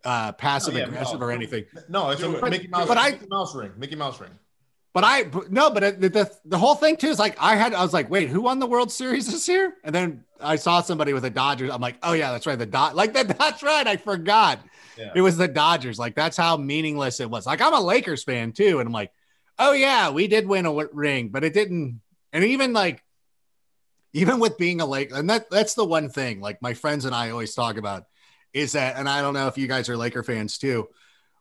[0.04, 1.26] uh passive Oh, yeah, aggressive no.
[1.26, 1.64] or anything.
[1.88, 2.50] No, it's a it.
[2.50, 2.88] Mickey Mouse.
[2.88, 3.72] But I- Mickey Mouse ring.
[3.78, 4.30] Mickey Mouse ring.
[4.92, 7.82] But I no, but the, the the whole thing too is like I had I
[7.82, 9.74] was like, wait, who won the World Series this year?
[9.82, 11.70] And then I saw somebody with the Dodgers.
[11.72, 13.26] I'm like, oh yeah, that's right, the dot like that.
[13.38, 13.86] That's right.
[13.86, 14.60] I forgot
[14.96, 15.10] Yeah.
[15.16, 15.98] it was the Dodgers.
[15.98, 17.44] Like that's how meaningless it was.
[17.44, 19.10] Like I'm a Lakers fan too, and I'm like,
[19.58, 22.00] oh yeah, we did win a w- ring, but it didn't.
[22.32, 23.02] And even like,
[24.12, 26.40] even with being a Lake, and that that's the one thing.
[26.40, 28.04] Like my friends and I always talk about
[28.52, 30.88] is that, and I don't know if you guys are Laker fans too,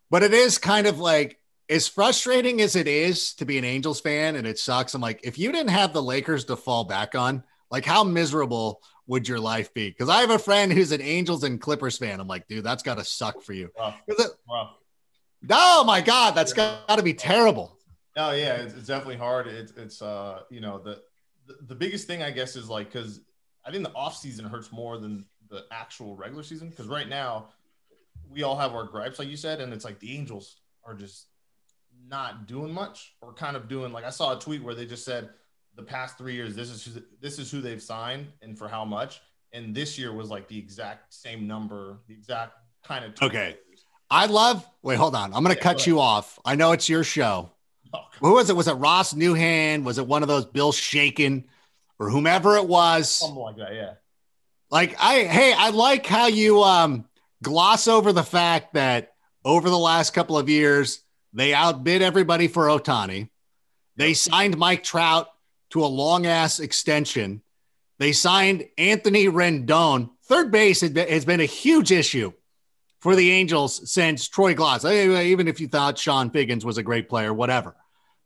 [0.10, 1.40] but it is kind of like
[1.70, 4.94] as frustrating as it is to be an Angels fan, and it sucks.
[4.94, 8.82] I'm like, if you didn't have the Lakers to fall back on, like how miserable
[9.08, 9.90] would your life be?
[9.90, 12.20] Because I have a friend who's an Angels and Clippers fan.
[12.20, 13.70] I'm like, dude, that's got to suck for you.
[13.78, 14.02] Rough.
[14.08, 14.72] it- Rough.
[15.50, 17.78] Oh my God, that's got to be terrible.
[18.16, 19.48] Oh yeah, it's, it's definitely hard.
[19.48, 21.02] It's it's uh you know the
[21.48, 23.22] the, the biggest thing I guess is like because
[23.66, 27.50] I think the off season hurts more than the actual regular season because right now
[28.30, 31.28] we all have our gripes like you said and it's like the Angels are just
[32.08, 35.06] not doing much or kind of doing like I saw a tweet where they just
[35.06, 35.30] said
[35.76, 38.84] the past three years this is who, this is who they've signed and for how
[38.86, 42.54] much and this year was like the exact same number the exact
[42.84, 43.58] kind of Okay.
[44.10, 44.68] I love.
[44.84, 45.34] Wait, hold on.
[45.34, 46.38] I'm going to Yeah, cut go you off.
[46.46, 47.52] I know it's your show.
[47.94, 48.56] Oh, Who was it?
[48.56, 49.84] Was it Ross Newhan?
[49.84, 51.44] Was it one of those Bill Shaikin
[52.00, 53.10] or whomever it was?
[53.10, 53.94] something like that yeah
[54.72, 57.06] Like I, hey, I like how you um
[57.42, 59.14] gloss over the fact that
[59.46, 61.02] over the last couple of years
[61.34, 63.30] they outbid everybody for Ohtani.
[63.96, 65.28] They signed Mike Trout
[65.72, 67.42] to a long ass extension.
[68.00, 70.10] They signed Anthony Rendon.
[70.26, 72.34] Third base has been, has been a huge issue
[73.00, 74.84] for the Angels since Troy Glaus.
[74.86, 77.76] Even if you thought Chone Figgins was a great player, whatever.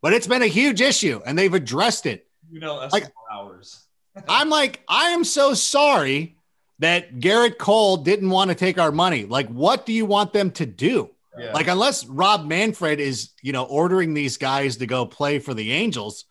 [0.08, 2.28] But it's been a huge issue and they've addressed it.
[2.49, 3.88] You know, that's Like- hours.
[4.30, 6.38] I'm like, I am so sorry
[6.80, 9.26] that Gerrit Cole didn't want to take our money.
[9.26, 11.10] Like, what do you want them to do?
[11.38, 15.53] yeah Like, unless Rob Manfred is, you know, ordering these guys to go play for
[15.53, 16.24] the Angels,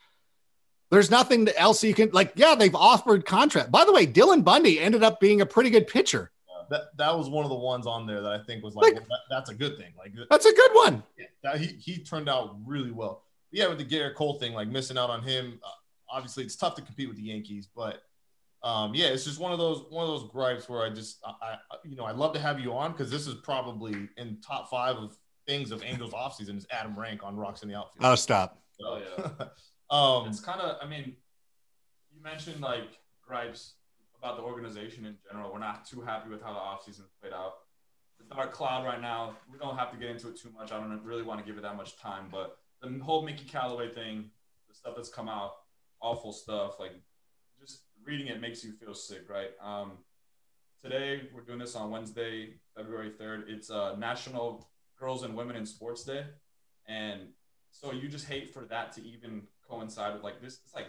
[0.91, 2.33] there's nothing else you can like.
[2.35, 3.71] Yeah, they've offered contract.
[3.71, 6.31] By the way, Dylan Bundy ended up being a pretty good pitcher.
[6.71, 8.95] that that was one of the ones on there that I think was like, Like-
[8.95, 9.93] well, that, that's a good thing.
[9.99, 11.03] Like That's a good one.
[11.43, 13.25] that he he turned out really well.
[13.51, 15.61] Yeah, with the Gerrit Cole thing, like missing out on him.
[15.65, 15.69] Uh,
[16.11, 18.03] obviously, it's tough to compete with the Yankees, but
[18.63, 21.53] um, yeah, it's just one of those one of those gripes where I just I,
[21.53, 24.69] I you know I'd love to have you on because this is probably in top
[24.71, 25.17] five of
[25.47, 28.05] things of Angels offseason is Adam Rank on rocks in the outfield.
[28.05, 28.61] Oh, stop.
[28.83, 29.47] Oh, yeah.
[29.91, 31.17] um, it's kind of i mean
[32.13, 33.75] you mentioned like gripes
[34.19, 37.55] about the organization in general we're not too happy with how the offseason played out
[38.19, 40.79] the dark cloud right now we don't have to get into it too much i
[40.79, 44.31] don't really want to give it that much time but the whole mickey callaway thing
[44.69, 45.53] the stuff that's come out
[46.01, 46.93] awful stuff like
[47.61, 49.93] just reading it makes you feel sick right um,
[50.83, 54.69] today we're doing this on wednesday february 3rd it's uh, national
[54.99, 56.25] girls and women in sports day
[56.89, 57.29] and
[57.71, 60.61] so you just hate for that to even coincide with like this.
[60.65, 60.87] It's like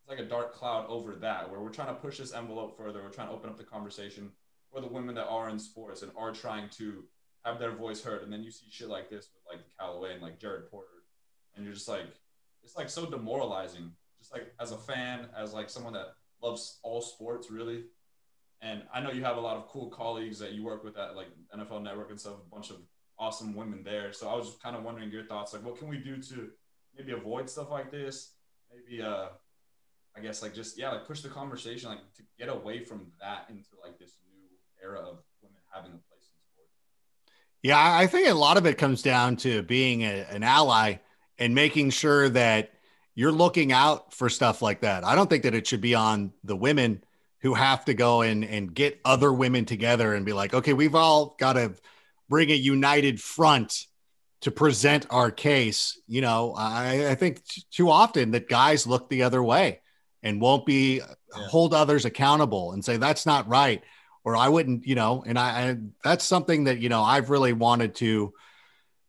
[0.00, 3.02] it's like a dark cloud over that, where we're trying to push this envelope further.
[3.02, 4.30] We're trying to open up the conversation
[4.70, 7.04] for the women that are in sports and are trying to
[7.44, 8.22] have their voice heard.
[8.22, 10.93] And then you see shit like this with like Callaway and like Jared Porter,
[11.54, 12.06] and you're just like,
[12.62, 13.92] it's like so demoralizing.
[14.18, 17.84] Just like as a fan, as like someone that loves all sports really.
[18.62, 21.16] And I know you have a lot of cool colleagues that you work with at
[21.16, 22.34] like NFL Network and stuff.
[22.34, 22.76] A bunch of
[23.18, 24.12] awesome women there.
[24.12, 25.52] So I was just kind of wondering your thoughts.
[25.52, 26.50] Like, what can we do to
[26.96, 28.32] maybe avoid stuff like this?
[28.72, 29.26] Maybe, uh,
[30.16, 33.46] I guess, like just yeah, like push the conversation, like to get away from that
[33.50, 34.48] into like this new
[34.82, 36.68] era of women having a place in sport.
[37.62, 40.96] Yeah, I I think a lot of it comes down to being a, an ally
[41.44, 42.72] and making sure that
[43.14, 45.04] you're looking out for stuff like that.
[45.04, 47.04] I don't think that it should be on the women
[47.42, 50.94] who have to go in and get other women together and be like, okay, we've
[50.94, 51.74] all got to
[52.30, 53.88] bring a united front
[54.40, 56.00] to present our case.
[56.08, 59.82] You know, I, I think t- too often that guys look the other way
[60.22, 63.82] and won't be hold others accountable and say that's not right
[64.24, 67.52] or I wouldn't, you know, and I, I that's something that, you know, I've really
[67.52, 68.32] wanted to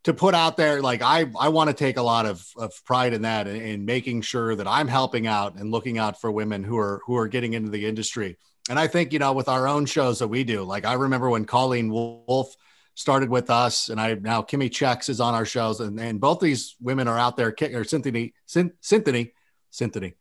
[0.05, 0.81] to put out there.
[0.81, 3.85] Like I I want to take a lot of, of pride in that and, and
[3.85, 7.27] making sure that I'm helping out and looking out for women who are who are
[7.27, 8.37] getting into the industry.
[8.69, 11.29] And I think, you know, with our own shows that we do, like I remember
[11.29, 12.55] when Colleen Wolfe
[12.93, 16.39] started with us and I now Kimmi Chex is on our shows and, and both
[16.39, 19.27] these women are out there or Cynthia Cyn- Cynthia
[19.71, 20.11] Cynthia,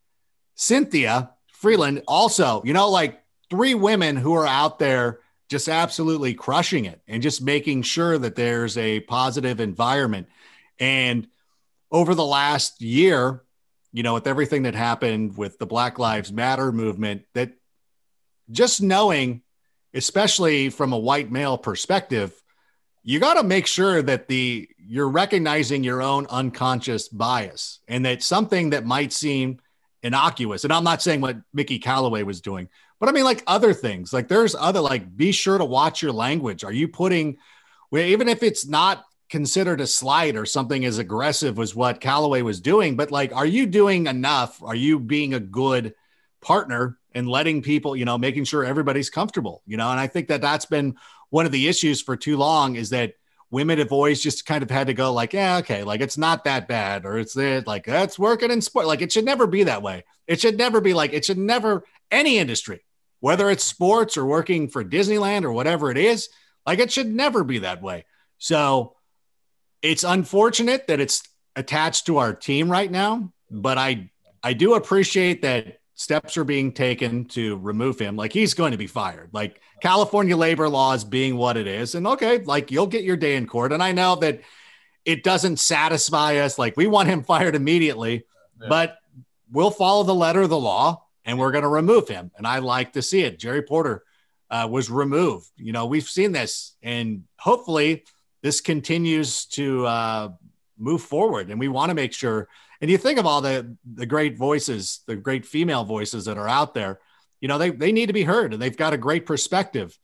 [0.54, 1.30] Cynthia
[1.62, 2.02] Frelund.
[2.08, 5.20] Also, you know, like three women who are out there
[5.54, 10.26] just absolutely crushing it and just making sure that there's a positive environment.
[10.80, 11.28] And
[11.92, 13.44] over the last year,
[13.92, 17.52] you know, with everything that happened with the Black Lives Matter movement, that
[18.50, 19.42] just knowing,
[19.94, 22.32] especially from a white male perspective,
[23.04, 28.24] you got to make sure that the you're recognizing your own unconscious bias and that
[28.24, 29.60] something that might seem
[30.02, 32.68] innocuous and i'm not saying what mickey callaway was doing
[33.00, 36.12] but i mean like other things like there's other like be sure to watch your
[36.12, 37.36] language are you putting
[37.92, 42.60] even if it's not considered a slight or something as aggressive as what callaway was
[42.60, 45.94] doing but like are you doing enough are you being a good
[46.40, 50.28] partner and letting people you know making sure everybody's comfortable you know and i think
[50.28, 50.94] that that's been
[51.30, 53.14] one of the issues for too long is that
[53.54, 56.44] women have always just kind of had to go like, yeah, okay, like it's not
[56.44, 58.86] that bad, or it's it like that's working in sport.
[58.86, 60.04] Like it should never be that way.
[60.26, 62.84] It should never be like it should never any industry,
[63.20, 66.28] whether it's sports or working for Disneyland or whatever it is,
[66.66, 68.04] like it should never be that way.
[68.38, 68.96] So
[69.82, 71.22] it's unfortunate that it's
[71.56, 74.10] attached to our team right now, but I
[74.42, 78.16] I do appreciate that steps are being taken to remove him.
[78.16, 79.30] Like he's going to be fired.
[79.32, 81.94] Like California labor laws being what it is.
[81.94, 83.72] And okay, like you'll get your day in court.
[83.72, 84.40] And I know that
[85.04, 86.58] it doesn't satisfy us.
[86.58, 88.24] Like we want him fired immediately,
[88.60, 88.68] yeah.
[88.68, 88.98] but
[89.50, 92.30] we'll follow the letter of the law and we're going to remove him.
[92.36, 93.38] And I like to see it.
[93.38, 94.04] Jerry Porter
[94.50, 95.48] uh, was removed.
[95.56, 98.04] You know, we've seen this and hopefully
[98.42, 100.28] this continues to uh,
[100.78, 101.50] move forward.
[101.50, 102.48] And we want to make sure
[102.80, 106.48] and you think of all the the great voices, the great female voices that are
[106.48, 107.00] out there,
[107.40, 109.98] you know, they they need to be heard and they've got a great perspective.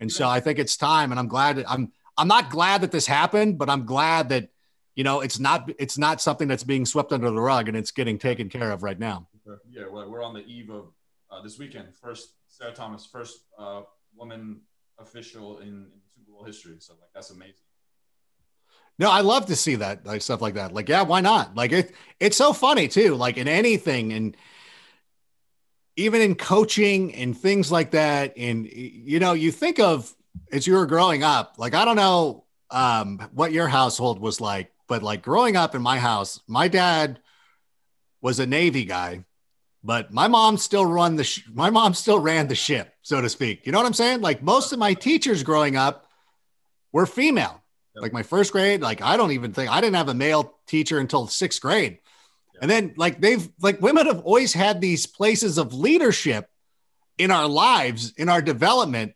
[0.00, 2.90] And so I think it's time and I'm glad that, I'm I'm not glad that
[2.90, 4.48] this happened, but I'm glad that
[4.96, 7.90] you know it's not it's not something that's being swept under the rug and it's
[7.92, 9.28] getting taken care of right now.
[9.68, 10.92] Yeah, we're on the eve of
[11.30, 11.94] uh, this weekend.
[11.94, 13.82] First, Sarah Thomas, first uh,
[14.16, 14.60] woman
[14.98, 16.76] official in, in Super Bowl history.
[16.78, 17.54] So like that's amazing.
[18.98, 20.72] No, I love to see that like stuff like that.
[20.72, 21.56] Like, yeah, why not?
[21.56, 23.16] Like it it's so funny too.
[23.16, 24.36] Like in anything and
[25.96, 28.34] even in coaching and things like that.
[28.36, 30.14] And you know, you think of
[30.52, 34.72] as you were growing up, like I don't know um, what your household was like,
[34.86, 37.20] but like growing up in my house, my dad
[38.20, 39.24] was a Navy guy,
[39.84, 43.28] but my mom still run the sh- my mom still ran the ship, so to
[43.28, 43.66] speak.
[43.66, 44.22] You know what I'm saying?
[44.22, 46.06] Like most of my teachers growing up
[46.92, 47.60] were female
[47.96, 50.98] like my first grade, like I don't even think I didn't have a male teacher
[50.98, 51.98] until sixth grade.
[52.60, 56.48] And then like they've like women have always had these places of leadership
[57.18, 59.14] in our lives, in our development.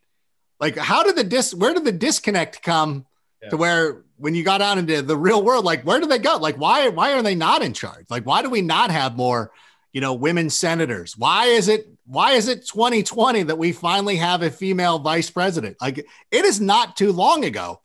[0.60, 3.06] Like how did the dis where did the disconnect come
[3.50, 6.36] to where when you got out into the real world, like where do they go?
[6.36, 8.06] Like why why are they not in charge?
[8.10, 9.50] Like why do we not have more,
[9.92, 11.16] you know, women senators?
[11.16, 15.76] Why is it why is it 2020 that we finally have a female vice president?
[15.80, 17.80] Like it is not too long ago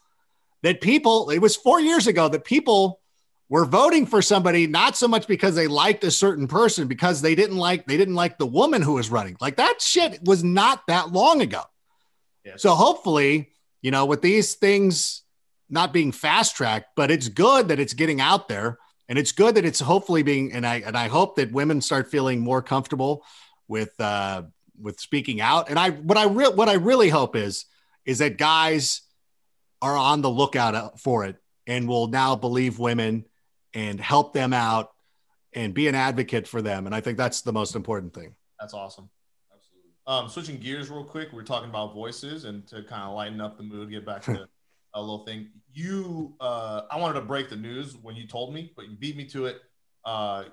[0.64, 3.02] that people, it was four years ago that people
[3.50, 7.36] were voting for somebody not so much because they liked a certain person, because they
[7.36, 9.38] didn't like they didn't like the woman who was running.
[9.40, 11.62] Like that shit was not that long ago.
[12.46, 12.54] Yeah.
[12.58, 13.52] So hopefully,
[13.82, 15.22] you know, with these things
[15.70, 18.80] not being fast tracked, but it's good that it's getting out there.
[19.10, 22.10] And it's good that it's hopefully being, and I and I hope that women start
[22.10, 23.26] feeling more comfortable
[23.68, 24.44] with uh
[24.80, 25.70] with speaking out.
[25.70, 27.66] And I what I re- what I really hope is
[28.06, 29.02] is that guys
[29.82, 33.26] are on the lookout for it and will now believe women
[33.74, 34.92] and help them out
[35.54, 36.86] and be an advocate for them.
[36.86, 38.36] And I think that's the most important thing.
[38.60, 39.10] That's awesome.
[39.54, 39.92] Absolutely.
[40.08, 43.58] Um, switching gears real quick, we're talking about voices and to kind of lighten up
[43.58, 44.48] the mood, get back to
[44.94, 45.50] a little thing.
[45.74, 49.18] You, uh, I wanted to break the news when you told me, but you beat
[49.18, 49.62] me to it.
[50.06, 50.46] Uh,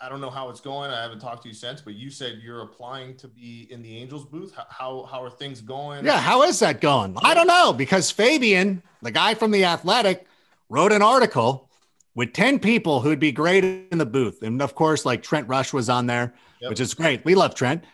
[0.00, 0.90] I don't know how it's going.
[0.90, 3.96] I haven't talked to you since, but you said you're applying to be in the
[3.96, 4.54] Angels booth.
[4.68, 6.04] How how are things going?
[6.04, 7.16] Yeah, how is that going?
[7.22, 10.26] I don't know because Fabian, the guy from the Athletic,
[10.68, 11.70] wrote an article
[12.14, 14.42] with 10 people who'd be great in the booth.
[14.42, 16.70] And of course, like Trent Rush was on there, yep.
[16.70, 17.24] which is great.
[17.24, 17.84] We love Trent.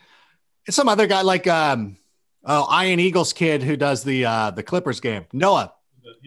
[0.67, 1.97] And some other guy like um
[2.45, 5.73] oh, Ian Eagle's kid who does the uh the Clippers game, Noah,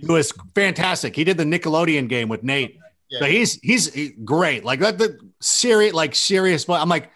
[0.04, 1.16] who is fantastic.
[1.16, 2.78] He did the Nickelodeon game with Nate.
[3.10, 3.20] Yeah.
[3.20, 4.64] So he's he's great.
[4.64, 7.10] Like that the serious like serious but I'm like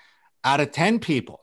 [0.44, 1.42] out of 10 people.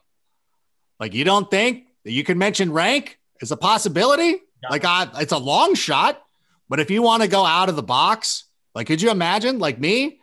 [0.98, 4.42] Like you don't think that you can mention rank as a possibility?
[4.62, 4.68] Yeah.
[4.70, 6.22] Like I, it's a long shot,
[6.68, 8.44] but if you want to go out of the box,
[8.74, 10.20] like could you imagine like me?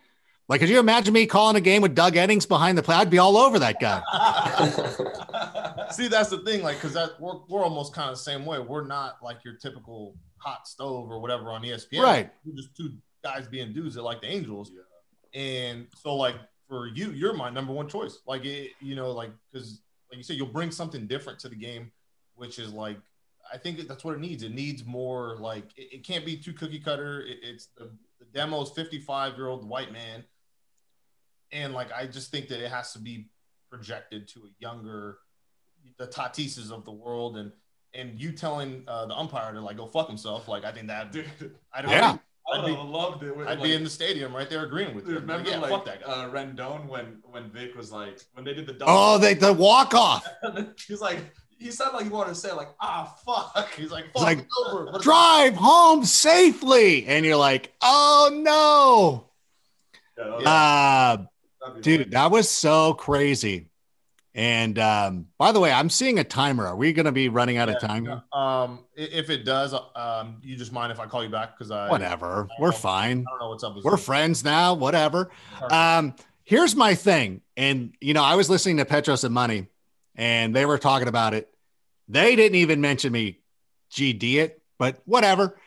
[0.49, 2.95] Like could you imagine me calling a game with Doug Eddings behind the play?
[2.95, 4.01] I'd be all over that guy.
[5.91, 8.59] See, that's the thing, like because that we're, we're almost kind of the same way.
[8.59, 12.03] We're not like your typical hot stove or whatever on ESPN.
[12.03, 12.31] Right.
[12.45, 12.93] We're just two
[13.23, 14.71] guys being dudes that like the Angels.
[14.73, 14.81] Yeah.
[15.39, 16.35] And so like
[16.67, 18.19] for you, you're my number one choice.
[18.27, 19.81] Like it, you know, like because
[20.11, 21.91] like you said, you'll bring something different to the game,
[22.35, 22.97] which is like
[23.51, 24.43] I think that's what it needs.
[24.43, 27.21] It needs more like it, it can't be too cookie cutter.
[27.21, 30.23] It, it's the, the demo is 55 year old white man,
[31.51, 33.29] and like I just think that it has to be
[33.69, 35.19] projected to a younger,
[35.97, 37.51] the Tatises of the world, and
[37.97, 40.47] and you telling uh, the umpire to like go fuck himself.
[40.47, 41.25] Like I think that Dude,
[41.73, 41.91] I don't.
[41.91, 42.17] Yeah.
[42.49, 43.35] I I'd be, have loved it.
[43.45, 45.15] I'd be in the stadium right there agreeing with you.
[45.15, 46.11] Remember Like, yeah, like fuck that guy.
[46.11, 48.93] uh, Rendon when when Vic was like when they did the double.
[48.95, 50.25] Oh, they the walk off.
[50.87, 51.19] he's like
[51.59, 53.73] he sounded like he wanted to say like ah fuck.
[53.73, 54.97] He's like, fuck, like, over.
[54.99, 57.05] Drive home safely.
[57.07, 59.29] And you're like, oh no.
[60.17, 61.17] Yeah, that was- Uh
[61.59, 63.67] that'd be dude, that was so crazy.
[64.37, 66.67] And um, by the way, I'm seeing a timer.
[66.67, 68.21] Are we gonna be running out of time?
[68.31, 71.89] Um, if it does, um, you just mind if I call you back because I
[71.89, 72.47] Whatever.
[72.59, 73.25] We're fine.
[73.27, 73.75] I don't know what's up.
[73.75, 75.31] With We're friends now, whatever.
[75.71, 77.41] Um, here's my thing.
[77.57, 79.65] And you know, I was listening to Petros and Money,
[80.15, 81.51] and they were talking about it.
[82.07, 83.39] They didn't even mention me
[83.91, 85.57] GD it, but whatever.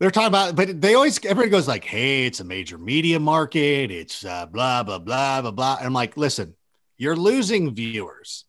[0.00, 3.92] They're talking about, but they always everybody goes like, "Hey, it's a major media market.
[3.92, 6.56] It's uh, blah blah blah blah blah." And I'm like, "Listen,
[7.02, 8.44] you're losing viewers.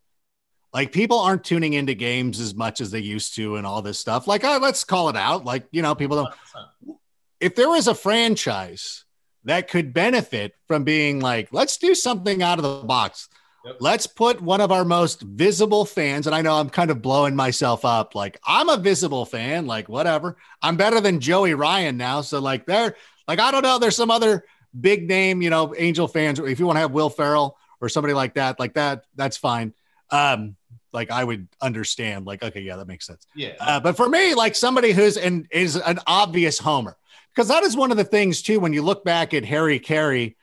[0.72, 4.00] Like people aren't tuning into games as much as they used to, and all this
[4.00, 4.28] stuff.
[4.28, 5.44] Like, oh, let's call it out.
[5.44, 6.98] Like, you know, people don't.
[7.40, 9.06] If there was a franchise
[9.46, 13.28] that could benefit from being like, let's do something out of the box.
[13.66, 13.78] Yep.
[13.80, 17.36] Let's put one of our most visible fans, and I know I'm kind of blowing
[17.36, 18.14] myself up.
[18.14, 20.38] Like I'm a visible fan, like whatever.
[20.62, 22.22] I'm better than Joey Ryan now.
[22.22, 22.96] So like there,
[23.28, 23.80] like I don't know.
[23.80, 24.46] There's some other
[24.80, 26.40] big name, you know, Angel fans.
[26.40, 29.74] If you want to have Will Ferrell or somebody like that, like that, that's fine.
[30.10, 30.56] Um,
[30.94, 32.26] like I would understand.
[32.26, 33.28] Like okay, yeah, that makes sense.
[33.36, 33.54] Yeah.
[33.60, 36.96] Uh, but for me, like somebody who's and is an obvious homer,
[37.36, 38.60] because that is one of the things too.
[38.60, 40.36] When you look back at Harry Caray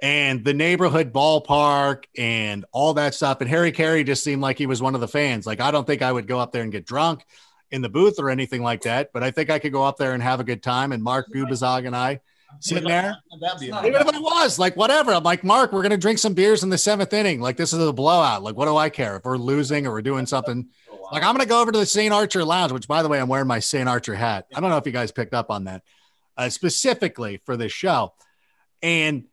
[0.00, 4.66] and the neighborhood ballpark and all that stuff, and Harry Caray just seemed like he
[4.66, 5.46] was one of the fans.
[5.46, 7.24] Like I don't think I would go up there and get drunk
[7.72, 10.12] in the booth or anything like that, but I think I could go up there
[10.12, 10.92] and have a good time.
[10.92, 12.20] And Mark Gubicza and I
[12.60, 13.16] sitting there.
[13.40, 15.96] That'd be It's not Even if I was like, whatever, I'm like, Mark, we're gonna
[15.96, 17.40] drink some beers in the seventh inning.
[17.40, 18.42] Like this is a blowout.
[18.42, 20.68] Like, what do I care if we're losing or we're doing something?
[21.12, 22.12] Like, I'm gonna go over to the St.
[22.12, 23.88] Archer Lounge, which, by the way, I'm wearing my St.
[23.88, 24.46] Archer hat.
[24.54, 25.82] I don't know if you guys picked up on that,
[26.36, 28.14] uh, specifically for this show.
[28.82, 29.24] And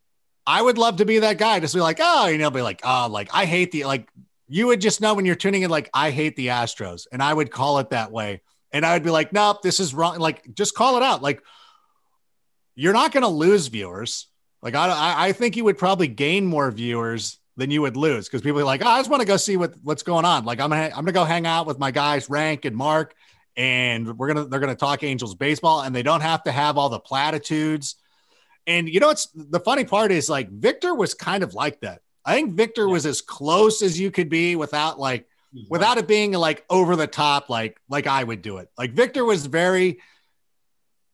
[0.45, 2.81] I would love to be that guy, just be like, oh, you know, be like,
[2.83, 4.09] oh, like I hate the like.
[4.47, 7.33] You would just know when you're tuning in, like I hate the Astros, and I
[7.33, 8.41] would call it that way,
[8.73, 10.19] and I would be like, nope, this is wrong.
[10.19, 11.21] Like, just call it out.
[11.21, 11.41] Like,
[12.75, 14.27] you're not going to lose viewers.
[14.61, 18.27] Like, I, I, I think you would probably gain more viewers than you would lose
[18.27, 20.45] because people are like, oh, I just want to go see what what's going on.
[20.45, 23.13] Like, I'm gonna I'm gonna go hang out with my guys Rank and Mark,
[23.57, 26.89] and we're gonna they're gonna talk Angels baseball, and they don't have to have all
[26.89, 27.95] the platitudes.
[28.67, 32.01] And you know what's the funny part is like Victor was kind of like that.
[32.23, 35.27] I think Victor was as close as you could be without like
[35.69, 38.69] without it being like over the top like like I would do it.
[38.77, 39.99] Like Victor was very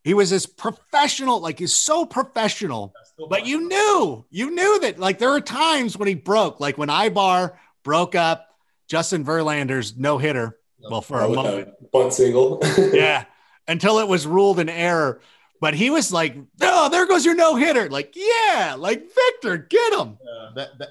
[0.07, 2.93] he was as professional, like he's so professional,
[3.27, 6.87] but you knew, you knew that like there were times when he broke, like when
[6.87, 8.55] Aybar broke up
[8.87, 10.59] Justin Verlander's no hitter.
[10.79, 12.61] Well, for a moment, bunt single.
[12.93, 13.25] yeah,
[13.67, 15.19] until it was ruled an error.
[15.59, 19.91] But he was like, "Oh, there goes your no hitter!" Like, yeah, like Victor, get
[19.91, 20.17] him.
[20.21, 20.89] Uh, that that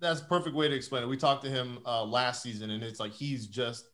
[0.00, 1.06] that's a perfect way to explain it.
[1.06, 3.86] We talked to him uh, last season, and it's like he's just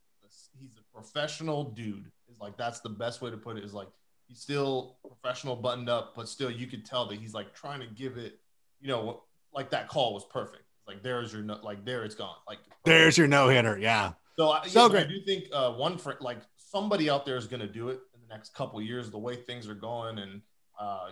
[0.59, 2.11] he's a professional dude.
[2.39, 3.65] It's like that's the best way to put it.
[3.65, 3.89] Is like
[4.29, 7.87] he's still professional, buttoned up, but still you could tell that he's like trying to
[7.87, 8.39] give it.
[8.81, 10.63] You know, like that call was perfect.
[10.87, 12.37] Like there's your no, like there it's gone.
[12.47, 13.79] Like There's your no hitter.
[13.79, 15.07] Yeah, So, I, So yeah, great.
[15.07, 18.01] I do think uh, one for like somebody out there is going to do it
[18.15, 19.11] in the next couple of years.
[19.11, 20.41] The way things are going, and
[20.79, 21.11] uh,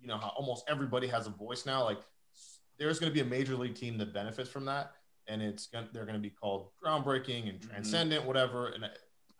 [0.00, 1.84] you know how almost everybody has a voice now.
[1.84, 2.00] Like
[2.78, 4.92] there's going to be a major league team that benefits from that,
[5.28, 8.68] and it's gonna, they're going to be called groundbreaking and transcendent, whatever.
[8.68, 8.84] And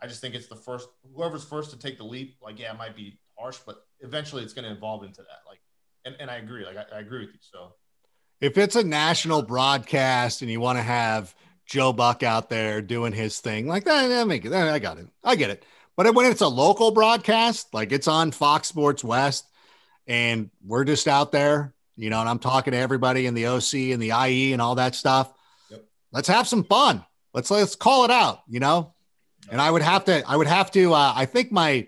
[0.01, 2.37] I, I just think it's the first whoever's first to take the leap.
[2.43, 5.41] Like yeah, it might be harsh, but eventually it's going to evolve into that.
[5.47, 5.61] Like,
[6.05, 6.65] and, and I agree.
[6.65, 7.41] Like I, I agree with you.
[7.41, 7.73] So
[8.41, 11.35] if it's a national broadcast and you want to have
[11.67, 14.53] Joe Buck out there doing his thing, like that, that make it.
[14.53, 15.07] I got it.
[15.23, 15.65] I get it.
[15.97, 19.47] But when it's a local broadcast, like it's on Fox Sports West,
[20.07, 23.75] and we're just out there, you know, and I'm talking to everybody in the OC
[23.93, 25.33] and the IE and all that stuff.
[25.71, 25.85] Yep.
[26.13, 27.05] Let's have some fun.
[27.33, 28.94] Let's let's call it out, you know.
[29.51, 30.95] And I would have to, I would have to.
[30.95, 31.87] Uh, I think my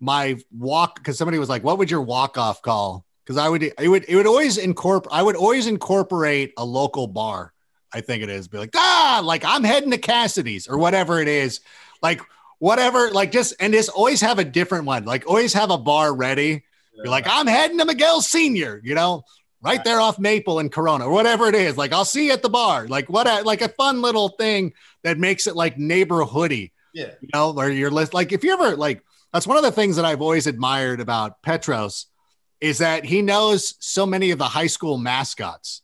[0.00, 3.62] my walk because somebody was like, "What would your walk off call?" Because I would,
[3.62, 5.14] it would, it would always incorporate.
[5.14, 7.54] I would always incorporate a local bar.
[7.92, 8.48] I think it is.
[8.48, 11.60] Be like, ah, like I'm heading to Cassidy's or whatever it is.
[12.02, 12.20] Like
[12.58, 15.04] whatever, like just and just always have a different one.
[15.04, 16.64] Like always have a bar ready.
[16.96, 18.80] You're like, I'm heading to Miguel Senior.
[18.84, 19.24] You know,
[19.64, 21.76] right there off Maple and Corona or whatever it is.
[21.76, 22.86] Like I'll see you at the bar.
[22.86, 23.26] Like what?
[23.26, 24.72] A, like a fun little thing
[25.02, 26.70] that makes it like neighborhoody.
[26.92, 27.10] Yeah.
[27.20, 29.96] You know, where you're list like if you ever like that's one of the things
[29.96, 32.06] that I've always admired about Petros
[32.60, 35.82] is that he knows so many of the high school mascots,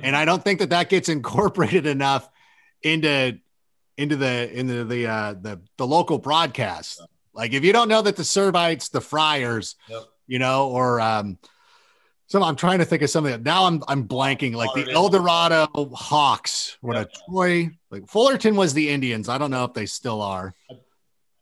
[0.00, 2.28] and I don't think that that gets incorporated enough
[2.82, 3.38] into
[3.96, 7.02] into the into the uh, the the local broadcast.
[7.34, 10.02] Like if you don't know that the Servites, the Friars, Yep.
[10.28, 11.36] you know, or um,
[12.28, 13.42] some I'm trying to think of something.
[13.42, 14.54] Now I'm I'm blanking.
[14.54, 14.92] Like the Florida.
[14.92, 17.10] El Dorado Hawks, what a Yep.
[17.28, 17.70] Troy.
[17.90, 19.28] Like Fullerton was the Indians.
[19.28, 20.54] I don't know if they still are.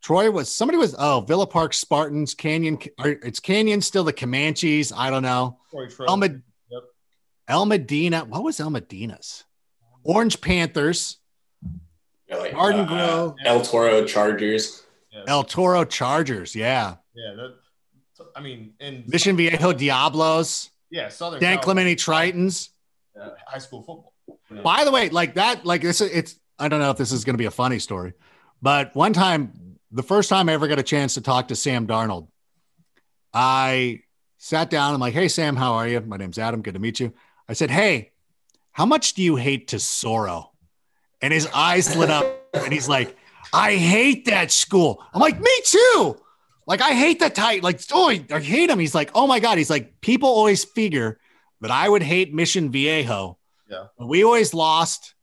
[0.03, 2.79] Troy was somebody was oh Villa Park Spartans, Canyon.
[3.05, 4.93] It's Canyon still the Comanches.
[4.97, 5.59] I don't know.
[5.71, 6.83] Corey El, Med- Yep.
[7.49, 8.25] El Modena.
[8.25, 9.45] What was El Modena's?
[10.05, 11.19] Orange Panthers,
[12.29, 13.35] Yeah, like, Garden uh, Grove.
[13.45, 14.85] El Toro Chargers.
[15.11, 15.25] Yeah.
[15.27, 16.55] El Toro Chargers.
[16.55, 16.95] Yeah.
[17.13, 17.35] yeah.
[17.35, 17.55] That,
[18.37, 22.71] I mean, and Mission Viejo Diablos, yeah, Southern San Clemente Tritons.
[23.21, 24.13] uh, high school football.
[24.63, 27.35] By the way, like that, like this, it's, I don't know if this is going
[27.35, 28.13] to be a funny story,
[28.63, 31.87] but one time, the first time I ever got a chance to talk to Sam
[31.87, 32.29] Darnold,
[33.33, 34.01] I
[34.39, 34.95] sat down.
[34.95, 36.01] I'm like, Hey, Sam, how are you?
[36.01, 36.63] My name's Adam.
[36.63, 37.13] Good to meet you.
[37.49, 38.13] I said, Hey,
[38.73, 40.51] how much do you hate Tesoro?
[41.23, 43.17] And his eyes lit up and he's like,
[43.53, 45.03] I hate that school.
[45.15, 46.17] I'm like, Me too.
[46.67, 48.79] Like, I hate the tight, like, oh, I hate him.
[48.79, 49.59] He's like, Oh my God.
[49.59, 51.19] He's like, People always figure
[51.61, 53.39] that I would hate Mission Viejo.
[53.71, 53.87] Yeah.
[53.99, 55.15] But we always lost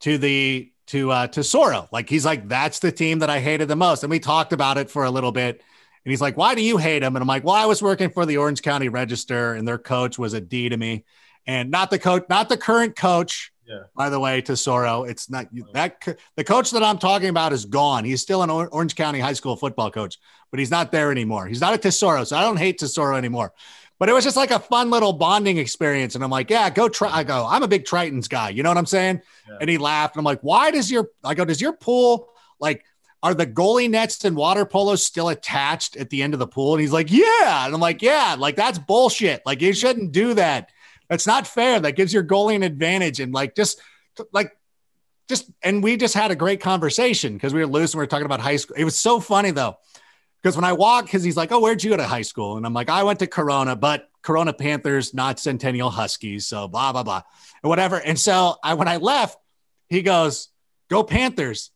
[0.00, 1.88] to the to uh Tesoro.
[1.92, 4.02] Like he's like, that's the team that I hated the most.
[4.02, 5.62] And we talked about it for a little bit.
[6.04, 7.14] And he's like, Why do you hate him?
[7.14, 10.18] And I'm like, Well, I was working for the Orange County Register, and their coach
[10.18, 11.04] was a D to me.
[11.46, 13.82] And not the coach, not the current coach, Yeah.
[13.96, 15.04] by the way, Tesoro.
[15.04, 18.04] It's not that the coach that I'm talking about is gone.
[18.04, 20.18] He's still an Orange County high school football coach,
[20.52, 21.46] but he's not there anymore.
[21.46, 23.52] He's not at Tesoro, so I don't hate Tesoro anymore.
[23.98, 26.14] But it was just like a fun little bonding experience.
[26.14, 27.08] And I'm like, yeah, go try.
[27.10, 28.50] I go, I'm a big Tritons guy.
[28.50, 29.22] You know what I'm saying?
[29.48, 29.58] Yeah.
[29.60, 30.14] And he laughed.
[30.14, 32.28] And I'm like, why does your, I go, does your pool,
[32.60, 32.84] like,
[33.22, 36.74] are the goalie nets and water polos still attached at the end of the pool?
[36.74, 37.64] And he's like, yeah.
[37.64, 39.40] And I'm like, yeah, like that's bullshit.
[39.46, 40.70] Like you shouldn't do that.
[41.08, 41.78] That's not fair.
[41.78, 43.20] That gives your goalie an advantage.
[43.20, 43.80] And like, just
[44.32, 44.50] like,
[45.28, 48.08] just, and we just had a great conversation because we were loose and we were
[48.08, 48.76] talking about high school.
[48.76, 49.76] It was so funny though.
[50.42, 52.66] Because when I walk, because he's like, "Oh, where'd you go to high school?" And
[52.66, 57.02] I'm like, "I went to Corona, but Corona Panthers, not Centennial Huskies, so blah blah
[57.04, 57.22] blah,
[57.62, 59.38] and whatever." And so I, when I left,
[59.88, 60.48] he goes,
[60.90, 61.70] "Go Panthers,"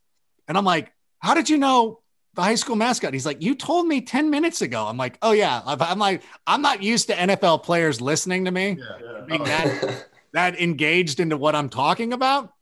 [0.48, 2.00] and I'm like, "How did you know
[2.34, 5.30] the high school mascot?" He's like, "You told me ten minutes ago." I'm like, "Oh
[5.32, 9.20] yeah," I've- I'm like, I'm not used to NFL players listening to me, Yeah.
[9.28, 12.52] being that that engaged into what I'm talking about.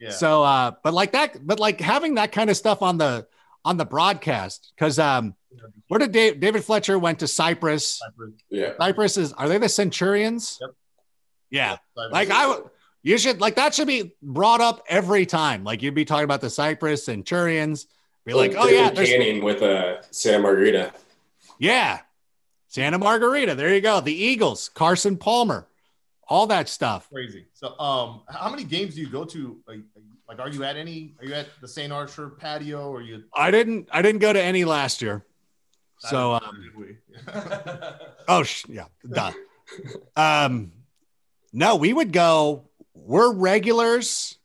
[0.00, 0.10] Yeah.
[0.10, 3.26] So, uh, but like that, but like having that kind of stuff on the
[3.64, 5.34] on the broadcast, because um,
[5.88, 8.00] where did Dave, David Fletcher went to Cypress?
[8.50, 8.72] yeah.
[8.78, 10.58] Cypress is are they the Centurions?
[10.60, 10.70] Yep.
[11.50, 11.76] Yeah,
[12.10, 12.64] like I would.
[13.02, 15.62] You should like that should be brought up every time.
[15.62, 17.86] Like you'd be talking about the Cypress Centurions.
[18.24, 20.92] Be like, oh yeah, Griffin there's, Canyon with uh, Santa Margarita.
[21.58, 22.00] yeah,
[22.68, 23.54] Santa Margarita.
[23.54, 24.00] There you go.
[24.00, 25.68] The Eagles, Carson Palmer,
[26.26, 27.08] all that stuff.
[27.12, 27.46] crazy.
[27.52, 29.58] So, um, how many games do you go to?
[29.68, 29.80] Like,
[30.28, 31.14] like, are you at any?
[31.20, 31.92] Are you at the St.
[31.92, 32.90] Archer patio?
[32.90, 33.24] Or are you?
[33.34, 33.88] I didn't.
[33.92, 35.24] I didn't go to any last year.
[35.98, 36.66] So um.
[38.28, 39.32] Oh, sh- yeah, duh.
[40.16, 40.72] um,
[41.52, 42.68] no, we would go.
[42.94, 44.38] We're regulars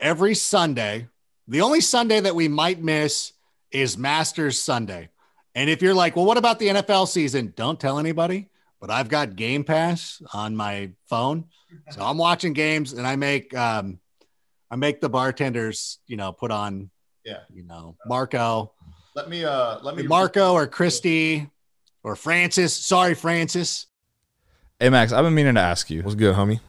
[0.00, 1.06] every Sunday.
[1.46, 3.32] The only Sunday that we might miss
[3.70, 5.08] is Masters Sunday.
[5.54, 7.52] And if you're like, well, what about the NFL season?
[7.56, 8.48] Don't tell anybody.
[8.80, 11.44] But I've got Game Pass on my phone,
[11.90, 13.98] so I'm watching games, and I make um,
[14.70, 16.90] I make the bartenders, you know, put on,
[17.24, 17.40] Yeah.
[17.52, 18.72] you know, Marco,
[19.16, 19.44] Let me.
[19.44, 20.04] Uh, let me.
[20.04, 21.50] Marco or Christy
[22.04, 22.74] or Francis.
[22.76, 23.86] Sorry, Francis.
[24.78, 26.02] Hey Max, I've been meaning to ask you.
[26.02, 26.60] What's good, homie?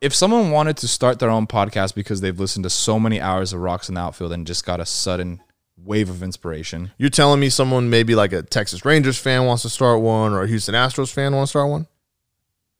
[0.00, 3.52] If someone wanted to start their own podcast because they've listened to so many hours
[3.52, 5.40] of Rocks in the Outfield and just got a sudden
[5.76, 9.68] wave of inspiration, You're telling me someone maybe like a Texas Rangers fan wants to
[9.68, 11.86] start one, or a Houston Astros fan wants to start one,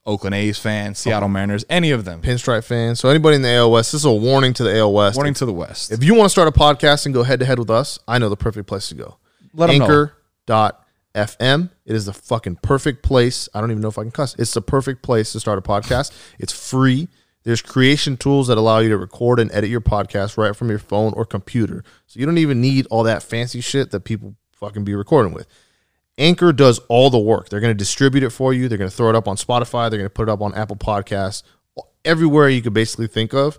[0.07, 2.23] Oakland A's fans, Seattle Mariners, any of them.
[2.23, 3.01] pinstripe fans.
[3.01, 5.16] So anybody in the AL West, this is a warning to the AL West.
[5.16, 5.91] Warning to the West.
[5.91, 8.19] If you want to start a podcast and go head to head with us, I
[8.19, 9.16] know the perfect place to go.
[9.53, 9.70] Let.
[9.70, 11.70] Anchor.fm.
[11.85, 13.49] It is the fucking perfect place.
[13.53, 14.37] I don't even know if I can cuss.
[14.39, 16.12] It's the perfect place to start a podcast.
[16.39, 17.09] It's free.
[17.43, 20.81] There's creation tools that allow you to record and edit your podcast right from your
[20.81, 21.85] phone or computer.
[22.07, 25.47] So you don't even need all that fancy shit that people fucking be recording with.
[26.19, 27.49] Anchor does all the work.
[27.49, 28.69] They're going to distribute it for you.
[28.69, 29.91] They're going to throw it up on Spotify.
[29.91, 31.43] They're going to put it up on Apple Podcasts.
[32.05, 33.59] Everywhere you could basically think of,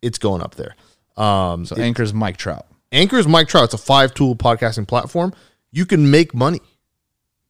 [0.00, 0.74] it's going up there.
[1.16, 2.66] Um, so Anchor's Mike Trout.
[2.92, 3.64] Anchor is Mike Trout.
[3.64, 5.34] It's a five tool podcasting platform.
[5.70, 6.60] You can make money,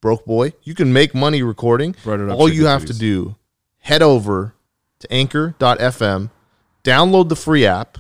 [0.01, 0.55] broke boy.
[0.63, 1.91] You can make money recording.
[1.91, 3.37] It All you have to do,
[3.79, 4.55] head over
[4.99, 6.31] to anchor.fm,
[6.83, 7.99] download the free app,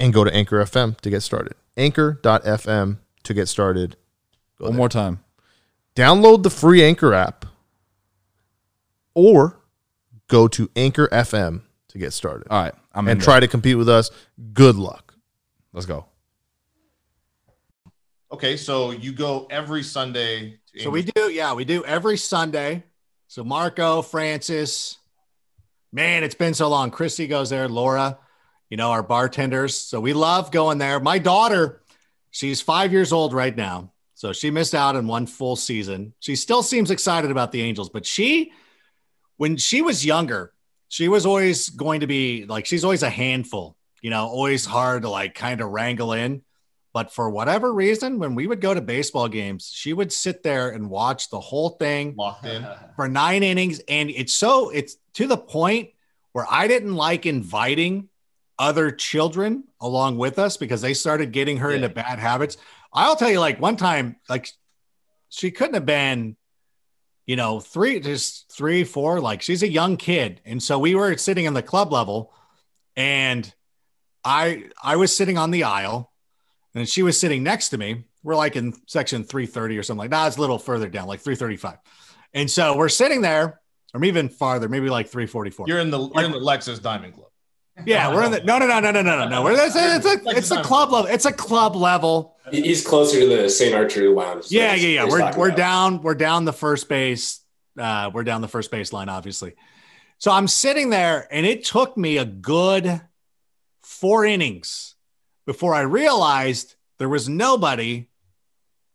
[0.00, 1.54] and go to Anchor FM to get started.
[1.76, 3.96] Anchor.fm to get started.
[4.62, 4.78] Go One there.
[4.78, 5.18] more time.
[5.96, 7.44] Download the free Anchor app
[9.14, 9.58] or
[10.28, 12.72] go to Anchor FM to get started All right.
[12.94, 13.24] I'm in and there.
[13.24, 14.10] try to compete with us.
[14.54, 15.14] Good luck.
[15.72, 16.06] Let's go.
[18.32, 20.58] Okay, so you go every Sunday.
[20.74, 22.84] To So we do, yeah, we do every Sunday.
[23.26, 24.96] So Marco, Francis,
[25.92, 26.90] man, it's been so long.
[26.90, 28.18] Christy goes there, Laura,
[28.70, 29.76] you know, our bartenders.
[29.76, 31.00] So we love going there.
[31.00, 31.82] My daughter,
[32.30, 33.91] she's five years old right now.
[34.22, 36.14] So she missed out on one full season.
[36.20, 38.52] She still seems excited about the Angels, but she,
[39.36, 40.52] when she was younger,
[40.86, 45.02] she was always going to be like, she's always a handful, you know, always hard
[45.02, 46.42] to like kind of wrangle in.
[46.92, 50.70] But for whatever reason, when we would go to baseball games, she would sit there
[50.70, 52.64] and watch the whole thing locked in.
[52.94, 53.80] for nine innings.
[53.88, 55.88] And it's so, it's to the point
[56.30, 58.08] where I didn't like inviting
[58.56, 62.56] other children along with us because they started getting her into bad habits.
[62.92, 64.48] I'll tell you, like one time, like
[65.28, 66.36] she couldn't have been,
[67.26, 70.40] you know, three, just three, four, like she's a young kid.
[70.44, 72.32] And so we were sitting in the club level
[72.96, 73.52] and
[74.24, 76.12] I, I was sitting on the aisle
[76.74, 78.04] and she was sitting next to me.
[78.22, 80.28] We're like in section 330 or something like that.
[80.28, 81.78] It's a little further down, like 335.
[82.34, 83.60] And so we're sitting there,
[83.94, 85.66] or even farther, maybe like 344.
[85.68, 87.28] You're in the you're in the Lexus Diamond Club.
[87.84, 89.42] yeah, we're in the no, no, no, no, no, no, no.
[89.42, 91.10] We're it's it's a, it's a club level.
[91.10, 92.31] It's a club level.
[92.50, 93.74] He- He's closer to the St.
[93.74, 94.44] Archer Lounge.
[94.44, 95.04] so Yeah, that's yeah, yeah.
[95.04, 95.56] We're we're about.
[95.56, 96.02] down.
[96.02, 97.40] We're down the first base.
[97.78, 99.54] Uh, we're down the first base line, obviously.
[100.18, 103.00] So I'm sitting there, and it took me a good
[103.82, 104.94] four innings
[105.46, 108.08] before I realized there was nobody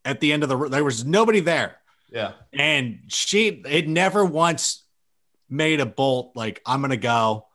[0.06, 0.70] at the end of the.
[0.70, 1.78] There was nobody there.
[2.10, 2.34] Yeah.
[2.54, 4.86] and she had never once
[5.50, 7.48] made a bolt like i'm gonna go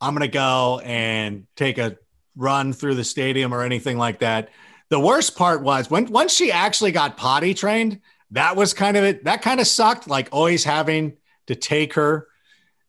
[0.00, 1.96] i'm gonna go and take a
[2.36, 4.48] run through the stadium or anything like that
[4.94, 8.00] the worst part was when once she actually got potty trained
[8.30, 11.16] that was kind of it that kind of sucked like always having
[11.48, 12.28] to take her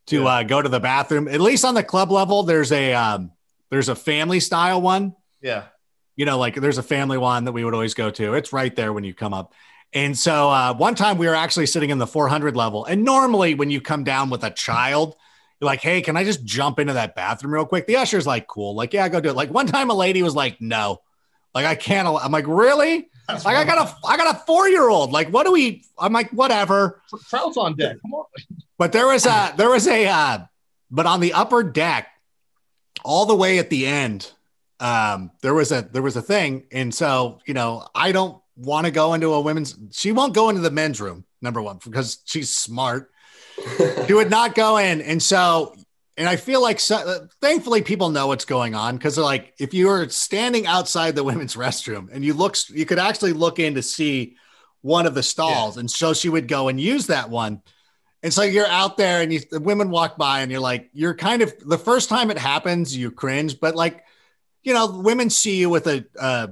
[0.06, 0.28] to Yeah.
[0.28, 3.32] uh, go to the bathroom at least on the club level there's a um,
[3.70, 5.64] there's a family style one Yeah.
[6.14, 8.34] you know, like there's a family one that we would always go to.
[8.34, 9.52] It's right there when you come up.
[9.92, 12.84] And so uh, one time we were actually sitting in the 400 level.
[12.86, 15.16] And normally when you come down with a child,
[15.60, 17.86] you're like, hey, can I just jump into that bathroom real quick?
[17.86, 18.74] The usher's like, cool.
[18.74, 19.36] Like, yeah, go do it.
[19.36, 21.00] Like one time a lady was like, no,
[21.56, 22.06] like I can't.
[22.06, 23.08] I'm like, really?
[23.26, 25.10] That's Like I got a, I got a four year old.
[25.10, 25.84] Like, what do we?
[25.98, 27.00] I'm like, whatever.
[27.30, 27.96] Trout's on deck.
[28.02, 28.26] Come on.
[28.76, 30.38] But there was a there was a uh,
[30.90, 32.08] but on the upper deck,
[33.02, 34.30] all the way at the end,
[34.80, 38.84] um, there was a there was a thing, and so you know I don't want
[38.84, 39.78] to go into a women's.
[39.92, 41.24] She won't go into the men's room.
[41.40, 43.10] Number one because she's smart.
[44.06, 45.74] She would not go in, and so
[46.16, 49.74] and I feel like so, thankfully people know what's going on because they're like if
[49.74, 53.74] you were standing outside the women's restroom and you look, you could actually look in
[53.74, 54.36] to see
[54.82, 57.62] one of the stalls, and so she would go and use that one.
[58.22, 61.14] And so you're out there and you, the women walk by and you're like, you're
[61.14, 64.02] kind of the first time it happens, you cringe, but like,
[64.64, 66.48] you know, women see you with a, uh,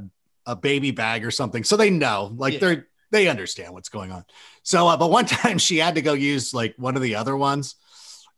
[0.46, 1.64] a baby bag or something.
[1.64, 2.58] So they know, like Yeah.
[2.60, 4.24] they're, they understand what's going on.
[4.62, 7.36] So, uh, but one time she had to go use like one of the other
[7.36, 7.74] ones.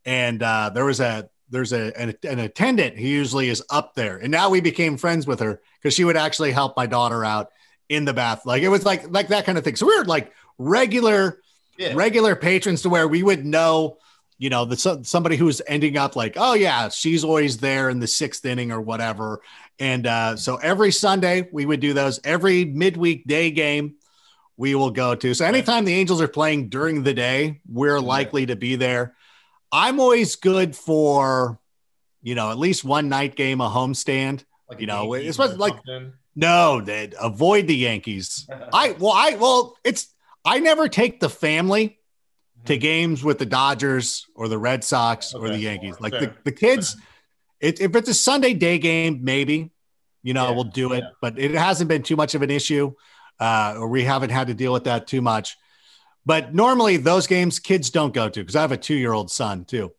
[0.07, 4.17] And uh, there was a, there's a, an, an attendant who usually is up there.
[4.17, 7.51] And now we became friends with her because she would actually help my daughter out
[7.89, 8.47] in the bath.
[8.47, 9.77] Like it was like, like that kind of thing.
[9.77, 11.41] So we were like regular,
[11.77, 11.93] Yeah.
[11.95, 13.99] regular patrons to where we would know,
[14.39, 18.07] you know, the somebody who's ending up like, oh yeah, she's always there in the
[18.07, 19.41] sixth inning or whatever.
[19.79, 22.19] And uh, so every Sunday we would do those.
[22.25, 23.95] Every midweek day game
[24.57, 25.35] we will go to.
[25.35, 29.15] So anytime the Angels are playing during the day, we're likely to be there.
[29.73, 31.59] I'm always good for,
[32.23, 34.45] you know, at least one night game, a homestand.
[34.69, 36.13] Like You know, it's like- something.
[36.39, 38.47] No, they avoid the Yankees.
[38.73, 40.09] I well, I well, it's
[40.45, 41.99] I never take the family
[42.67, 45.95] to games with the Dodgers or the Red Sox or the Yankees.
[45.99, 46.95] Like the, the kids,
[47.59, 49.71] it, if it's a Sunday day game, maybe
[50.23, 51.11] you know Yeah, we'll do it, yeah.
[51.23, 52.93] but it hasn't been too much of an issue,
[53.41, 55.57] uh, or we haven't had to deal with that too much.
[56.27, 59.31] But normally those games kids don't go to because I have a two year old
[59.31, 59.93] son too.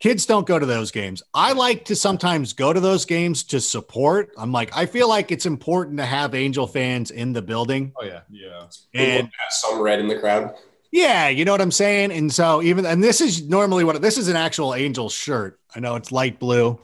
[0.00, 1.22] Kids don't go to those games.
[1.32, 4.32] I like to sometimes go to those games to support.
[4.36, 7.92] I'm like, I feel like it's important to have Angel fans in the building.
[7.98, 8.20] Oh yeah.
[8.28, 8.66] Yeah.
[8.92, 10.54] And some red in the crowd.
[10.92, 12.10] yeah, you know what I'm saying?
[12.12, 15.58] And so even and this is normally what this is an actual angel shirt.
[15.74, 16.78] I know it's light blue,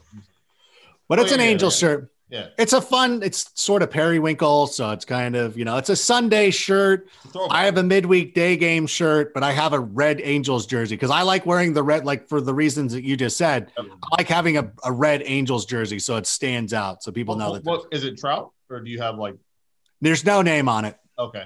[1.07, 1.75] but oh, it's Oh, an yeah, angel yeah.
[1.75, 2.10] shirt.
[2.31, 2.47] Yeah.
[2.57, 4.67] It's a fun, it's sort of periwinkle.
[4.67, 7.09] So it's kind of, you know, it's a Sunday shirt.
[7.49, 11.11] I have a midweek day game shirt, but I have a red Angels jersey because
[11.11, 13.69] I like wearing the red, like for the reasons that you just said.
[13.77, 13.83] I
[14.17, 17.63] like having a, a red Angels jersey so it stands out so people know What,
[17.65, 19.35] that what, is it Trout or do you have like
[19.99, 20.97] there's no name on it.
[21.19, 21.43] okay?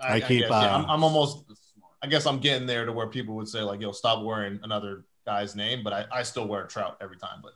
[0.00, 1.44] I keep, guess, yeah, uh, I'm, I'm almost.
[2.02, 5.04] I guess I'm getting there to where people would say like, "Yo, stop wearing another
[5.24, 7.40] guy's name," but I, I still wear Trout every time.
[7.42, 7.52] But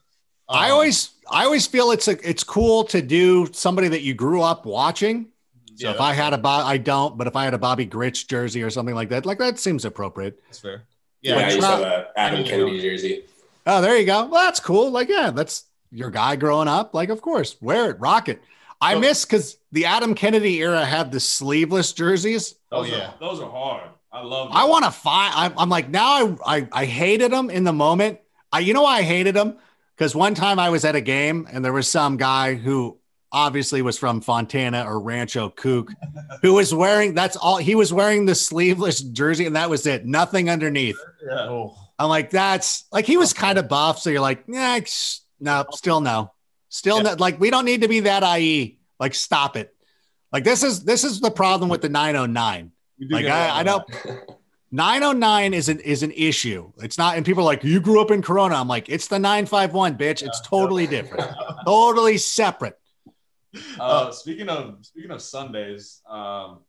[0.50, 4.14] I um, always, I always feel it's a, it's cool to do somebody that you
[4.14, 5.28] grew up watching.
[5.76, 7.86] So Yeah, if I had a, Bob, I don't, but if I had a Bobby
[7.86, 10.40] Grich jersey or something like that, like that seems appropriate.
[10.46, 10.82] that's fair.
[11.22, 13.24] Yeah, Yeah, I used to have a Adam Kennedy jersey.
[13.66, 14.26] Oh, there you go.
[14.26, 14.90] Well, that's cool.
[14.90, 16.94] Like, yeah, that's your guy growing up.
[16.94, 18.42] Like, of course, wear it, rock it.
[18.80, 22.54] I So- miss because the Adam Kennedy era had the sleeveless jerseys.
[22.72, 23.08] Oh Those yeah.
[23.08, 23.90] are, those are hard.
[24.12, 24.48] I love.
[24.52, 25.32] I want to find.
[25.36, 26.36] I'm, I'm like now.
[26.44, 28.18] I, I I hated them in the moment.
[28.52, 29.58] I you know why I hated them
[30.00, 32.98] because one time I was at a game and there was some guy who
[33.30, 35.90] obviously was from Fontana or Rancho Kook
[36.40, 40.06] who was wearing that's all he was wearing the sleeveless jersey and that was it.
[40.06, 40.96] Nothing underneath.
[41.22, 41.50] Yeah.
[41.50, 41.76] Oh.
[41.98, 43.98] I'm like that's like he was kind of buff.
[43.98, 46.32] So you're like yeah it's- no still no
[46.70, 47.02] still Yeah.
[47.02, 48.78] no like we don't need to be that IE.
[48.98, 49.74] Like stop it.
[50.32, 52.72] Like this is this is the problem with the 909.
[53.10, 53.84] Like get a lot I, I don't
[54.72, 56.72] 909 is an is an issue.
[56.78, 58.54] It's not, and people are like, you grew up in Corona.
[58.54, 60.22] I'm like, it's the 951, bitch.
[60.22, 61.28] It's totally different,
[61.66, 62.78] totally separate.
[63.80, 66.60] Uh, speaking of speaking of Sundays, um,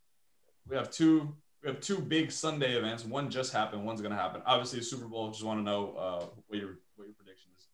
[0.68, 3.06] we have two we have two big Sunday events.
[3.06, 3.86] One just happened.
[3.86, 4.42] One's gonna happen.
[4.48, 5.30] Obviously, the Super Bowl.
[5.30, 7.68] Just want to know uh, what your what your prediction is.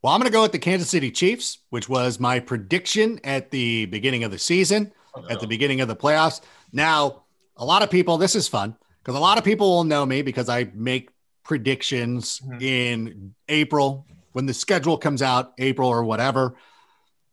[0.00, 3.50] Well, I'm going to go with the Kansas City Chiefs, which was my prediction at
[3.50, 5.32] the beginning of the season, that.
[5.32, 6.42] at the beginning of the playoffs.
[6.72, 7.24] Now,
[7.56, 10.22] a lot of people, this is fun because a lot of people will know me
[10.22, 11.10] because I make
[11.44, 12.62] predictions Mhm.
[12.62, 16.54] in April when the schedule comes out, April or whatever.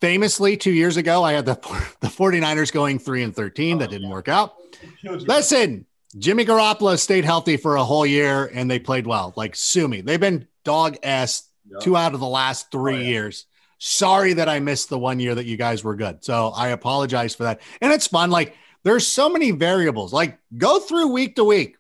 [0.02, 1.56] Famously, two years ago, I had the,
[2.02, 3.78] the 49ers going 3 and 13.
[3.80, 4.56] That didn't work out.
[5.04, 5.86] Listen,
[6.18, 9.34] Jimmy Garoppolo stayed healthy for a whole year and they played well.
[9.38, 10.02] Like, sue me.
[10.02, 11.44] They've been dog ass
[11.82, 13.08] two out of the last three Oh, yeah.
[13.08, 13.46] years.
[13.78, 16.24] Sorry that I missed the one year that you guys were good.
[16.24, 17.62] So I apologize for that.
[17.80, 18.30] And it's fun.
[18.30, 20.14] Like, there's so many variables.
[20.14, 21.78] Like, go through week to week.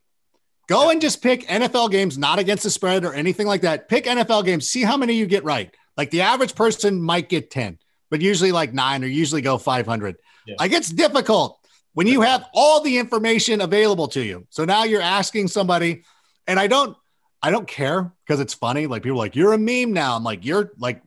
[0.67, 3.89] Go and just pick NFL games, not against the spread or anything like that.
[3.89, 5.73] Pick NFL games, see how many you get right.
[5.97, 7.77] Like, the average person might get 10,
[8.09, 10.15] but usually like nine or usually go 500.
[10.45, 10.55] Yeah.
[10.59, 11.59] Like, it's difficult
[11.93, 14.47] when you have all the information available to you.
[14.49, 16.03] So now you're asking somebody,
[16.47, 16.95] and I don't,
[17.41, 18.87] I don't care because it's funny.
[18.87, 20.15] Like people are like, you're a meme now.
[20.15, 21.01] I'm like, you're like,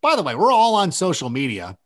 [0.00, 1.76] by the way, we're all on social media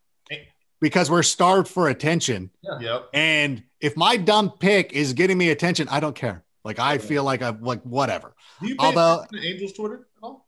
[0.83, 2.51] because we're starved for attention.
[2.81, 3.09] Yep.
[3.15, 6.45] And if my dumb pick is getting me attention, I don't care.
[6.65, 8.35] Like I feel like I'm like whatever.
[8.61, 10.47] Do you pay Although- to Angels Twitter at all?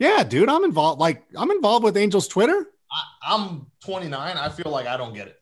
[0.00, 1.00] Yeah, dude, I'm involved.
[1.00, 2.66] Like I'm involved with Angels Twitter.
[2.90, 4.36] I, I'm 29.
[4.36, 5.36] I feel like I don't get it.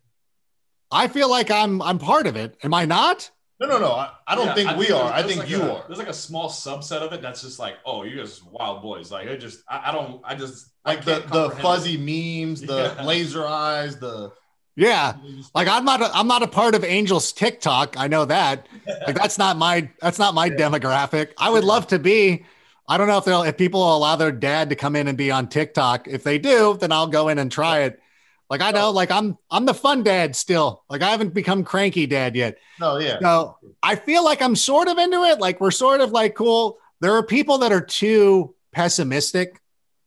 [0.90, 2.56] I feel like I'm I'm part of it.
[2.62, 3.30] Am I not?
[3.58, 3.92] No, no, no.
[3.92, 5.12] I, I don't Yeah, think we there's- are.
[5.12, 5.84] I think like you a- are.
[5.86, 8.82] There's like a small subset of it that's just like, oh, you guys are wild
[8.82, 9.10] boys.
[9.10, 12.94] Like it just, I, I don't, I just I Like the, the fuzzy memes, the
[12.98, 13.04] Yeah.
[13.04, 14.30] laser eyes, the
[14.74, 15.14] Yeah.
[15.54, 17.96] Like I'm not a, I'm not a part of Angels TikTok.
[17.98, 18.66] I know that.
[19.06, 21.30] Like that's not my that's not my demographic.
[21.38, 22.44] I would love to be.
[22.88, 25.16] I don't know if they'll if people will allow their dad to come in and
[25.16, 26.06] be on TikTok.
[26.08, 28.00] If they do, then I'll go in and try it.
[28.48, 30.84] Like I know, like I'm I'm the fun dad still.
[30.88, 32.58] Like I haven't become cranky dad yet.
[32.80, 33.18] no, yeah.
[33.20, 35.40] So I feel like I'm sort of into it.
[35.40, 36.78] Like we're sort of like cool.
[37.00, 39.60] There are people that are too pessimistic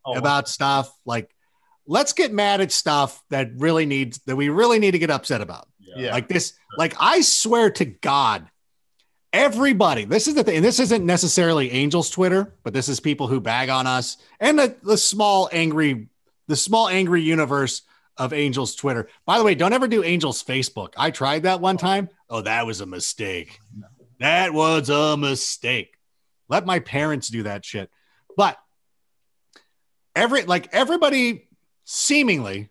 [0.06, 0.92] Oh, about stuff.
[1.06, 1.30] Like
[1.86, 5.42] let's get mad at stuff that really needs that we really need to get upset
[5.42, 5.68] about.
[5.80, 6.12] yeah.
[6.14, 8.48] Like this, like I swear to God,
[9.34, 13.28] everybody, this is the thing, and this isn't necessarily Angels Twitter, but this is people
[13.28, 16.08] who bag on us and the, the small angry,
[16.48, 17.82] the small angry universe
[18.20, 19.08] of Angels Twitter.
[19.26, 20.94] By the way, don't ever do Angels Facebook.
[20.98, 22.10] I tried that one time.
[22.30, 23.60] Oh, that was a mistake.
[24.20, 25.96] That was a mistake.
[26.50, 27.90] Let my parents do that shit.
[28.36, 28.58] But
[30.16, 31.48] every like everybody
[31.86, 32.70] seemingly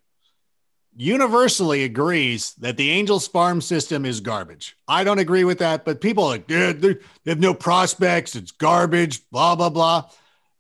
[0.97, 4.77] universally agrees that the Angels farm system is garbage.
[4.87, 6.95] I don't agree with that, but people are like, "Dude, they
[7.25, 8.37] they have no prospects.
[8.37, 10.11] It's garbage, blah, blah, blah.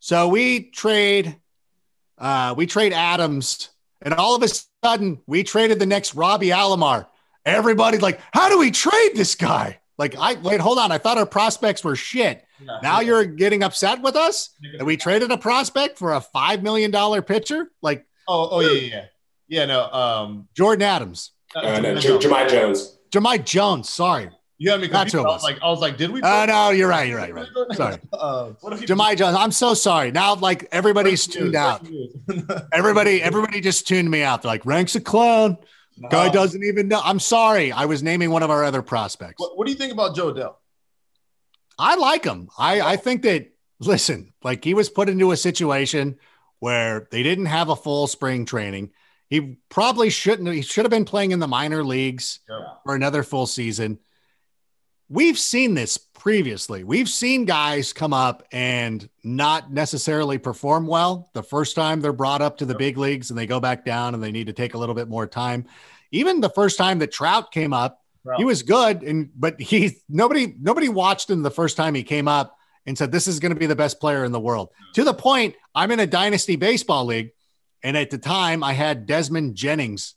[0.00, 1.36] So we trade,
[2.18, 3.70] uh, we trade Adams,
[4.00, 4.48] and all of a
[4.84, 7.06] sudden we traded the next Robbie Alomar.
[7.44, 9.80] Everybody's like, how do we trade this guy?
[9.96, 10.92] Like, I wait, hold on.
[10.92, 12.44] I thought our prospects were shit.
[12.82, 16.90] Now you're getting upset with us that we traded a prospect for a five million
[16.90, 19.04] dollar pitcher like Oh, oh yeah, yeah, yeah.
[19.50, 19.90] Yeah, no.
[19.90, 21.30] Um, Jordyn Adams.
[21.56, 22.98] Uh, no, J- Jahmai Jones.
[23.10, 24.28] Jahmai Jones, sorry.
[24.60, 25.14] You had me That's confused.
[25.14, 25.42] who it I was was.
[25.44, 26.20] like, I was like, did we?
[26.22, 27.08] Oh no, you're right.
[27.08, 27.28] You're right.
[27.28, 27.76] You're right.
[27.76, 29.36] Sorry, Uh, what if he- Jahmai Jones.
[29.36, 30.10] I'm so sorry.
[30.10, 31.86] Now, like everybody's tuned out.
[32.72, 34.42] Everybody, everybody just tuned me out.
[34.42, 35.58] They're like, "Ranks a clown."
[36.10, 37.00] Guy Uh, doesn't even know.
[37.02, 37.72] I'm sorry.
[37.72, 39.34] I was naming one of our other prospects.
[39.38, 40.54] What, what do you think about Jo Adell?
[41.78, 42.48] I like him.
[42.58, 43.48] I, I think that,
[43.80, 46.18] listen, like he was put into a situation
[46.60, 48.90] where they didn't have a full spring training.
[49.28, 52.60] He probably shouldn't, he should have been playing in the minor leagues Yeah.
[52.84, 53.98] for another full season.
[55.08, 56.84] We've seen this previously.
[56.84, 62.42] We've seen guys come up and not necessarily perform well the first time they're brought
[62.42, 64.74] up to the big leagues and they go back down and they need to take
[64.74, 65.64] a little bit more time.
[66.10, 68.02] Even the first time that Trout came up,
[68.36, 72.28] he was good and but he nobody nobody watched him the first time he came
[72.28, 74.68] up and said this is going to be the best player in the world.
[74.94, 77.30] To the point i'm in a dynasty baseball league
[77.82, 80.14] and at the time i had desmond jennings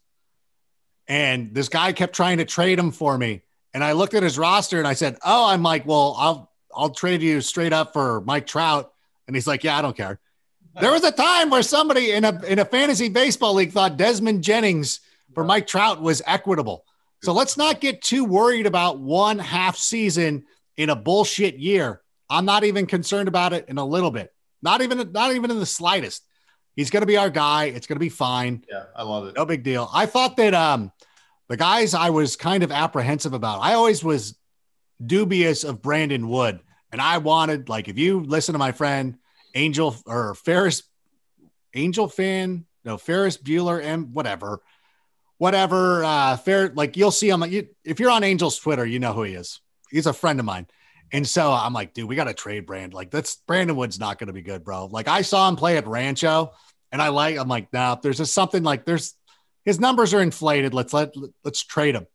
[1.08, 3.42] and this guy kept trying to trade him for me
[3.74, 6.90] and i looked at his roster and i said oh i'm like well i'll i'll
[6.90, 8.92] trade you straight up for mike trout
[9.26, 10.18] and he's like yeah i don't care
[10.80, 14.42] there was a time where somebody in a in a fantasy baseball league thought desmond
[14.42, 15.00] jennings
[15.34, 16.84] for mike trout was equitable
[17.22, 20.44] so let's not get too worried about one half season
[20.76, 22.00] in a bullshit year.
[22.28, 24.32] I'm not even concerned about it in a little bit.
[24.60, 26.24] Not even not even in the slightest.
[26.74, 27.66] He's going to be our guy.
[27.66, 28.64] It's going to be fine.
[28.68, 29.36] Yeah, I love it.
[29.36, 29.88] No big deal.
[29.92, 30.90] I thought that um
[31.52, 33.60] the guys I was kind of apprehensive about.
[33.60, 34.38] I always was
[35.04, 36.60] dubious of Brandon Wood,
[36.90, 39.18] and I wanted like if you listen to my friend
[39.54, 40.82] Angel or Ferris
[41.74, 44.62] Angel fan, no Ferris Bueller and whatever,
[45.36, 46.02] whatever.
[46.02, 47.42] Uh, fair like you'll see him.
[47.42, 49.60] You, if you're on Angel's Twitter, you know who he is.
[49.90, 50.66] He's a friend of mine.
[51.12, 52.94] And so I'm like, dude, we got to trade Brand.
[52.94, 54.86] Like, that's Brandon Wood's not going to be good, bro.
[54.86, 56.54] Like, I saw him play at Rancho,
[56.90, 57.36] and I like.
[57.36, 57.96] I'm like, nah.
[57.96, 59.14] There's just something like there's
[59.64, 60.74] his numbers are inflated.
[60.74, 61.14] Let's let
[61.44, 62.06] let's trade him.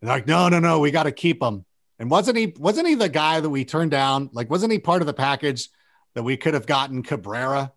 [0.00, 1.64] And like, no, no, no, we got to keep him.
[1.98, 4.30] And wasn't he wasn't he the guy that we turned down?
[4.32, 5.68] Like, wasn't he part of the package
[6.14, 7.72] that we could have gotten Cabrera,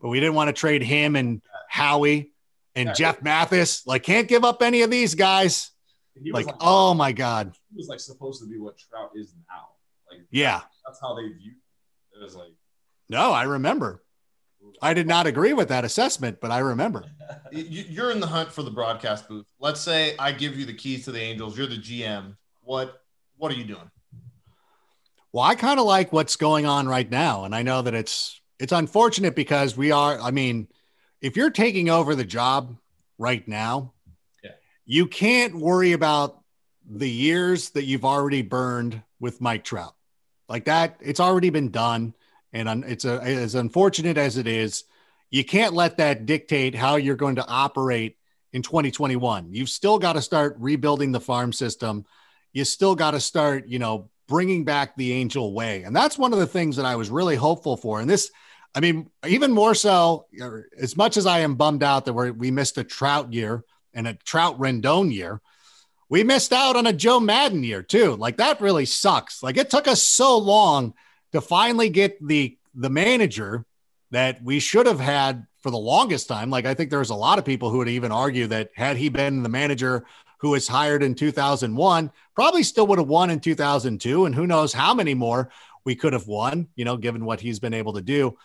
[0.00, 2.32] but we didn't want to trade him and Howie
[2.74, 2.92] and Yeah.
[2.94, 3.86] Jeff Mathis?
[3.86, 5.70] Like, can't give up any of these guys.
[6.16, 9.68] Was Like, oh my god, he was like supposed to be what Trout is now.
[10.10, 10.60] Like yeah.
[10.84, 11.52] that's how they view.
[12.14, 12.52] It was like
[13.08, 14.02] No, I remember.
[14.82, 17.04] I did not agree with that assessment, but I remember.
[17.52, 19.46] You- You're in the hunt for the broadcast booth.
[19.58, 21.56] Let's say I give you the keys to the Angels.
[21.58, 22.36] You're the GM.
[22.62, 23.02] What
[23.36, 23.90] What are you doing?
[25.32, 28.40] Well, I kind of like what's going on right now, and I know that it's
[28.58, 30.18] it's unfortunate because we are.
[30.20, 30.68] I mean,
[31.20, 32.76] if you're taking over the job
[33.18, 33.92] right now,
[34.42, 34.50] Yeah.
[34.86, 36.42] you can't worry about
[36.88, 39.94] the years that you've already burned with Mike Trout.
[40.48, 42.14] Like that, it's already been done,
[42.52, 44.84] and it's a, as unfortunate as it is.
[45.30, 48.16] You can't let that dictate how you're going to operate
[48.52, 49.52] in 2021.
[49.52, 52.04] You've still got to start rebuilding the farm system.
[52.52, 55.82] You still got to start, you know, bringing back the angel way.
[55.82, 58.00] And that's one of the things that I was really hopeful for.
[58.00, 58.30] And this,
[58.74, 60.26] I mean, even more so,
[60.78, 63.64] as much as I am bummed out that we're, we missed a Trout year
[63.94, 65.40] and a Trout Rendon year,
[66.08, 68.16] we missed out on a Joe Maddon year too.
[68.16, 69.42] Like that really sucks.
[69.42, 70.94] Like it took us so long
[71.32, 73.64] to finally get the the manager
[74.10, 76.50] that we should have had for the longest time.
[76.50, 79.08] Like I think there's a lot of people who would even argue that had he
[79.08, 80.04] been the manager
[80.38, 84.24] who was hired in 2001, probably still would have won in 2002.
[84.24, 85.50] And who knows how many more
[85.84, 88.36] we could have won, you know, given what he's been able to do.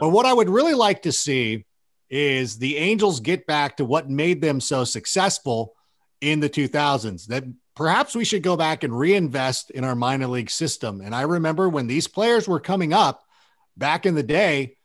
[0.00, 1.64] But what I would really like to see
[2.10, 5.74] is the Angels get back to what made them so successful
[6.20, 7.26] in the 2000s.
[7.26, 7.44] That
[7.74, 11.00] perhaps we should go back and reinvest in our minor league system.
[11.00, 13.24] And I remember when these players were coming up
[13.76, 14.76] back in the day,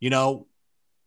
[0.00, 0.46] you know,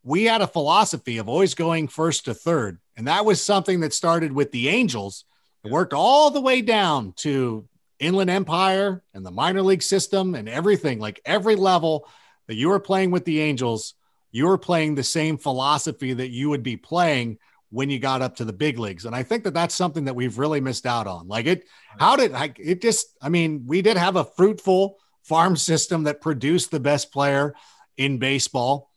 [0.04, 2.80] we had a philosophy of always going first to third.
[2.96, 5.26] And that was something that started with the Angels.
[5.64, 7.68] It worked all the way down to
[8.00, 12.08] Inland Empire and the minor league system and everything, like every level
[12.48, 13.96] that you were playing with the Angels,
[14.32, 18.36] you were playing the same philosophy that you would be playing when you got up
[18.38, 19.06] to the big leagues.
[19.06, 21.28] And I think that that's something that we've really missed out on.
[21.28, 21.66] Like it,
[22.00, 26.22] how did I, it just, I mean, we did have a fruitful farm system that
[26.22, 27.56] produced the best player
[27.98, 28.92] in baseball.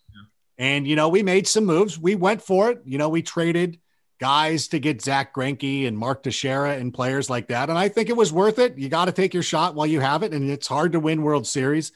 [0.58, 1.98] And, you know, we made some moves.
[1.98, 2.82] We went for it.
[2.84, 3.78] You know, we traded
[4.20, 7.70] guys to get Zack Greinke and Mark Teixeira and players like that.
[7.70, 8.76] And I think it was worth it.
[8.76, 10.34] You got to take your shot while you have it.
[10.34, 11.92] And it's hard to win World Series,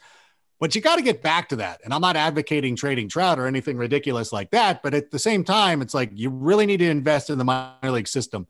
[0.59, 1.81] but you got to get back to that.
[1.83, 4.81] And I'm not advocating trading Trout or anything ridiculous like that.
[4.81, 7.91] But at the same time, it's like you really need to invest in the minor
[7.91, 8.47] league system.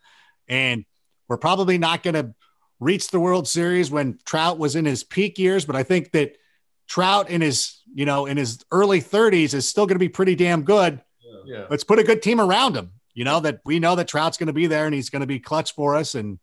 [0.48, 0.86] And
[1.28, 2.34] we're probably not going to
[2.80, 5.66] reach the World Series when Trout was in his peak years.
[5.66, 6.38] But I think that
[6.88, 10.36] Trout in his, you know, in his early 30s is still going to be pretty
[10.36, 11.02] damn good.
[11.46, 11.66] Yeah.
[11.70, 12.92] Let's put a good team around him.
[13.14, 15.28] You know that we know that Trout's going to be there and he's going to
[15.28, 16.16] be clutch for us.
[16.16, 16.40] And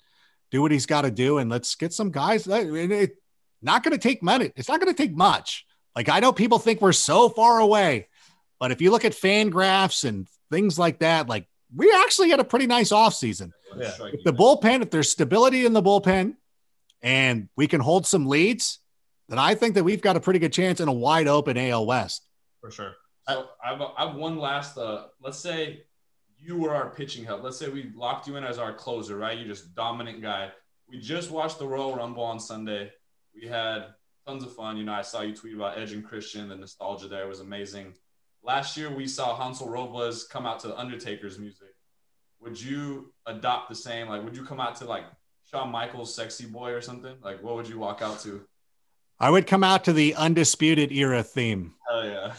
[0.51, 2.47] do what he's got to do, and let's get some guys.
[2.47, 3.17] It,
[3.63, 4.53] not going to take money.
[4.57, 5.67] It's not going to take much.
[5.95, 8.09] Like I know people think we're so far away,
[8.59, 12.45] but if you look at FanGraphs and things like that, like we actually had a
[12.45, 13.53] pretty nice offseason.
[13.77, 13.93] Yeah.
[14.13, 16.37] If the bullpen, if there's stability in the bullpen
[17.03, 18.81] and we can hold some leads,
[19.29, 21.87] then I think that we've got a pretty good chance in a wide open AL
[21.87, 22.27] West.
[22.61, 22.95] for sure.
[23.29, 24.77] So I've, I've one last.
[24.77, 25.85] Uh, let's say
[26.37, 27.43] you were our pitching help.
[27.43, 29.39] Let's say we locked you in as our closer, right?
[29.39, 30.51] You're just dominant guy.
[30.89, 32.91] We just watched the Royal Rumble on Sunday.
[33.35, 33.87] We had
[34.27, 34.77] tons of fun.
[34.77, 36.49] You know, I saw you tweet about Edge and Christian.
[36.49, 37.95] The nostalgia there was amazing.
[38.43, 41.69] Last year, we saw Hansel Robles come out to the Undertaker's music.
[42.41, 44.09] Would you adopt the same?
[44.09, 45.05] Like, would you come out to like
[45.51, 47.17] Shawn Michaels' "Sexy Boy" or something?
[47.23, 48.43] Like, what would you walk out to?
[49.19, 51.75] I would come out to the undisputed era theme.
[51.89, 52.33] Hell yeah!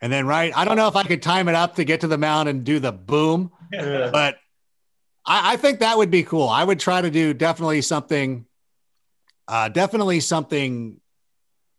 [0.00, 2.06] And then, right, I don't know if I could time it up to get to
[2.06, 4.36] the mound and do the boom, but
[5.26, 6.48] I, I think that would be cool.
[6.48, 8.46] I would try to do definitely something,
[9.50, 11.00] uh, definitely something,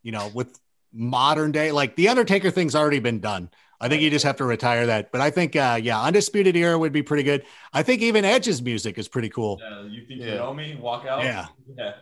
[0.02, 0.58] you know, with
[0.92, 3.50] modern day, like the Undertaker thing's already been done.
[3.80, 5.10] I think you just have to retire that.
[5.10, 7.44] But I think, uh, yeah, undisputed era would be pretty good.
[7.72, 9.58] I think even Edge's music is pretty cool.
[9.60, 10.26] Yeah, you think Yeah.
[10.26, 10.76] you know me?
[10.80, 11.24] Walk out.
[11.24, 11.46] Yeah.
[11.76, 11.94] Yeah.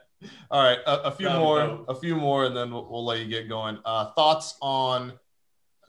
[0.50, 3.20] All right, a, a few That'd more, a few more, and then we'll, we'll let
[3.20, 3.78] you get going.
[3.86, 5.14] Uh, thoughts on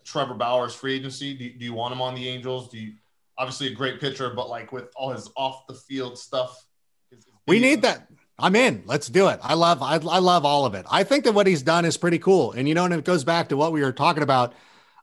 [0.06, 1.34] Trevor Bauer's free agency?
[1.34, 2.70] Do, do you want him on the Angels?
[2.70, 2.94] Do you
[3.38, 6.66] obviously a great pitcher, but like with all his off the field stuff,
[7.12, 8.08] is- is We need that.
[8.42, 8.84] I'm in.
[8.86, 9.40] Let's do it.
[9.42, 10.86] I love I, I love all of it.
[10.90, 12.52] I think that what he's done is pretty cool.
[12.54, 14.54] And you know, and it goes back to what we were talking about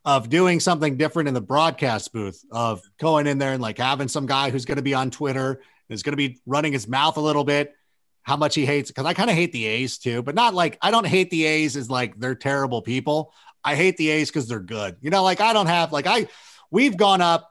[0.05, 4.09] of doing something different in the broadcast booth, of going in there and like having
[4.09, 7.17] some guy who's going to be on Twitter is going to be running his mouth
[7.17, 7.75] a little bit,
[8.23, 10.79] how much he hates because I kind of hate the A's too, but not like
[10.83, 13.33] I don't hate the A's as like they're terrible people.
[13.65, 14.97] I hate the A's because they're good.
[15.01, 16.29] You know, like I don't have like I
[16.71, 17.48] we've gone up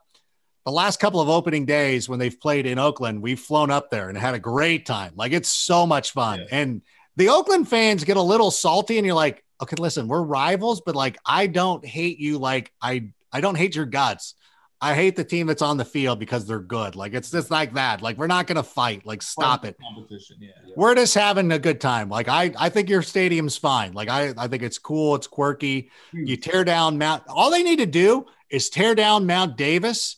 [0.68, 4.10] the last couple of opening days when they've played in Oakland, we've flown up there
[4.10, 5.14] and had a great time.
[5.16, 6.40] Like it's so much fun.
[6.40, 6.46] Yeah.
[6.50, 6.82] And
[7.16, 10.94] the Oakland fans get a little salty and you're like, okay, listen, we're rivals, but
[10.94, 14.34] like I don't hate you like I I don't hate your guts.
[14.78, 16.96] I hate the team that's on the field because they're good.
[16.96, 18.02] Like it's just like that.
[18.02, 19.06] Like we're not gonna fight.
[19.06, 19.74] Like stop it.
[19.80, 20.36] competition.
[20.38, 22.10] Yeah, We're just having a good time.
[22.10, 23.94] Like I, I think your stadium's fine.
[23.94, 25.14] Like I, I think it's cool.
[25.14, 25.90] It's quirky.
[26.12, 27.22] You tear down Mount.
[27.26, 30.16] All they need to do is tear down Mount Davis.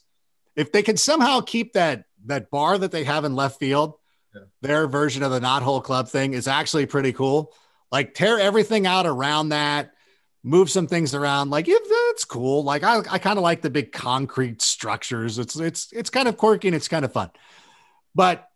[0.57, 3.95] If they can somehow keep that that bar that they have in left field,
[4.35, 4.43] Yeah.
[4.63, 7.53] their version of the not whole club thing is actually pretty cool.
[7.91, 9.93] Like tear everything out around that,
[10.45, 11.51] move some things around.
[11.51, 12.63] Like if that's cool.
[12.63, 15.39] Like I, I kind of like the big concrete structures.
[15.39, 17.31] It's it's it's kind of quirky and it's kind of fun.
[18.15, 18.47] But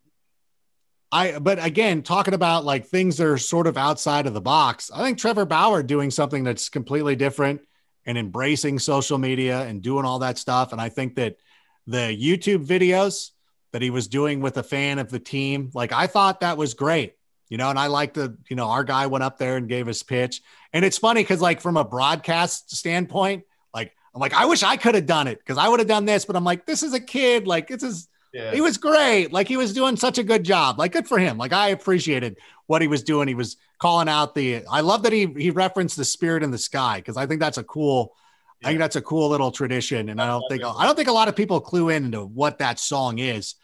[1.13, 4.91] I but again, talking about like things that are sort of outside of the box,
[4.93, 7.61] I think Trevor Bauer doing something that's completely different
[8.07, 10.73] and embracing social media and doing all that stuff.
[10.73, 11.37] And I think that
[11.87, 13.31] the YouTube videos
[13.73, 16.75] that he was doing with a fan of the team, like I thought that was
[16.75, 17.15] great.
[17.51, 19.87] You know, and I like the, you know, our guy went up there and gave
[19.87, 20.41] his pitch.
[20.73, 23.45] And it's funny because, like, from a broadcast standpoint,
[23.75, 26.07] like, I'm like, I wish I could have done it because I would have done
[26.07, 27.47] this, but I'm like, this is a kid.
[27.47, 28.53] Like, this is yeah.
[28.53, 29.33] he was great.
[29.33, 30.79] Like he was doing such a good job.
[30.79, 31.39] Like good for him.
[31.39, 32.37] Like I appreciated
[32.67, 33.29] what he was doing.
[33.29, 34.65] He was calling out the.
[34.69, 37.59] I love that he he referenced the spirit in the sky because I think that's
[37.59, 38.15] a cool.
[38.63, 41.13] I think that's a cool little tradition, and I don't think I don't think a
[41.13, 43.57] lot of people clue in into what that song is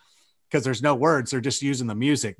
[0.48, 1.30] because there's no words.
[1.30, 2.36] They're just using the music.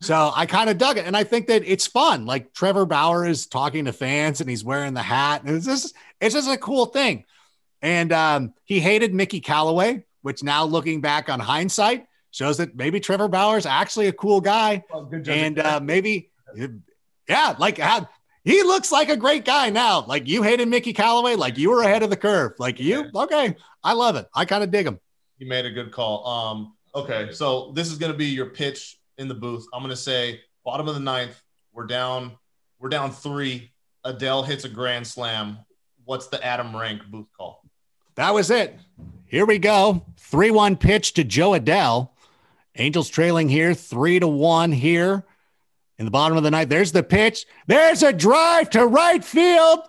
[0.00, 2.24] So I kind of dug it, and I think that it's fun.
[2.24, 5.94] Like Trevor Bauer is talking to fans, and he's wearing the hat, and it's just
[6.20, 7.24] it's just a cool thing.
[7.82, 13.00] And um, he hated Mickey Callaway, which now looking back on hindsight shows that maybe
[13.00, 14.84] Trevor Bauer's actually a cool guy.
[14.92, 16.30] Of And uh, maybe,
[17.28, 18.04] yeah, like uh,
[18.48, 20.06] he looks like a great guy now.
[20.06, 22.52] Like you hated Mickey Callaway, like you were ahead of the curve.
[22.58, 23.54] Like you, okay,
[23.84, 24.26] I love it.
[24.34, 24.98] I kind of dig him.
[25.36, 26.26] You made a good call.
[26.26, 29.66] Um, okay, so this is going to be your pitch in the booth.
[29.74, 31.38] I'm going to say bottom of the ninth.
[31.74, 32.38] We're down.
[32.78, 33.70] We're down three.
[34.06, 35.58] Adell hits a grand slam.
[36.06, 37.62] What's the Adam Rank booth call?
[38.14, 38.78] That was it.
[39.26, 40.06] Here we go.
[40.16, 42.10] 3 1 pitch to Jo Adell.
[42.76, 45.26] Angels trailing here, 3 to 1 here
[45.98, 46.68] in the bottom of the ninth.
[46.70, 47.46] There's the pitch.
[47.66, 49.80] There's a drive to right field.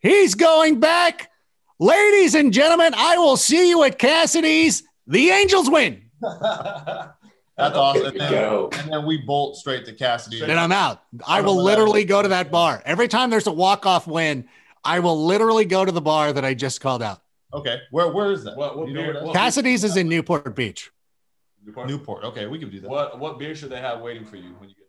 [0.00, 1.30] He's going back.
[1.78, 4.82] Ladies and gentlemen, I will see you at Cassidy's.
[5.06, 6.02] The Angels win.
[6.22, 8.06] That's awesome.
[8.06, 10.40] And then, and then we bolt straight to Cassidy.
[10.40, 11.02] Then I'm out.
[11.26, 12.82] I will literally go to that bar.
[12.86, 14.48] Every time there's a walk-off win,
[14.84, 17.20] I will literally go to the bar that I just called out.
[17.52, 18.56] Okay, where where is that?
[18.56, 20.90] What- what Do you know beer- where what- Cassidy's is in Newport Beach.
[21.66, 21.74] is?
[21.86, 22.24] Newport.
[22.24, 22.88] Okay, we can do that.
[22.88, 24.79] What what beer should they have waiting for you when you get there?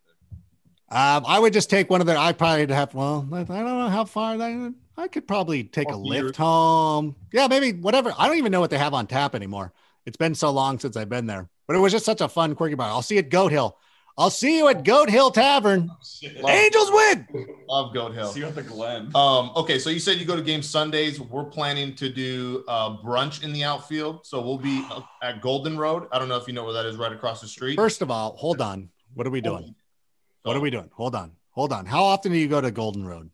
[0.92, 2.18] Um, I would just take one of their.
[2.18, 2.94] I probably have.
[2.94, 4.74] Well, I don't know how far that.
[4.96, 6.24] I could probably take a Or beer.
[6.24, 7.16] lift home.
[7.32, 8.12] Yeah, maybe whatever.
[8.18, 9.72] I don't even know what they have on tap anymore.
[10.04, 12.54] It's been so long since I've been there, but it was just such a fun
[12.54, 12.88] quirky bar.
[12.88, 13.78] I'll see you at Goat Hill.
[14.18, 15.88] I'll see you at Goat Hill Tavern.
[16.46, 17.26] Angels win.
[17.66, 18.28] Love Goat Hill.
[18.30, 19.10] See you at the Glen.
[19.14, 21.18] Um, okay, so you said you go to game Sundays.
[21.18, 25.78] We're planning to do uh, brunch in the outfield, so we'll be uh, at Golden
[25.78, 26.08] Road.
[26.12, 27.76] I don't know if you know where that is, right across the street.
[27.76, 28.90] First of all, hold on.
[29.14, 29.74] What are we doing?
[30.42, 30.90] What are we doing?
[30.94, 31.32] Hold on.
[31.50, 31.86] Hold on.
[31.86, 33.30] How often do you go to Golden Road?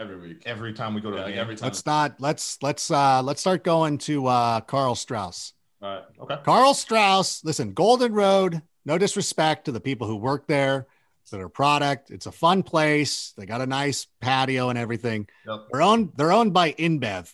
[0.00, 0.42] every week.
[0.46, 1.40] Every time we go to Yeah, the like game.
[1.40, 1.66] every time.
[1.66, 5.54] Let's not let's let's uh let's start going to uh Karl Strauss.
[5.82, 6.04] All right.
[6.20, 6.36] Okay.
[6.44, 10.86] Karl Strauss, listen, Golden Road, no disrespect to the people who work there.
[11.22, 12.10] It's their product.
[12.12, 13.32] It's a fun place.
[13.36, 15.28] They got a nice patio and everything.
[15.46, 15.66] Yep.
[15.72, 17.32] They're owned, they're owned by InBev,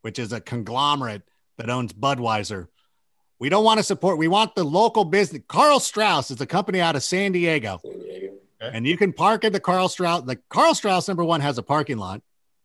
[0.00, 1.22] which is a conglomerate
[1.58, 2.68] that owns Budweiser.
[3.38, 5.42] We don't want to support, we want the local business.
[5.48, 7.80] Karl Strauss is a company out of San Diego.
[8.60, 8.76] Diego.
[8.76, 10.22] And you can park at the Karl Strauss.
[10.22, 12.22] The Karl Strauss number one has a parking lot.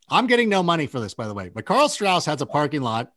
[0.09, 2.81] I'm getting no money for this, by the way, but Karl Strauss has a parking
[2.81, 3.11] lot.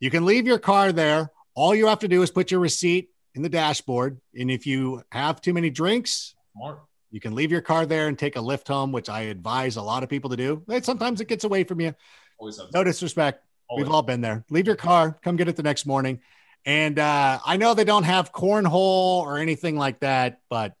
[0.00, 1.30] You can leave your car there.
[1.54, 4.20] All you have to do is put your receipt in the dashboard.
[4.34, 6.80] And if you have too many drinks, Smart.
[7.10, 9.82] you can leave your car there and take a lift home, which I advise a
[9.82, 10.64] lot of people to do.
[10.82, 11.94] Sometimes it gets away from you.
[12.38, 13.44] Always No disrespect.
[13.68, 13.84] Always.
[13.84, 14.44] We've all been there.
[14.50, 16.20] Leave your car, come get it the next morning.
[16.66, 20.74] And uh, I know they don't have cornhole or anything like that, but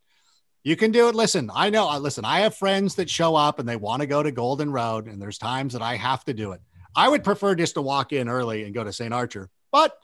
[0.64, 1.14] you can do it.
[1.14, 1.96] Listen, I know.
[1.98, 5.06] Listen, I have friends that show up and they want to go to Golden Road,
[5.06, 6.60] and there's times that I have to do it.
[6.96, 9.12] I would prefer just to walk in early and go to St.
[9.12, 9.96] Archer, but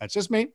[0.00, 0.48] that's just me.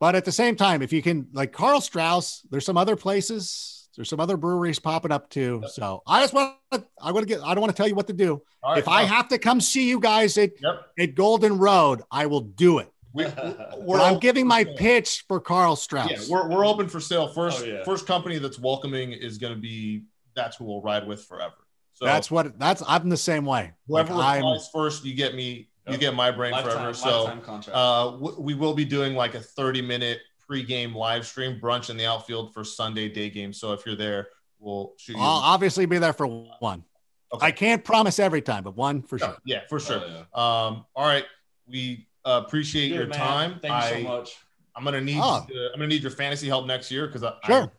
[0.00, 3.88] But at the same time, if you can, like Karl Strauss, there's some other places,
[3.96, 5.62] there's some other breweries popping up too.
[5.72, 7.94] So I just want to, I want to get, I don't want to tell you
[7.94, 8.42] what to do.
[8.64, 10.86] Right, if I have to come see you guys at, Yep.
[10.98, 12.91] at Golden Road, I will do it.
[13.14, 13.26] We,
[13.78, 14.76] we're I'm giving my sale.
[14.76, 16.10] pitch for Karl Strauss.
[16.10, 17.28] Yeah, we're, we're open for sale.
[17.28, 17.84] First, Oh, yeah.
[17.84, 21.54] first company that's welcoming is going to be that's who we'll ride with forever.
[21.94, 23.72] So that's what that's I'm the same way.
[23.86, 25.68] Like, whoever I'm replies first, you get me.
[25.86, 26.00] You Yep.
[26.00, 26.94] get my brain lifetime, forever.
[26.94, 27.26] So
[27.72, 31.96] uh, w- we will be doing like a 30 minute pregame live stream brunch in
[31.96, 33.52] the outfield for Sunday day game.
[33.52, 34.28] So if you're there,
[34.60, 35.18] we'll shoot you.
[35.20, 36.84] I'll obviously be there for one.
[37.34, 37.46] Okay.
[37.46, 39.36] I can't promise every time, but one for Yeah, sure.
[39.44, 40.02] yeah, for sure.
[40.04, 40.18] Oh, yeah.
[40.68, 41.24] Um, all right,
[41.66, 43.58] we uh, appreciate Dude, your man, time.
[43.60, 44.36] Thank I, you so much.
[44.74, 45.44] I'm gonna need Oh.
[45.48, 47.62] to- I'm gonna need your fantasy help next year because I, Sure.
[47.64, 47.70] I-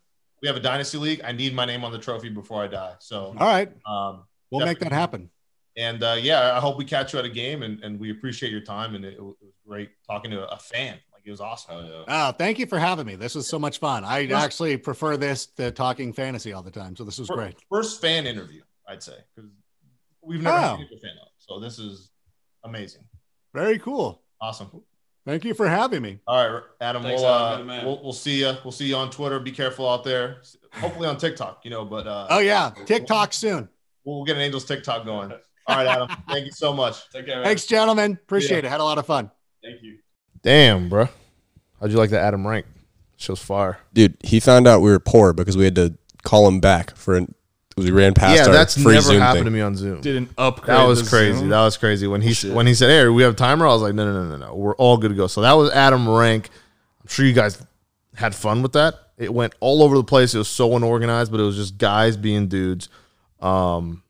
[0.42, 1.22] we have a dynasty league.
[1.24, 2.96] I need my name on the trophy before I die.
[3.00, 3.72] So All right.
[3.86, 5.30] um, We'll make that happen.
[5.78, 8.52] and uh, yeah, I hope we catch you at a game and, and we appreciate
[8.52, 9.36] your time and it, it was
[9.68, 11.00] great talking to a fan.
[11.14, 11.76] Like it was awesome.
[11.78, 12.28] Oh yeah.
[12.30, 13.16] Oh, thank you for having me.
[13.16, 14.04] This was so much fun.
[14.04, 14.44] I Yes.
[14.44, 16.96] actually prefer this to talking fantasy all the time.
[16.98, 17.56] So this was Fir- great.
[17.72, 19.50] First fan interview, I'd say, because
[20.22, 20.76] we've never Oh.
[20.76, 21.28] had a fan on.
[21.40, 22.12] So this is
[22.66, 23.06] amazing.
[23.56, 24.22] Very cool.
[24.42, 24.70] Awesome.
[25.26, 26.20] Thank you for having me.
[26.28, 27.02] All right, Adam.
[27.04, 27.70] Thanks, we'll, Adam.
[27.70, 28.54] uh, we'll we'll see you.
[28.64, 29.40] We'll see you on Twitter.
[29.40, 30.42] Be careful out there.
[30.74, 31.86] Hopefully on TikTok, you know.
[31.86, 33.70] But uh, Oh yeah, TikTok soon.
[34.04, 35.32] we'll get an Angels TikTok going.
[35.32, 36.10] All right, Adam.
[36.30, 37.10] Thank you so much.
[37.12, 37.38] Take care.
[37.38, 37.46] man.
[37.46, 38.14] Thanks, gentlemen.
[38.22, 38.70] Appreciate it.
[38.70, 39.32] Had a lot of fun.
[39.64, 40.00] Thank you.
[40.42, 41.08] Damn, bro.
[41.80, 42.66] How'd you like that Adam rank?
[43.16, 43.78] Show's fire.
[43.94, 47.16] Dude, he found out we were poor because we had to call him back for
[47.16, 47.34] an.
[47.76, 49.46] We ran past yeah, our that's free never Zoom happened thing.
[49.46, 50.02] to me on Zoom.
[50.02, 50.78] Didn't upgrade.
[50.78, 51.40] That was crazy.
[51.40, 51.50] Zoom.
[51.50, 52.06] That was crazy.
[52.08, 52.54] When he Shit.
[52.54, 54.56] when he said, "Hey, we have timer," I was like, "No, no, no, no, no.
[54.56, 56.50] We're all good to go." So that was Adam Rank.
[57.02, 57.62] I'm sure you guys
[58.16, 58.96] had fun with that.
[59.18, 60.34] It went all over the place.
[60.36, 62.90] It was so unorganized, but it was just guys being dudes.
[63.40, 64.04] Um,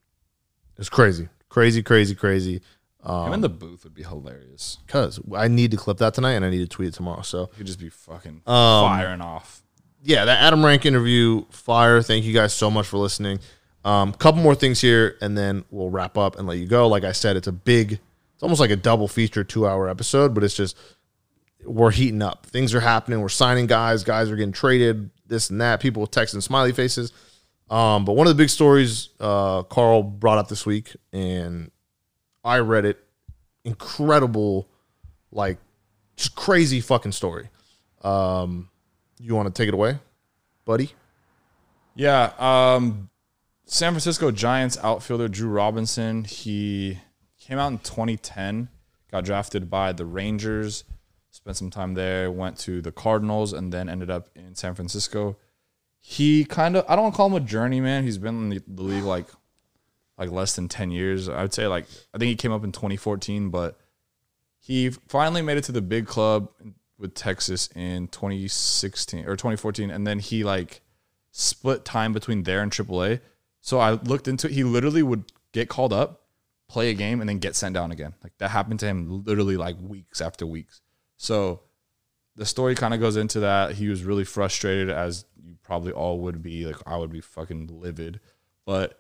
[0.78, 2.62] it's crazy, crazy, crazy, crazy.
[3.04, 4.78] Him Um, in the booth would be hilarious.
[4.86, 7.22] because I need to clip that tonight and I need to tweet it tomorrow.
[7.22, 9.62] So He could just be fucking Um, firing off.
[10.04, 12.02] Yeah, that Adam Rank interview, fire.
[12.02, 13.40] Thank you guys so much for listening.
[13.86, 16.88] Um, couple more things here, and then we'll wrap up and let you go.
[16.88, 20.34] Like I said, it's a big, it's almost like a double feature two hour episode,
[20.34, 20.78] but it's just
[21.66, 22.46] we're heating up.
[22.46, 23.22] Things are happening.
[23.22, 24.04] We're signing guys.
[24.04, 25.10] Guys are getting traded.
[25.28, 25.80] This and that.
[25.80, 27.14] People texting smiley faces.
[27.70, 31.72] Um, but one of the big stories uh, Carl brought up this week, and
[32.44, 33.00] I read it.
[33.64, 34.68] Incredible,
[35.32, 35.58] like
[36.18, 37.50] just crazy fucking story.
[38.02, 38.70] Um,
[39.24, 40.00] you want to take it away,
[40.66, 40.92] buddy?
[41.96, 42.34] Yeah.
[42.38, 43.10] Um,
[43.66, 46.26] San Francisco Giants outfielder Drew Robinson.
[46.26, 47.00] He
[47.40, 48.68] came out in 2010,
[49.12, 50.84] got drafted by the Rangers,
[51.32, 55.38] spent some time there, went to the Cardinals, and then ended up in San Francisco.
[56.02, 58.04] He kind of, I don't want to call him a journeyman.
[58.04, 59.28] He's been in the, the league like,
[60.18, 61.30] like less than 10 years.
[61.30, 63.80] I would say like, I think he came up in 2014, but
[64.60, 66.50] he finally made it to the big club
[66.98, 69.90] with Texas in 2016 or 2014.
[69.90, 70.82] And then he like,
[71.34, 73.20] split time between there and AAA.
[73.60, 74.54] So I looked into it.
[74.54, 76.22] He literally would get called up,
[76.70, 78.14] play a game, and then get sent down again.
[78.24, 80.82] Like that happened to him literally like weeks after weeks.
[81.18, 81.62] So
[82.36, 83.74] the story kind of goes into that.
[83.74, 86.66] He was really frustrated, as you probably all would be.
[86.66, 88.20] Like I would be fucking livid.
[88.66, 89.00] But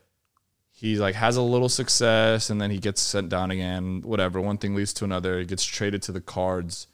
[0.71, 4.01] he like has a little success and then he gets sent down again.
[4.01, 4.41] Whatever.
[4.41, 5.39] One thing leads to another.
[5.39, 6.87] He gets traded to the cards.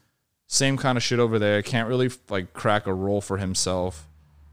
[0.51, 1.61] Same kind of shit over there.
[1.61, 4.09] Can't really like crack a role for himself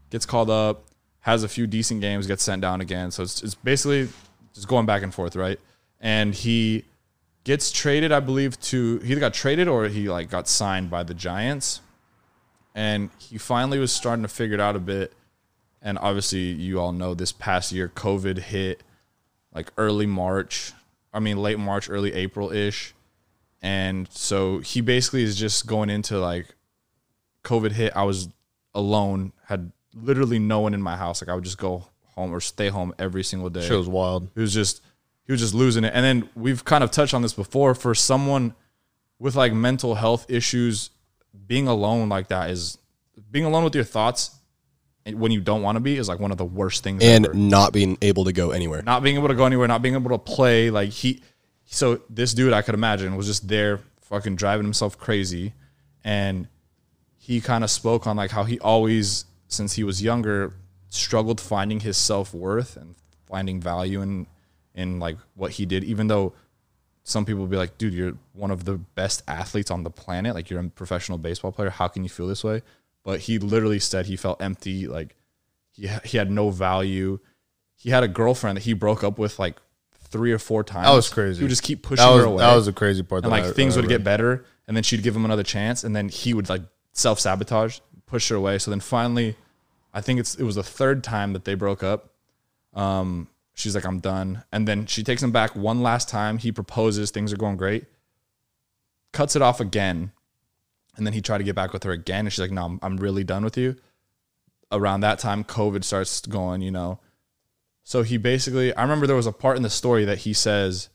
[0.09, 0.83] gets called up,
[1.21, 3.11] has a few decent games, gets sent down again.
[3.11, 4.09] So it's, it's basically
[4.53, 5.59] just going back and forth, right?
[5.99, 6.85] And he
[7.43, 11.03] gets traded, I believe, to he either got traded or he like got signed by
[11.03, 11.81] the Giants.
[12.75, 15.13] And he finally was starting to figure it out a bit.
[15.81, 18.83] And obviously, you all know this past year, COVID hit
[19.53, 20.73] like early March.
[21.13, 22.93] I mean, late March, early April ish.
[23.61, 26.47] And so he basically is just going into like
[27.43, 27.93] COVID hit.
[27.95, 28.29] I was
[28.73, 31.21] alone, had literally no one in my house.
[31.21, 33.67] Like I would just go home or stay home every single day.
[33.67, 34.29] Shit was wild.
[34.35, 34.81] He was just
[35.25, 35.91] he was just losing it.
[35.93, 37.73] And then we've kind of touched on this before.
[37.75, 38.53] For someone
[39.19, 40.89] with like mental health issues,
[41.47, 42.77] being alone like that is
[43.31, 44.35] being alone with your thoughts
[45.05, 47.33] when you don't want to be is like one of the worst things and ever.
[47.33, 48.81] not being able to go anywhere.
[48.81, 50.69] Not being able to go anywhere, not being able to play.
[50.69, 51.23] Like he
[51.67, 55.53] so this dude I could imagine was just there fucking driving himself crazy.
[56.03, 56.47] And
[57.17, 60.53] he kind of spoke on like how he always, since he was younger,
[60.89, 62.95] struggled finding his self worth and
[63.25, 64.27] finding value in
[64.73, 66.33] in like what he did, even though
[67.03, 70.35] some people would be like, dude, you're one of the best athletes on the planet.
[70.35, 71.69] Like you're a professional baseball player.
[71.69, 72.61] How can you feel this way?
[73.03, 74.87] But he literally said he felt empty.
[74.87, 75.15] Like
[75.71, 77.19] he, he had no value.
[77.75, 79.57] He had a girlfriend that he broke up with like
[80.11, 80.85] three or four times.
[80.87, 81.39] That was crazy.
[81.39, 82.39] He would just keep pushing That was her away.
[82.39, 83.23] that was the crazy part.
[83.23, 84.45] and that like I- things I would get better.
[84.67, 85.83] And then she'd give him another chance.
[85.83, 86.61] And then he would like
[86.91, 88.57] self sabotage, push her away.
[88.59, 89.35] So then finally,
[89.93, 92.11] I think it's it was the third time that they broke up.
[92.73, 94.43] Um, she's like, I'm done.
[94.51, 96.37] And then she takes him back one last time.
[96.37, 97.85] He proposes, things are going great.
[99.13, 100.11] Cuts it off again.
[100.97, 102.25] And then he tried to get back with her again.
[102.25, 103.75] And she's like, No, I'm, I'm really done with you.
[104.71, 106.99] Around that time, COVID starts going, you know.
[107.87, 110.89] So he basically, I remember there was a part in the story that he says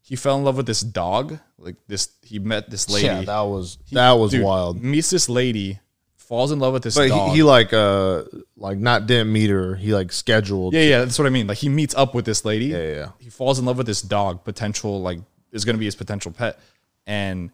[0.00, 1.38] he fell in love with this dog.
[1.58, 3.04] Like this, he met this lady.
[3.04, 4.82] Yeah, that was that was Dude, wild.
[4.82, 5.78] Meets this lady,
[6.16, 7.28] falls in love with this But dog.
[7.32, 8.22] he, he like uh
[8.56, 9.74] like not didn't meet her.
[9.74, 10.72] He like scheduled.
[10.72, 11.46] yeah, yeah, that's what I mean.
[11.46, 12.68] Like he meets up with this lady.
[12.68, 13.08] yeah, yeah.
[13.18, 15.18] He falls in love with this dog, potential like
[15.52, 16.58] is going to be his potential pet,
[17.06, 17.50] and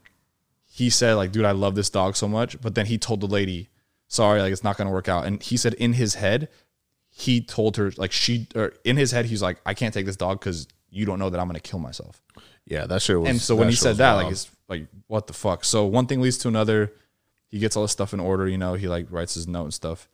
[0.63, 2.61] he said like, dude, I love this dog so much.
[2.61, 3.71] But then he told the lady,
[4.07, 5.27] sorry, like it's not going to work out.
[5.27, 6.49] And he said in his head,
[7.17, 10.17] he told her like she or in his head he's like, I can't take this
[10.17, 12.21] dog because you don't know that I'm going to kill myself.
[12.67, 13.29] Yeah, that shit was.
[13.31, 14.25] and so when he said that, wild.
[14.25, 15.65] like, it's like, what the fuck?
[15.65, 16.93] So one thing leads to another.
[17.49, 18.75] He gets all this stuff in order, you know.
[18.75, 20.09] He like writes his note and stuff.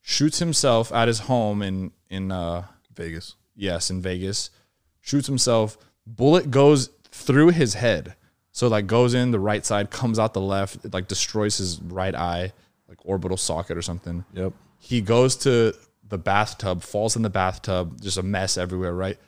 [0.00, 2.64] Shoots himself at his home in in uh
[2.94, 3.34] Vegas.
[3.54, 4.50] yes in Vegas.
[5.00, 5.76] Shoots himself.
[6.06, 8.14] Bullet goes through his head,
[8.52, 10.84] so like goes in the right side, comes out the left.
[10.84, 12.52] It like destroys his right eye,
[12.88, 14.52] like orbital socket or something Yep.
[14.78, 15.74] he goes to
[16.12, 19.18] the bathtub, falls in the bathtub, just a mess everywhere, right?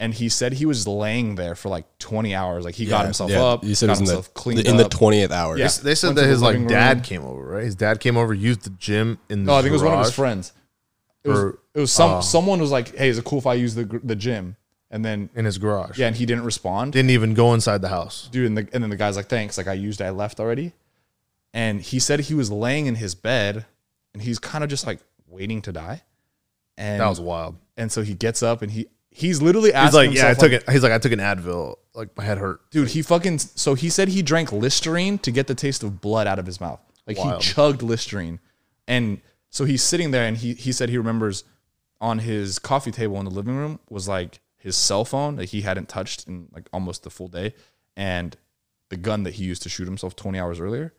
[0.00, 2.64] And he said he was laying there for like 20 hours.
[2.64, 4.60] Like he got himself Yeah, up, He said got it was in himself the, cleaned
[4.66, 4.90] in the up.
[4.92, 5.58] twentieth hour.
[5.58, 5.66] Yeah.
[5.82, 7.02] They said Went that the his like living dad room.
[7.04, 7.64] came over, right?
[7.64, 9.94] His dad came over, used the gym in the no, I think it was one
[9.94, 10.14] of his garage.
[10.14, 10.52] friends.
[11.24, 12.20] It was, Or- it was some oh.
[12.20, 14.54] someone was like, "Hey, is it cool if I use the gr- the gym?"
[14.90, 15.98] And then in his garage.
[15.98, 16.92] yeah, and he didn't respond.
[16.92, 18.28] Didn't even go inside the house.
[18.30, 20.38] dude, and, the, and then the guy's like, "Thanks, like I used, it, I left
[20.38, 20.72] already."
[21.52, 23.66] And he said he was laying in his bed,
[24.14, 26.02] and he's kind of just like waiting to die.
[26.78, 27.56] And That was wild.
[27.76, 30.50] and so he gets up and he he's literally asking He's like, yeah, I himself,
[30.50, 30.70] took it.
[30.72, 31.74] He's like, I took an Advil.
[31.94, 32.70] Like my head hurt.
[32.70, 36.26] Dude, he fucking so he said he drank Listerine to get the taste of blood
[36.28, 36.80] out of his mouth.
[37.06, 37.42] Like Wild.
[37.42, 38.38] he chugged Listerine.
[38.86, 41.42] And so he's sitting there and he he said he remembers
[42.00, 45.62] on his coffee table in the living room was like his cell phone that he
[45.62, 47.54] hadn't touched in like almost the full day
[47.96, 48.36] and
[48.90, 50.94] the gun that he used to shoot himself 20 hours earlier.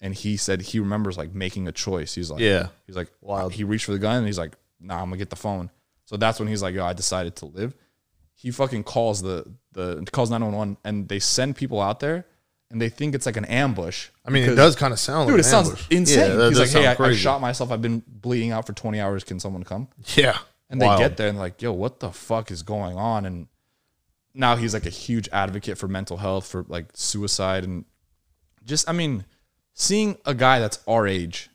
[0.00, 2.14] And he said he remembers like making a choice.
[2.14, 2.68] He's like Yeah.
[2.86, 3.52] He's like Wild.
[3.52, 5.70] He reached for the gun and he's like, "Nah, I'm going to get the phone."
[6.04, 7.74] So that's when he's like, "Yo, I decided to live."
[8.40, 12.24] he fucking calls the the calls 911 and they send people out there
[12.70, 14.10] and they think it's like an ambush.
[14.24, 15.86] I mean, it does kind of sound Dude, like it sounds ambush.
[15.90, 16.30] insane.
[16.30, 17.72] Yeah, that He's like, hey, I, I shot myself.
[17.72, 19.24] I've been bleeding out for 20 hours.
[19.24, 19.88] Can someone come?
[20.14, 20.38] Yeah.
[20.70, 21.00] And they Wild.
[21.00, 23.24] get there and like, yo, what the fuck is going on?
[23.26, 23.48] And
[24.34, 27.64] now he's like a huge advocate for mental health, for like suicide.
[27.64, 27.86] And
[28.64, 29.24] just, I mean,
[29.74, 31.48] seeing a guy that's our age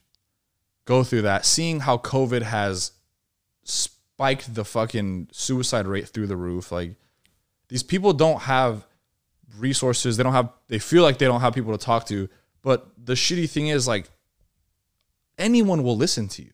[0.83, 2.91] go through that, seeing how COVID has
[3.63, 6.71] spiked the fucking suicide rate through the roof.
[6.71, 6.95] Like,
[7.69, 8.85] these people don't have
[9.57, 10.17] resources.
[10.17, 12.29] They don't have, they feel like they don't have people to talk to.
[12.61, 14.09] But the shitty thing is, like,
[15.37, 16.51] anyone will listen to you.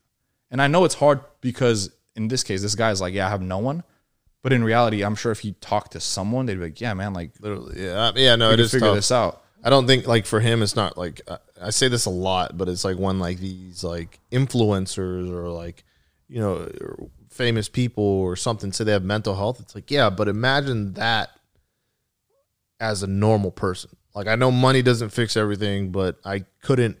[0.50, 3.42] And I know it's hard because in this case, this guy's like, yeah, I have
[3.42, 3.84] no one.
[4.42, 7.12] But in reality, I'm sure if he talked to someone, they'd be like, yeah, man,
[7.12, 7.84] like, Literally.
[7.84, 8.12] Yeah.
[8.16, 8.36] Yeah.
[8.36, 8.96] No, it figure tough.
[8.96, 9.44] this out.
[9.62, 12.56] I don't think like for him, it's not like I, I say this a lot,
[12.56, 15.84] but it's like when like these like influencers or like
[16.30, 16.70] you know
[17.28, 19.60] famous people or something say they have mental health.
[19.60, 21.30] It's like yeah, but imagine that
[22.78, 23.90] as a normal person.
[24.14, 26.98] Like I know money doesn't fix everything, but I couldn't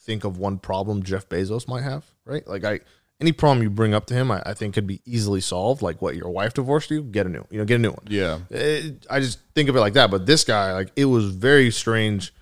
[0.00, 2.46] think of one problem Jeff Bezos might have, right?
[2.46, 2.80] Like I
[3.20, 5.82] any problem you bring up to him, I, I think could be easily solved.
[5.82, 8.06] Like what your wife divorced you, get a new, you know, get a new one.
[8.08, 8.38] Yeah.
[8.48, 10.10] It- I just think of it like that.
[10.10, 12.32] But this guy, like, it was very strange.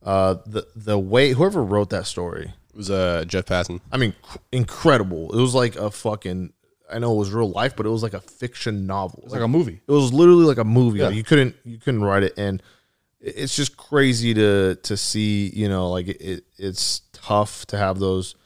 [0.00, 3.80] Uh, the the way whoever wrote that story, was uh, Jeff Passan.
[3.92, 5.36] I mean, cr- incredible.
[5.36, 6.52] It was like a fucking.
[6.90, 9.20] I know it was real life, but it was like a fiction novel.
[9.24, 9.82] It's like a movie.
[9.86, 11.00] It was literally like a movie.
[11.00, 11.08] Yeah.
[11.08, 12.62] Like, you couldn't you couldn't write it, and
[13.20, 15.50] it's just crazy to to see.
[15.54, 18.36] You know, like it, it it's tough to have those.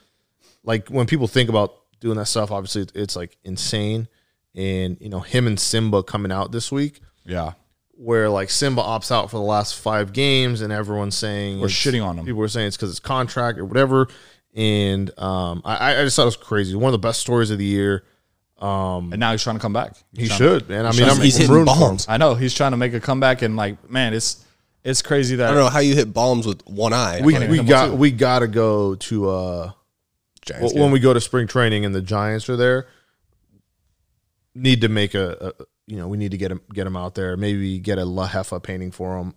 [0.65, 4.09] Like when people think about doing that stuff, obviously it's like insane.
[4.55, 7.53] And you know, him and Simba coming out this week, Yeah.
[7.95, 12.03] Where like Simba opts out for the last five games, and everyone's saying We're shitting
[12.05, 12.25] on him.
[12.25, 14.07] People were saying it's because it's contract or whatever.
[14.55, 16.75] And um, I, I just thought it was crazy.
[16.75, 18.03] One of the best stories of the year.
[18.61, 19.95] And now he's trying to come back.
[20.13, 20.85] He He's trying- should, man.
[20.85, 21.89] I mean, I'm he's hitting rooting for him.
[21.89, 22.05] bombs.
[22.07, 24.45] I know he's trying to make a comeback, and like, man, it's
[24.83, 27.19] it's crazy that I don't know how you hit bombs with one eye.
[27.23, 29.71] We we got we got to go to uh
[30.45, 30.91] Giants when game.
[30.91, 32.87] we go to spring training and the Giants are there.
[34.55, 37.15] Need to make a, a you know we need to get him get him out
[37.15, 37.35] there.
[37.37, 39.33] Maybe get a La Hefa painting for him.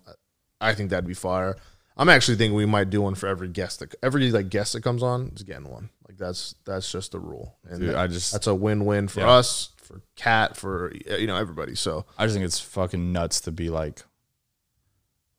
[0.61, 1.55] I think that'd be fire.
[1.99, 4.81] I'm actually thinking we might do one for every guest that every like guest that
[4.83, 5.89] comes on is getting one.
[6.07, 9.07] Like that's that's just the rule, and Dude, that- I just that's a win win
[9.07, 9.31] for Yeah.
[9.31, 11.75] us, for Cat, for you know everybody.
[11.75, 14.03] So I just think it's fucking nuts to be like,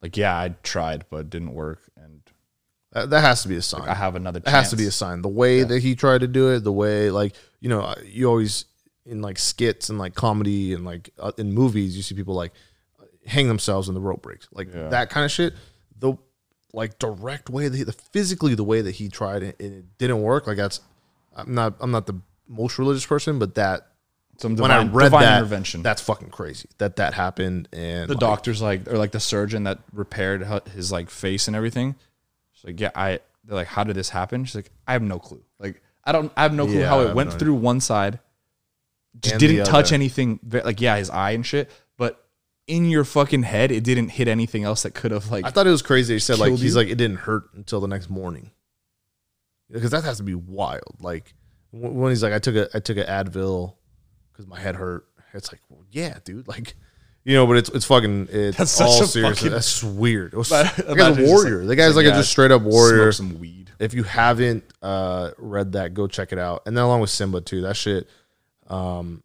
[0.03, 2.23] like yeah, I tried but it didn't work, and
[2.93, 3.89] that, that has to be a sign.
[3.89, 4.39] I have another.
[4.39, 5.23] It has to be a sign.
[5.23, 8.65] The way that he tried to do it, the way like you know, you always
[9.09, 12.53] in like skits and like comedy and like uh, in movies, you see people like
[13.27, 14.89] hang themselves in the rope breaks, like Yeah.
[14.89, 15.55] that kind of shit.
[15.99, 16.15] The
[16.73, 19.99] like direct way that he, the physically the way that he tried it and it
[19.99, 20.47] didn't work.
[20.47, 20.81] Like that's
[21.35, 23.87] I'm not I'm not the most religious person, but that
[24.39, 25.83] Some when I read divine that, intervention.
[25.83, 27.69] that's fucking crazy that that happened.
[27.73, 31.49] And the like, doctors like or like the surgeon that repaired hu- his like face
[31.49, 31.95] and everything.
[32.53, 33.21] She's like, yeah, I.
[33.45, 34.45] They're like, how did this happen?
[34.45, 35.43] She's like, I have no clue.
[35.59, 36.31] Like, I don't.
[36.37, 37.39] I have no clue Yeah, how I it have went no idea.
[37.47, 38.19] through one side.
[39.21, 39.95] Just didn't touch other.
[39.95, 40.41] anything.
[40.49, 41.71] Like, yeah, his eye and shit.
[41.97, 42.25] But
[42.67, 45.45] in your fucking head, it didn't hit anything else that could have like.
[45.45, 46.15] I thought it was crazy.
[46.15, 46.71] He said like he's you?
[46.73, 48.51] like it didn't hurt until the next morning,
[49.71, 50.97] because that has to be wild.
[51.01, 51.35] Like
[51.73, 53.75] when he's like, I took a I took an Advil
[54.33, 55.07] because my head hurt.
[55.35, 56.49] It's like, well, yeah, dude.
[56.49, 56.75] Like,
[57.25, 59.39] you know, but it's it's fucking it's That's such all a serious.
[59.39, 60.33] fucking- That's weird.
[60.33, 61.59] It was, that guy's a warrior.
[61.59, 63.13] like- the guy's like, like, a just straight up warrior.
[63.13, 63.71] Some weed.
[63.79, 66.63] If you haven't uh, read that, go check it out.
[66.67, 68.09] And then along with Simba too, that shit.
[68.69, 69.23] Um,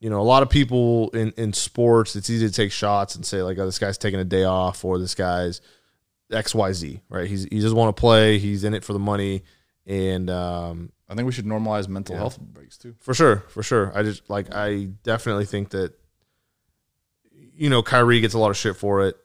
[0.00, 3.24] you know, a lot of people in in sports, it's easy to take shots and
[3.24, 5.60] say like, "Oh, this guy's taking a day off," or "This guy's
[6.30, 7.28] XYZ, Right?
[7.28, 8.38] He's he just want to play.
[8.38, 9.42] He's in it for the money,
[9.86, 12.20] and um, I think we should normalize mental Yeah.
[12.20, 12.94] health breaks too.
[13.00, 13.92] for sure, for sure.
[13.94, 15.92] I just like I definitely think that
[17.54, 19.16] you know Kyrie gets a lot of shit for it,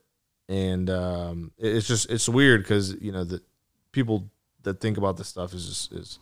[0.49, 3.41] and um, it's just it's weird because you know the
[3.91, 4.29] people
[4.63, 6.19] that think about this stuff is just is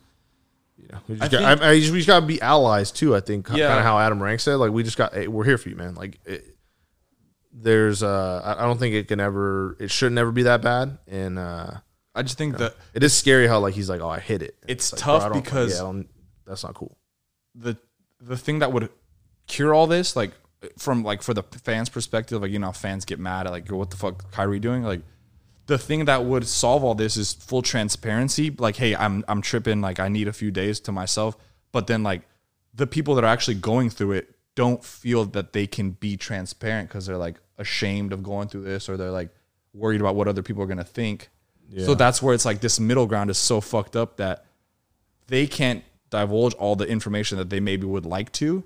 [0.78, 2.40] you know we just I got, think- I, I just, we just got to be
[2.40, 3.14] allies too.
[3.16, 3.68] I think Yeah.
[3.68, 5.76] kind of how Adam Rank said like we just got hey, we're here for you,
[5.76, 5.94] man.
[5.94, 6.44] Like it,
[7.52, 11.38] there's uh I don't think it can ever it should never be that bad, and
[11.38, 11.70] uh
[12.14, 14.56] I just think that it is scary how like he's like oh I hit it.
[14.62, 16.02] And It's like, tough because- yeah,
[16.46, 16.96] that's not cool.
[17.54, 17.76] the
[18.20, 18.90] the thing that would
[19.46, 20.32] cure all this, like
[20.78, 23.90] from like for the fans' perspective, like you know, fans get mad at like what
[23.90, 25.00] the fuck Kyrie doing, like
[25.66, 28.50] the thing that would solve all this is full transparency.
[28.50, 31.36] Like, hey, I'm I'm tripping, like I need a few days to myself.
[31.72, 32.22] But then like
[32.74, 36.88] the people that are actually going through it don't feel that they can be transparent
[36.88, 39.30] because they're like ashamed of going through this or they're like
[39.74, 41.30] worried about what other people are gonna think.
[41.84, 44.46] So that's where it's like this middle ground is so fucked up that
[45.26, 48.62] they can't divulge all the information that they maybe would like to.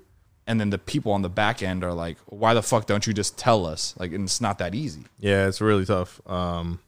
[0.47, 3.13] And then the people on the back end are like, why the fuck don't you
[3.13, 3.95] just tell us?
[3.97, 5.05] Like, and it's not that easy.
[5.19, 6.21] Yeah, it's really tough.
[6.29, 6.79] Um,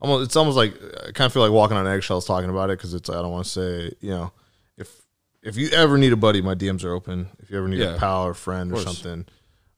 [0.00, 0.74] almost, it's almost like
[1.06, 3.30] I kind of feel like walking on eggshells talking about it because it's I don't
[3.32, 4.32] want to say you know
[4.76, 5.02] if
[5.42, 7.28] if you ever need a buddy, my DMs are open.
[7.40, 7.94] If you ever need Yeah.
[7.94, 8.84] a pal or friend or course.
[8.84, 9.26] something,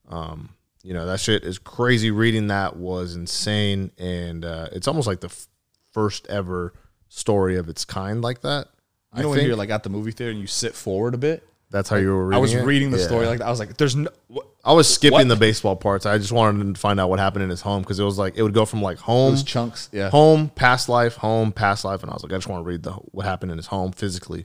[0.09, 0.51] um,
[0.83, 2.11] you know that shit is crazy.
[2.11, 5.49] Reading that was insane, and uh, it's almost like the f-
[5.93, 6.73] first ever
[7.09, 8.69] story of its kind like that.
[9.17, 11.15] You know, I when think you're like at the movie theater and you sit forward
[11.15, 11.43] a bit.
[11.71, 12.27] that's how you were.
[12.27, 12.65] reading I was it?
[12.65, 13.07] reading the Yeah.
[13.07, 13.47] story like that.
[13.47, 14.11] I was like, there's no.
[14.29, 14.47] What?
[14.63, 15.29] I was skipping What?
[15.29, 16.05] the baseball parts.
[16.05, 18.37] I just wanted to find out what happened in his home because it was like
[18.37, 19.89] it would go from like home Those chunks.
[19.93, 20.11] Yeah.
[20.11, 22.83] home, past life, home, past life, and I was like, I just want to read
[22.83, 24.45] the what happened in his home physically.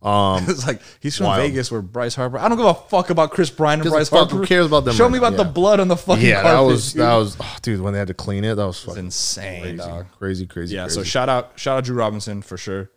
[0.00, 1.42] Um, it's like he's from Wild.
[1.42, 2.38] Vegas where Bryce Harper.
[2.38, 4.36] I don't give a fuck about Kris Bryant and Gives Bryce Harper.
[4.36, 5.26] who cares about them Show right me now?
[5.26, 5.50] about the Yeah.
[5.50, 6.52] blood on the fucking yeah, carpet.
[6.52, 7.02] that was dude.
[7.02, 8.54] that was oh, dude when they had to clean it.
[8.54, 10.06] That was It's fucking insane, crazy, dog.
[10.20, 10.76] crazy, crazy.
[10.76, 10.82] Yeah.
[10.84, 10.94] crazy.
[10.94, 12.92] So shout out, shout out Drew Robinson for sure.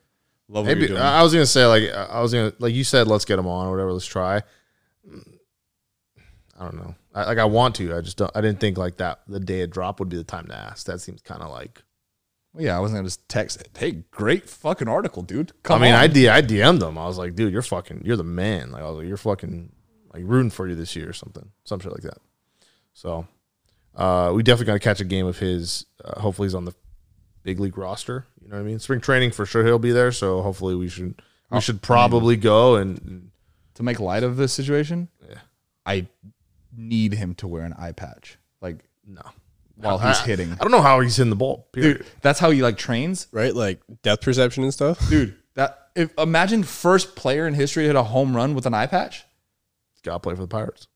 [0.48, 1.02] Love what maybe you're doing.
[1.02, 3.48] I I was gonna say like I was gonna like you said, let's get him
[3.48, 3.94] on or whatever.
[3.94, 4.44] Let's try.
[6.62, 6.96] I don't know.
[7.16, 7.96] I, like I want to.
[7.98, 8.32] I just don't.
[8.36, 9.22] I didn't think like that.
[9.28, 10.86] The day it dropped would be the time to ask.
[10.86, 11.82] That seems kind of like
[12.54, 13.68] Well, yeah, I wasn't gonna just text.
[13.78, 15.54] Hey, great fucking article, dude.
[15.68, 16.00] I mean, on.
[16.00, 16.98] I, D- I DM'd them.
[17.00, 18.72] I was like, dude, you're fucking, you're the man.
[18.72, 19.72] Like, I was like, you're fucking,
[20.14, 22.20] like, rooting for you this year or something, some shit like that.
[22.94, 23.26] So,
[23.96, 25.86] uh, we definitely got to catch a game of his.
[26.04, 26.74] Uh, hopefully, he's on the
[27.44, 28.28] big league roster.
[28.42, 28.78] You know what I mean?
[28.80, 30.12] Spring training for sure, he'll be there.
[30.12, 33.32] So, hopefully, we should, we Oh, should probably go and
[33.74, 35.40] to make light of this situation, Yeah.
[35.86, 36.08] I
[36.76, 39.22] need him to wear an eye patch, like no.
[39.76, 40.53] while he's I- hitting.
[40.53, 41.68] I don't know how he's hitting the ball.
[41.72, 41.98] Period.
[41.99, 43.27] Dude, that's how he like trains.
[43.31, 43.53] right?
[43.56, 45.10] Like depth perception and stuff.
[45.10, 48.73] Dude, that if imagine first player in history to hit a home run with an
[48.73, 49.26] eye patch.
[49.93, 50.88] He's got to play for the Pirates.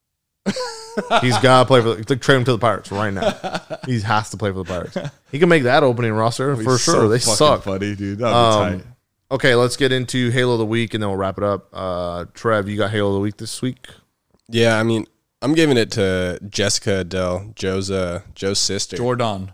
[1.21, 3.61] he's got to play for the, trade him to the Pirates right now.
[3.85, 4.97] He has to play for the Pirates.
[5.31, 7.07] He can make that opening roster for sure.
[7.07, 7.63] they suck.
[7.63, 8.17] funny, dude.
[8.17, 8.83] That'd Um,
[9.29, 11.69] okay, let's get into Halo of the week and then we'll wrap it up.
[11.71, 13.85] Uh, Trev, you got Halo of the week this week?
[14.47, 15.05] Yeah, I mean,
[15.45, 18.97] I'm giving it to Jessica Adell, Jo's uh, Jo's sister.
[18.97, 19.51] Jordan.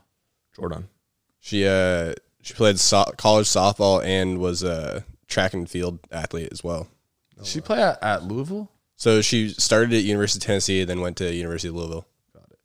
[0.55, 0.87] Jordan.
[1.41, 6.63] She uh she played so- college softball and was a track and field athlete as
[6.63, 6.87] well.
[7.35, 8.71] Did she play at, at Louisville?
[8.95, 12.05] So she started at University of Tennessee, then went to University of Louisville.
[12.33, 12.59] Got it.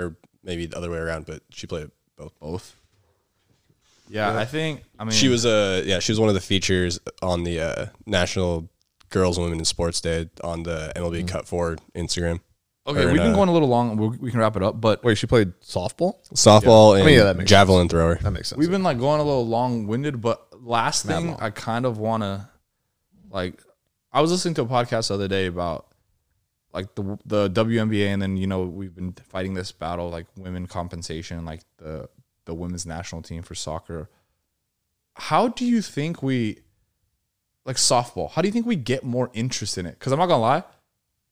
[0.00, 2.38] Or maybe the other way around, but she played both.
[2.38, 2.76] Both.
[4.08, 4.84] Yeah, I think.
[5.00, 7.86] I mean, She was uh yeah, she was one of the features on the uh,
[8.06, 8.68] National
[9.10, 12.38] Girls and Women in Sports Day on the MLB Cut Forward Instagram.
[12.88, 13.06] Okay.
[13.06, 13.96] We've been going a little long.
[13.96, 16.16] We, we can wrap it up, but Wait, she played softball?
[16.34, 18.16] Softball I and mean, yeah, that makes javelin thrower.
[18.16, 18.58] That makes sense.
[18.58, 20.20] we've been like going a little long winded.
[20.20, 22.48] But last thing, I kind of want to
[23.30, 23.62] like.
[24.12, 25.88] I was listening to a podcast the other day about
[26.72, 30.66] like the the WNBA, and then you know we've been fighting this battle like women
[30.66, 32.08] compensation, like the
[32.44, 34.08] the women's national team for soccer.
[35.14, 36.60] How do you think we
[37.64, 38.30] like softball?
[38.30, 39.98] How do you think we get more interest in it?
[39.98, 40.64] Because I'm not gonna lie,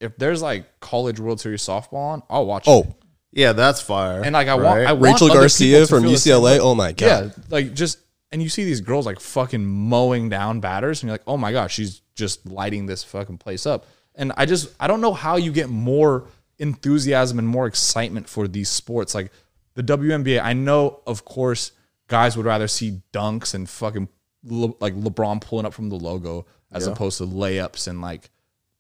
[0.00, 2.64] if there's like college World Series softball on, I'll watch.
[2.66, 2.80] Oh.
[2.80, 2.86] it.
[2.88, 2.96] Oh,
[3.32, 4.22] yeah, that's fire.
[4.24, 4.86] and like I want, Right?
[4.86, 6.58] I want Rachel other Garcia from feel the same UCLA.
[6.58, 7.06] Oh my god.
[7.06, 7.98] Yeah, like just
[8.32, 11.52] and you see these girls like fucking mowing down batters, and you're like, oh my
[11.52, 13.86] gosh, she's just lighting this fucking place up.
[14.14, 16.26] And I just I don't know how you get more
[16.58, 19.14] enthusiasm and more excitement for these sports.
[19.14, 19.30] Like
[19.74, 21.72] the WNBA, I know of course
[22.08, 24.08] guys would rather see dunks and fucking
[24.44, 28.30] Le, like LeBron pulling up from the logo as opposed to layups and like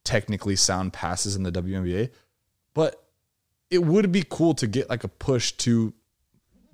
[0.06, 2.10] technically sound passes in the WNBA.
[2.72, 3.02] But
[3.70, 5.92] it would be cool to get like a push to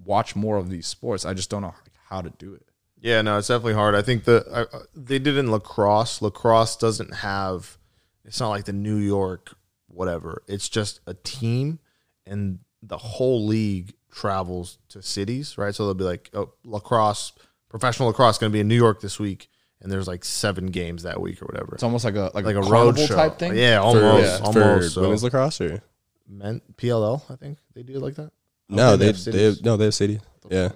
[0.04, 1.24] watch more of these sports.
[1.24, 1.74] I just don't know
[2.08, 2.66] how to do it.
[3.00, 3.96] Yeah, no, it's definitely hard.
[3.96, 6.22] I think the I- uh, they did in lacrosse.
[6.22, 7.78] Lacrosse doesn't have.
[8.24, 9.56] It's not like the New York
[9.92, 10.42] whatever.
[10.48, 11.78] It's just a team,
[12.26, 15.74] and the whole league travels to cities, right?
[15.74, 17.32] So they'll be like, oh, lacrosse,
[17.68, 19.48] professional lacrosse, going to be in New York this week,
[19.82, 21.74] and there's like seven games that week or whatever.
[21.74, 23.54] It's almost like a like, like a, a road show type thing.
[23.56, 24.54] Yeah, For, almost, yeah, almost.
[24.54, 25.00] for so.
[25.02, 25.82] women's lacrosse or
[26.28, 28.30] Men PLL, I think they do it like that.
[28.68, 28.96] no?
[28.96, 29.62] think they They, have they, cities.
[29.62, 30.20] no they have city.
[30.50, 30.70] Yeah.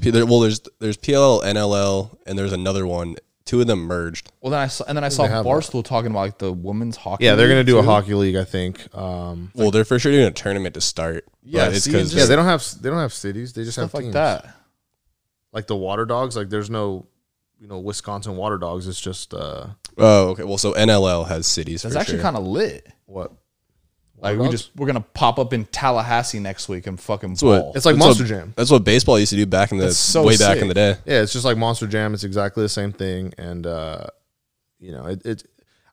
[0.00, 3.16] P- there- Well, there's there's PLL, NLL, and there's another one.
[3.44, 4.32] Two of them merged.
[4.40, 5.50] Well, then I saw, and then I saw they have that.
[5.50, 7.24] Barstool talking about like the women's hockey.
[7.24, 8.92] Yeah, they're gonna league, do a hockey league, I think.
[8.96, 11.24] Um, Well, they're for sure doing a tournament to start.
[11.44, 13.52] Yeah, but it's because yeah, they don't have they don't have cities.
[13.52, 14.52] They just stuff have like that.
[15.52, 17.06] like the water dogs like there's no
[17.58, 19.66] you know wisconsin water dogs it's just uh
[19.98, 20.44] oh okay.
[20.44, 21.82] Well, so NLL has cities.
[21.82, 22.22] That's for actually sure.
[22.22, 22.86] kind of lit.
[23.06, 23.32] what
[24.18, 27.60] Like we just we're gonna pop up in Tallahassee next week and fucking That's what-
[27.62, 27.72] ball.
[27.74, 29.84] it's like That's monster what- jam That's what baseball used to do back in the
[29.86, 30.62] That's so way back sick.
[30.62, 30.96] in the day.
[31.06, 34.06] yeah it's just like monster jam it's exactly the same thing and uh
[34.78, 35.42] you know it, it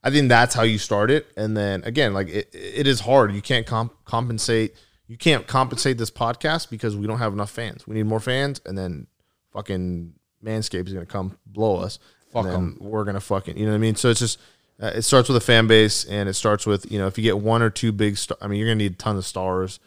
[0.04, 3.32] i think that's how you start it and then again like it, it is hard
[3.34, 4.76] you can't comp- compensate
[5.08, 8.60] you can't compensate this podcast because we don't have enough fans we need more fans
[8.66, 9.08] and then
[9.54, 10.14] fucking
[10.44, 12.00] manscaped is gonna come blow us
[12.32, 14.40] Fuck and then we're gonna fucking you know what i mean so it's just
[14.82, 17.24] uh, it starts with a fan base and it starts with you know if you
[17.24, 19.80] get one or two big star i mean you're gonna need a ton of stars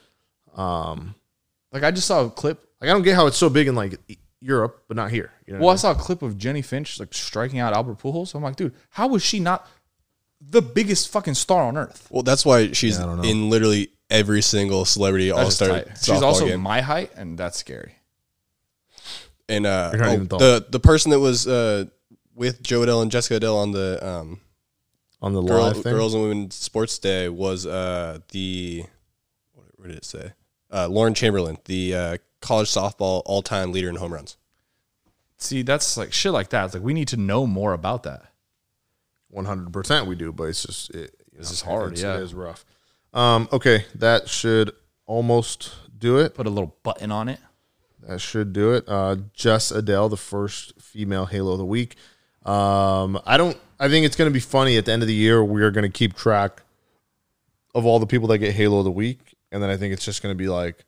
[0.54, 1.14] um
[1.72, 2.64] like I just saw a clip.
[2.80, 3.98] like i don't get how it's so big in like
[4.40, 7.12] europe but not here you know Well, I saw a clip of Jennie Finch like
[7.14, 8.34] striking out Albert Pujols.
[8.34, 9.66] I'm like, dude, how was she not
[10.40, 12.08] the biggest fucking star on earth?
[12.10, 13.28] Well, that's why she's Yeah, I don't know.
[13.28, 15.84] in literally every single celebrity all star.
[16.00, 16.60] She's also game.
[16.60, 17.95] my height, and that's scary.
[19.48, 21.84] And uh, oh, the the person that was uh,
[22.34, 24.40] with Jo Adell and Jessica Adell on the um,
[25.22, 28.84] on the girl, live thing Girls and Women Sports Day was uh, the
[29.54, 30.32] what, what did it say?
[30.72, 34.36] Uh, Lauren Chamberlain, the uh, college softball all time leader in home runs.
[35.38, 36.64] See, that's like shit like that.
[36.64, 38.24] It's like we need to know more about that.
[39.28, 42.16] One hundred percent, we do, but it's just it, This is hard, it's- yeah.
[42.16, 42.64] it is rough.
[43.14, 44.72] Um, okay, that should
[45.06, 46.34] almost do it.
[46.34, 47.38] Put a little button on it.
[48.06, 48.84] That should do it.
[48.86, 51.96] Uh, Jess Adell, the first female Halo of the week.
[52.44, 53.58] Um, I don't.
[53.80, 55.42] I think it's going to be funny at the end of the year.
[55.44, 56.62] We're going to keep track
[57.74, 60.04] of all the people that get Halo of the week, and then I think it's
[60.04, 60.84] just going to be like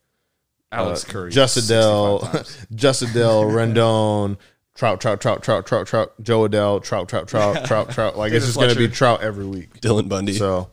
[0.71, 1.31] Alex Curry.
[1.31, 2.67] Jess Adell, 65 times.
[2.75, 3.43] Jess Adell,
[3.75, 4.37] Rendon,
[4.75, 8.17] Trout, Trout, Trout, Trout, Trout, Trout, Jo Adell, Trout, Trout, Trout, Trout, Trout.
[8.17, 9.81] Like it's just going to be Trout every week.
[9.81, 10.33] Dylan Bundy.
[10.33, 10.69] So,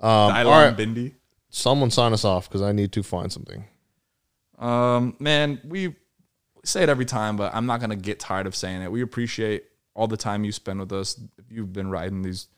[0.00, 1.14] um, Dylan right, Bindi.
[1.50, 3.64] someone sign us off because I need to find something.
[4.64, 5.94] Um, man, we
[6.64, 8.90] say it every time, but I'm not gonna get tired of saying it.
[8.90, 9.64] We appreciate
[9.94, 11.20] all the time you spend with us.
[11.38, 12.48] If you've been riding these,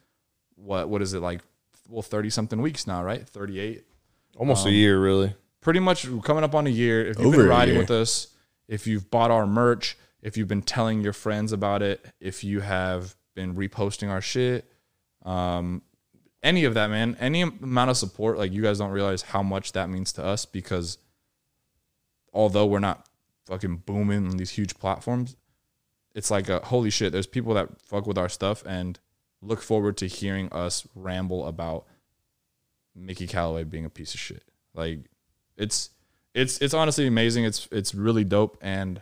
[0.54, 1.40] what what is it like?
[1.88, 3.28] Well, thirty something weeks now, right?
[3.28, 3.84] Thirty eight.
[4.36, 5.34] Almost a year, really.
[5.60, 7.04] Pretty much coming up on a year.
[7.06, 8.28] If you've Over been riding with us,
[8.68, 12.60] if you've bought our merch, if you've been telling your friends about it, if you
[12.60, 14.70] have been reposting our shit,
[15.24, 15.82] um,
[16.42, 19.72] any of that, man, any amount of support, like you guys don't realize how much
[19.72, 20.98] that means to us because
[22.36, 23.08] although we're not
[23.46, 25.36] fucking booming on these huge platforms,
[26.14, 27.12] it's like a holy shit.
[27.12, 28.98] There's people that fuck with our stuff and
[29.42, 31.86] look forward to hearing us ramble about
[32.94, 34.42] Mickey Callaway being a piece of shit.
[34.74, 35.00] Like
[35.56, 35.90] it's
[36.34, 37.44] it's it's honestly amazing.
[37.44, 39.00] It's it's really dope and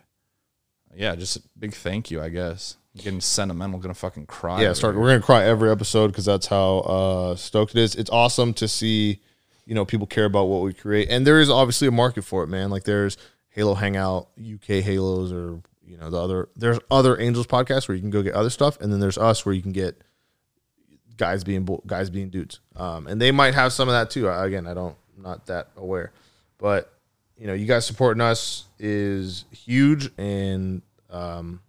[0.94, 2.77] yeah, just a big thank you, I guess.
[2.97, 4.62] getting sentimental, gonna fucking cry.
[4.62, 4.94] yeah, start.
[4.94, 5.02] here.
[5.02, 7.94] We're gonna cry every episode because that's how uh, stoked it is.
[7.97, 9.20] It's awesome to see,
[9.66, 12.42] you know, people care about what we create, and there is obviously a market for
[12.42, 12.70] it, man.
[12.70, 13.16] Like there's
[13.48, 16.48] Halo Hangout, UK Halos, or you know the other.
[16.56, 19.46] There's other Angels podcasts where you can go get other stuff, and then there's us
[19.46, 20.02] where you can get
[21.16, 24.28] guys being guys being dudes, um, and they might have some of that too.
[24.28, 26.12] Again, I don't, not that aware,
[26.58, 26.92] but
[27.36, 31.60] you know, you guys supporting us is huge, and um,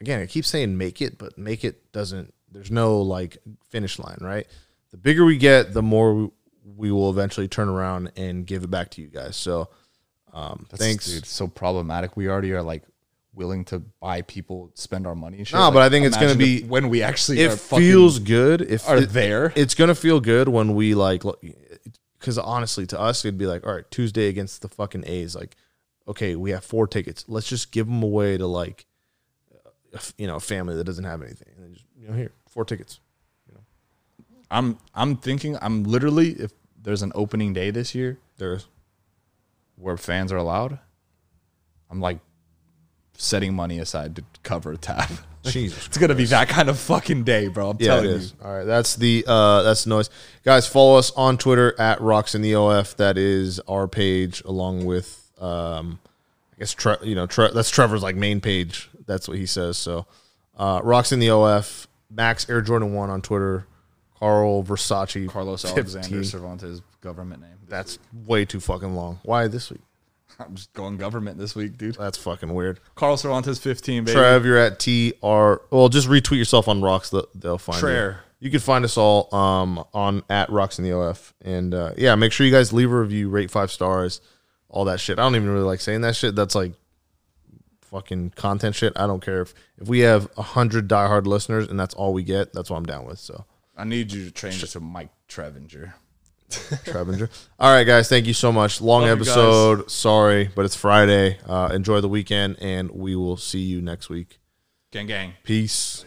[0.00, 2.34] again, I keep saying make it, but make it doesn't.
[2.50, 3.38] There's no like
[3.68, 4.46] finish line, right?
[4.90, 6.30] The bigger we get, the more
[6.78, 9.36] we, will eventually turn around and give it back to you guys.
[9.36, 9.68] So,
[10.32, 11.06] um, That's, thanks.
[11.06, 11.26] dude.
[11.26, 12.16] So problematic.
[12.16, 12.84] We already are like
[13.34, 15.38] willing to buy people, spend our money.
[15.38, 15.58] And shit.
[15.58, 18.98] No, but I think it's gonna be- when we actually It feels good if are
[18.98, 19.52] it- there.
[19.56, 21.22] It's gonna feel good when we like,
[22.18, 25.34] because honestly, to us, it'd be like, all right, Tuesday against the fucking A's.
[25.36, 25.56] Like,
[26.06, 27.24] okay, we have four tickets.
[27.28, 28.86] Let's just give them away to like,
[30.16, 31.48] you know, a family that doesn't have anything.
[31.58, 33.00] And just, you know, here, four tickets.
[34.50, 36.52] I'm I'm thinking I'm literally if
[36.88, 38.66] there's an opening day this year There's
[39.76, 40.78] where fans are allowed,
[41.90, 42.18] I'm like
[43.18, 45.10] setting money aside to cover a tab.
[45.44, 45.86] Jesus.
[45.86, 47.68] It's gonna be that kind of fucking day, bro.
[47.70, 48.34] I'm Yeah, it telling is.
[48.42, 50.08] All right, that's the uh, that's the noise,
[50.44, 50.66] guys.
[50.66, 52.96] Follow us on Twitter at Rocks in the OF.
[52.96, 55.98] That is our page, along with um,
[56.54, 58.88] I guess Tre- you know Tre- that's Trevor's like main page.
[59.06, 59.76] That's what he says.
[59.76, 60.06] So,
[60.56, 61.86] uh, Rocks in the OF.
[62.10, 63.66] Max Air Jordan one on Twitter.
[64.18, 65.28] Carl Versace.
[65.28, 65.78] Carlos 15.
[65.78, 67.52] Alexander Cervantes government name.
[67.62, 69.20] This That's way too fucking long.
[69.22, 69.80] Why this week?
[69.80, 69.84] week.
[70.46, 71.96] I'm just going government this week, dude.
[71.96, 72.80] That's fucking weird.
[72.94, 74.14] Carlos Cervantes 15, baby.
[74.14, 75.62] Trev, you're at T R.
[75.70, 77.10] Well, just retweet yourself on Rocks.
[77.10, 78.14] They'll, they'll find you.
[78.40, 82.14] You can find us all um, on at Rocks in the OF, and uh, yeah,
[82.14, 84.20] make sure you guys leave a review, rate five stars,
[84.68, 85.18] all that shit.
[85.18, 86.36] I don't even really like saying that shit.
[86.36, 86.72] That's like
[87.80, 88.92] fucking content shit.
[88.96, 92.22] I don't care if if we have a hundred diehard listeners and that's all we
[92.22, 92.52] get.
[92.52, 93.18] That's what I'm down with.
[93.18, 93.44] So,
[93.78, 95.92] I need you to change it to Mike Trevinger.
[96.50, 97.30] Trevinger.
[97.60, 98.80] all right, guys, thank you so much.
[98.80, 99.90] Long Love episode.
[99.90, 101.38] Sorry, but it's Friday.
[101.46, 104.40] Uh, enjoy the weekend, and we will see you next week.
[104.90, 105.34] Gang gang.
[105.44, 106.04] Peace.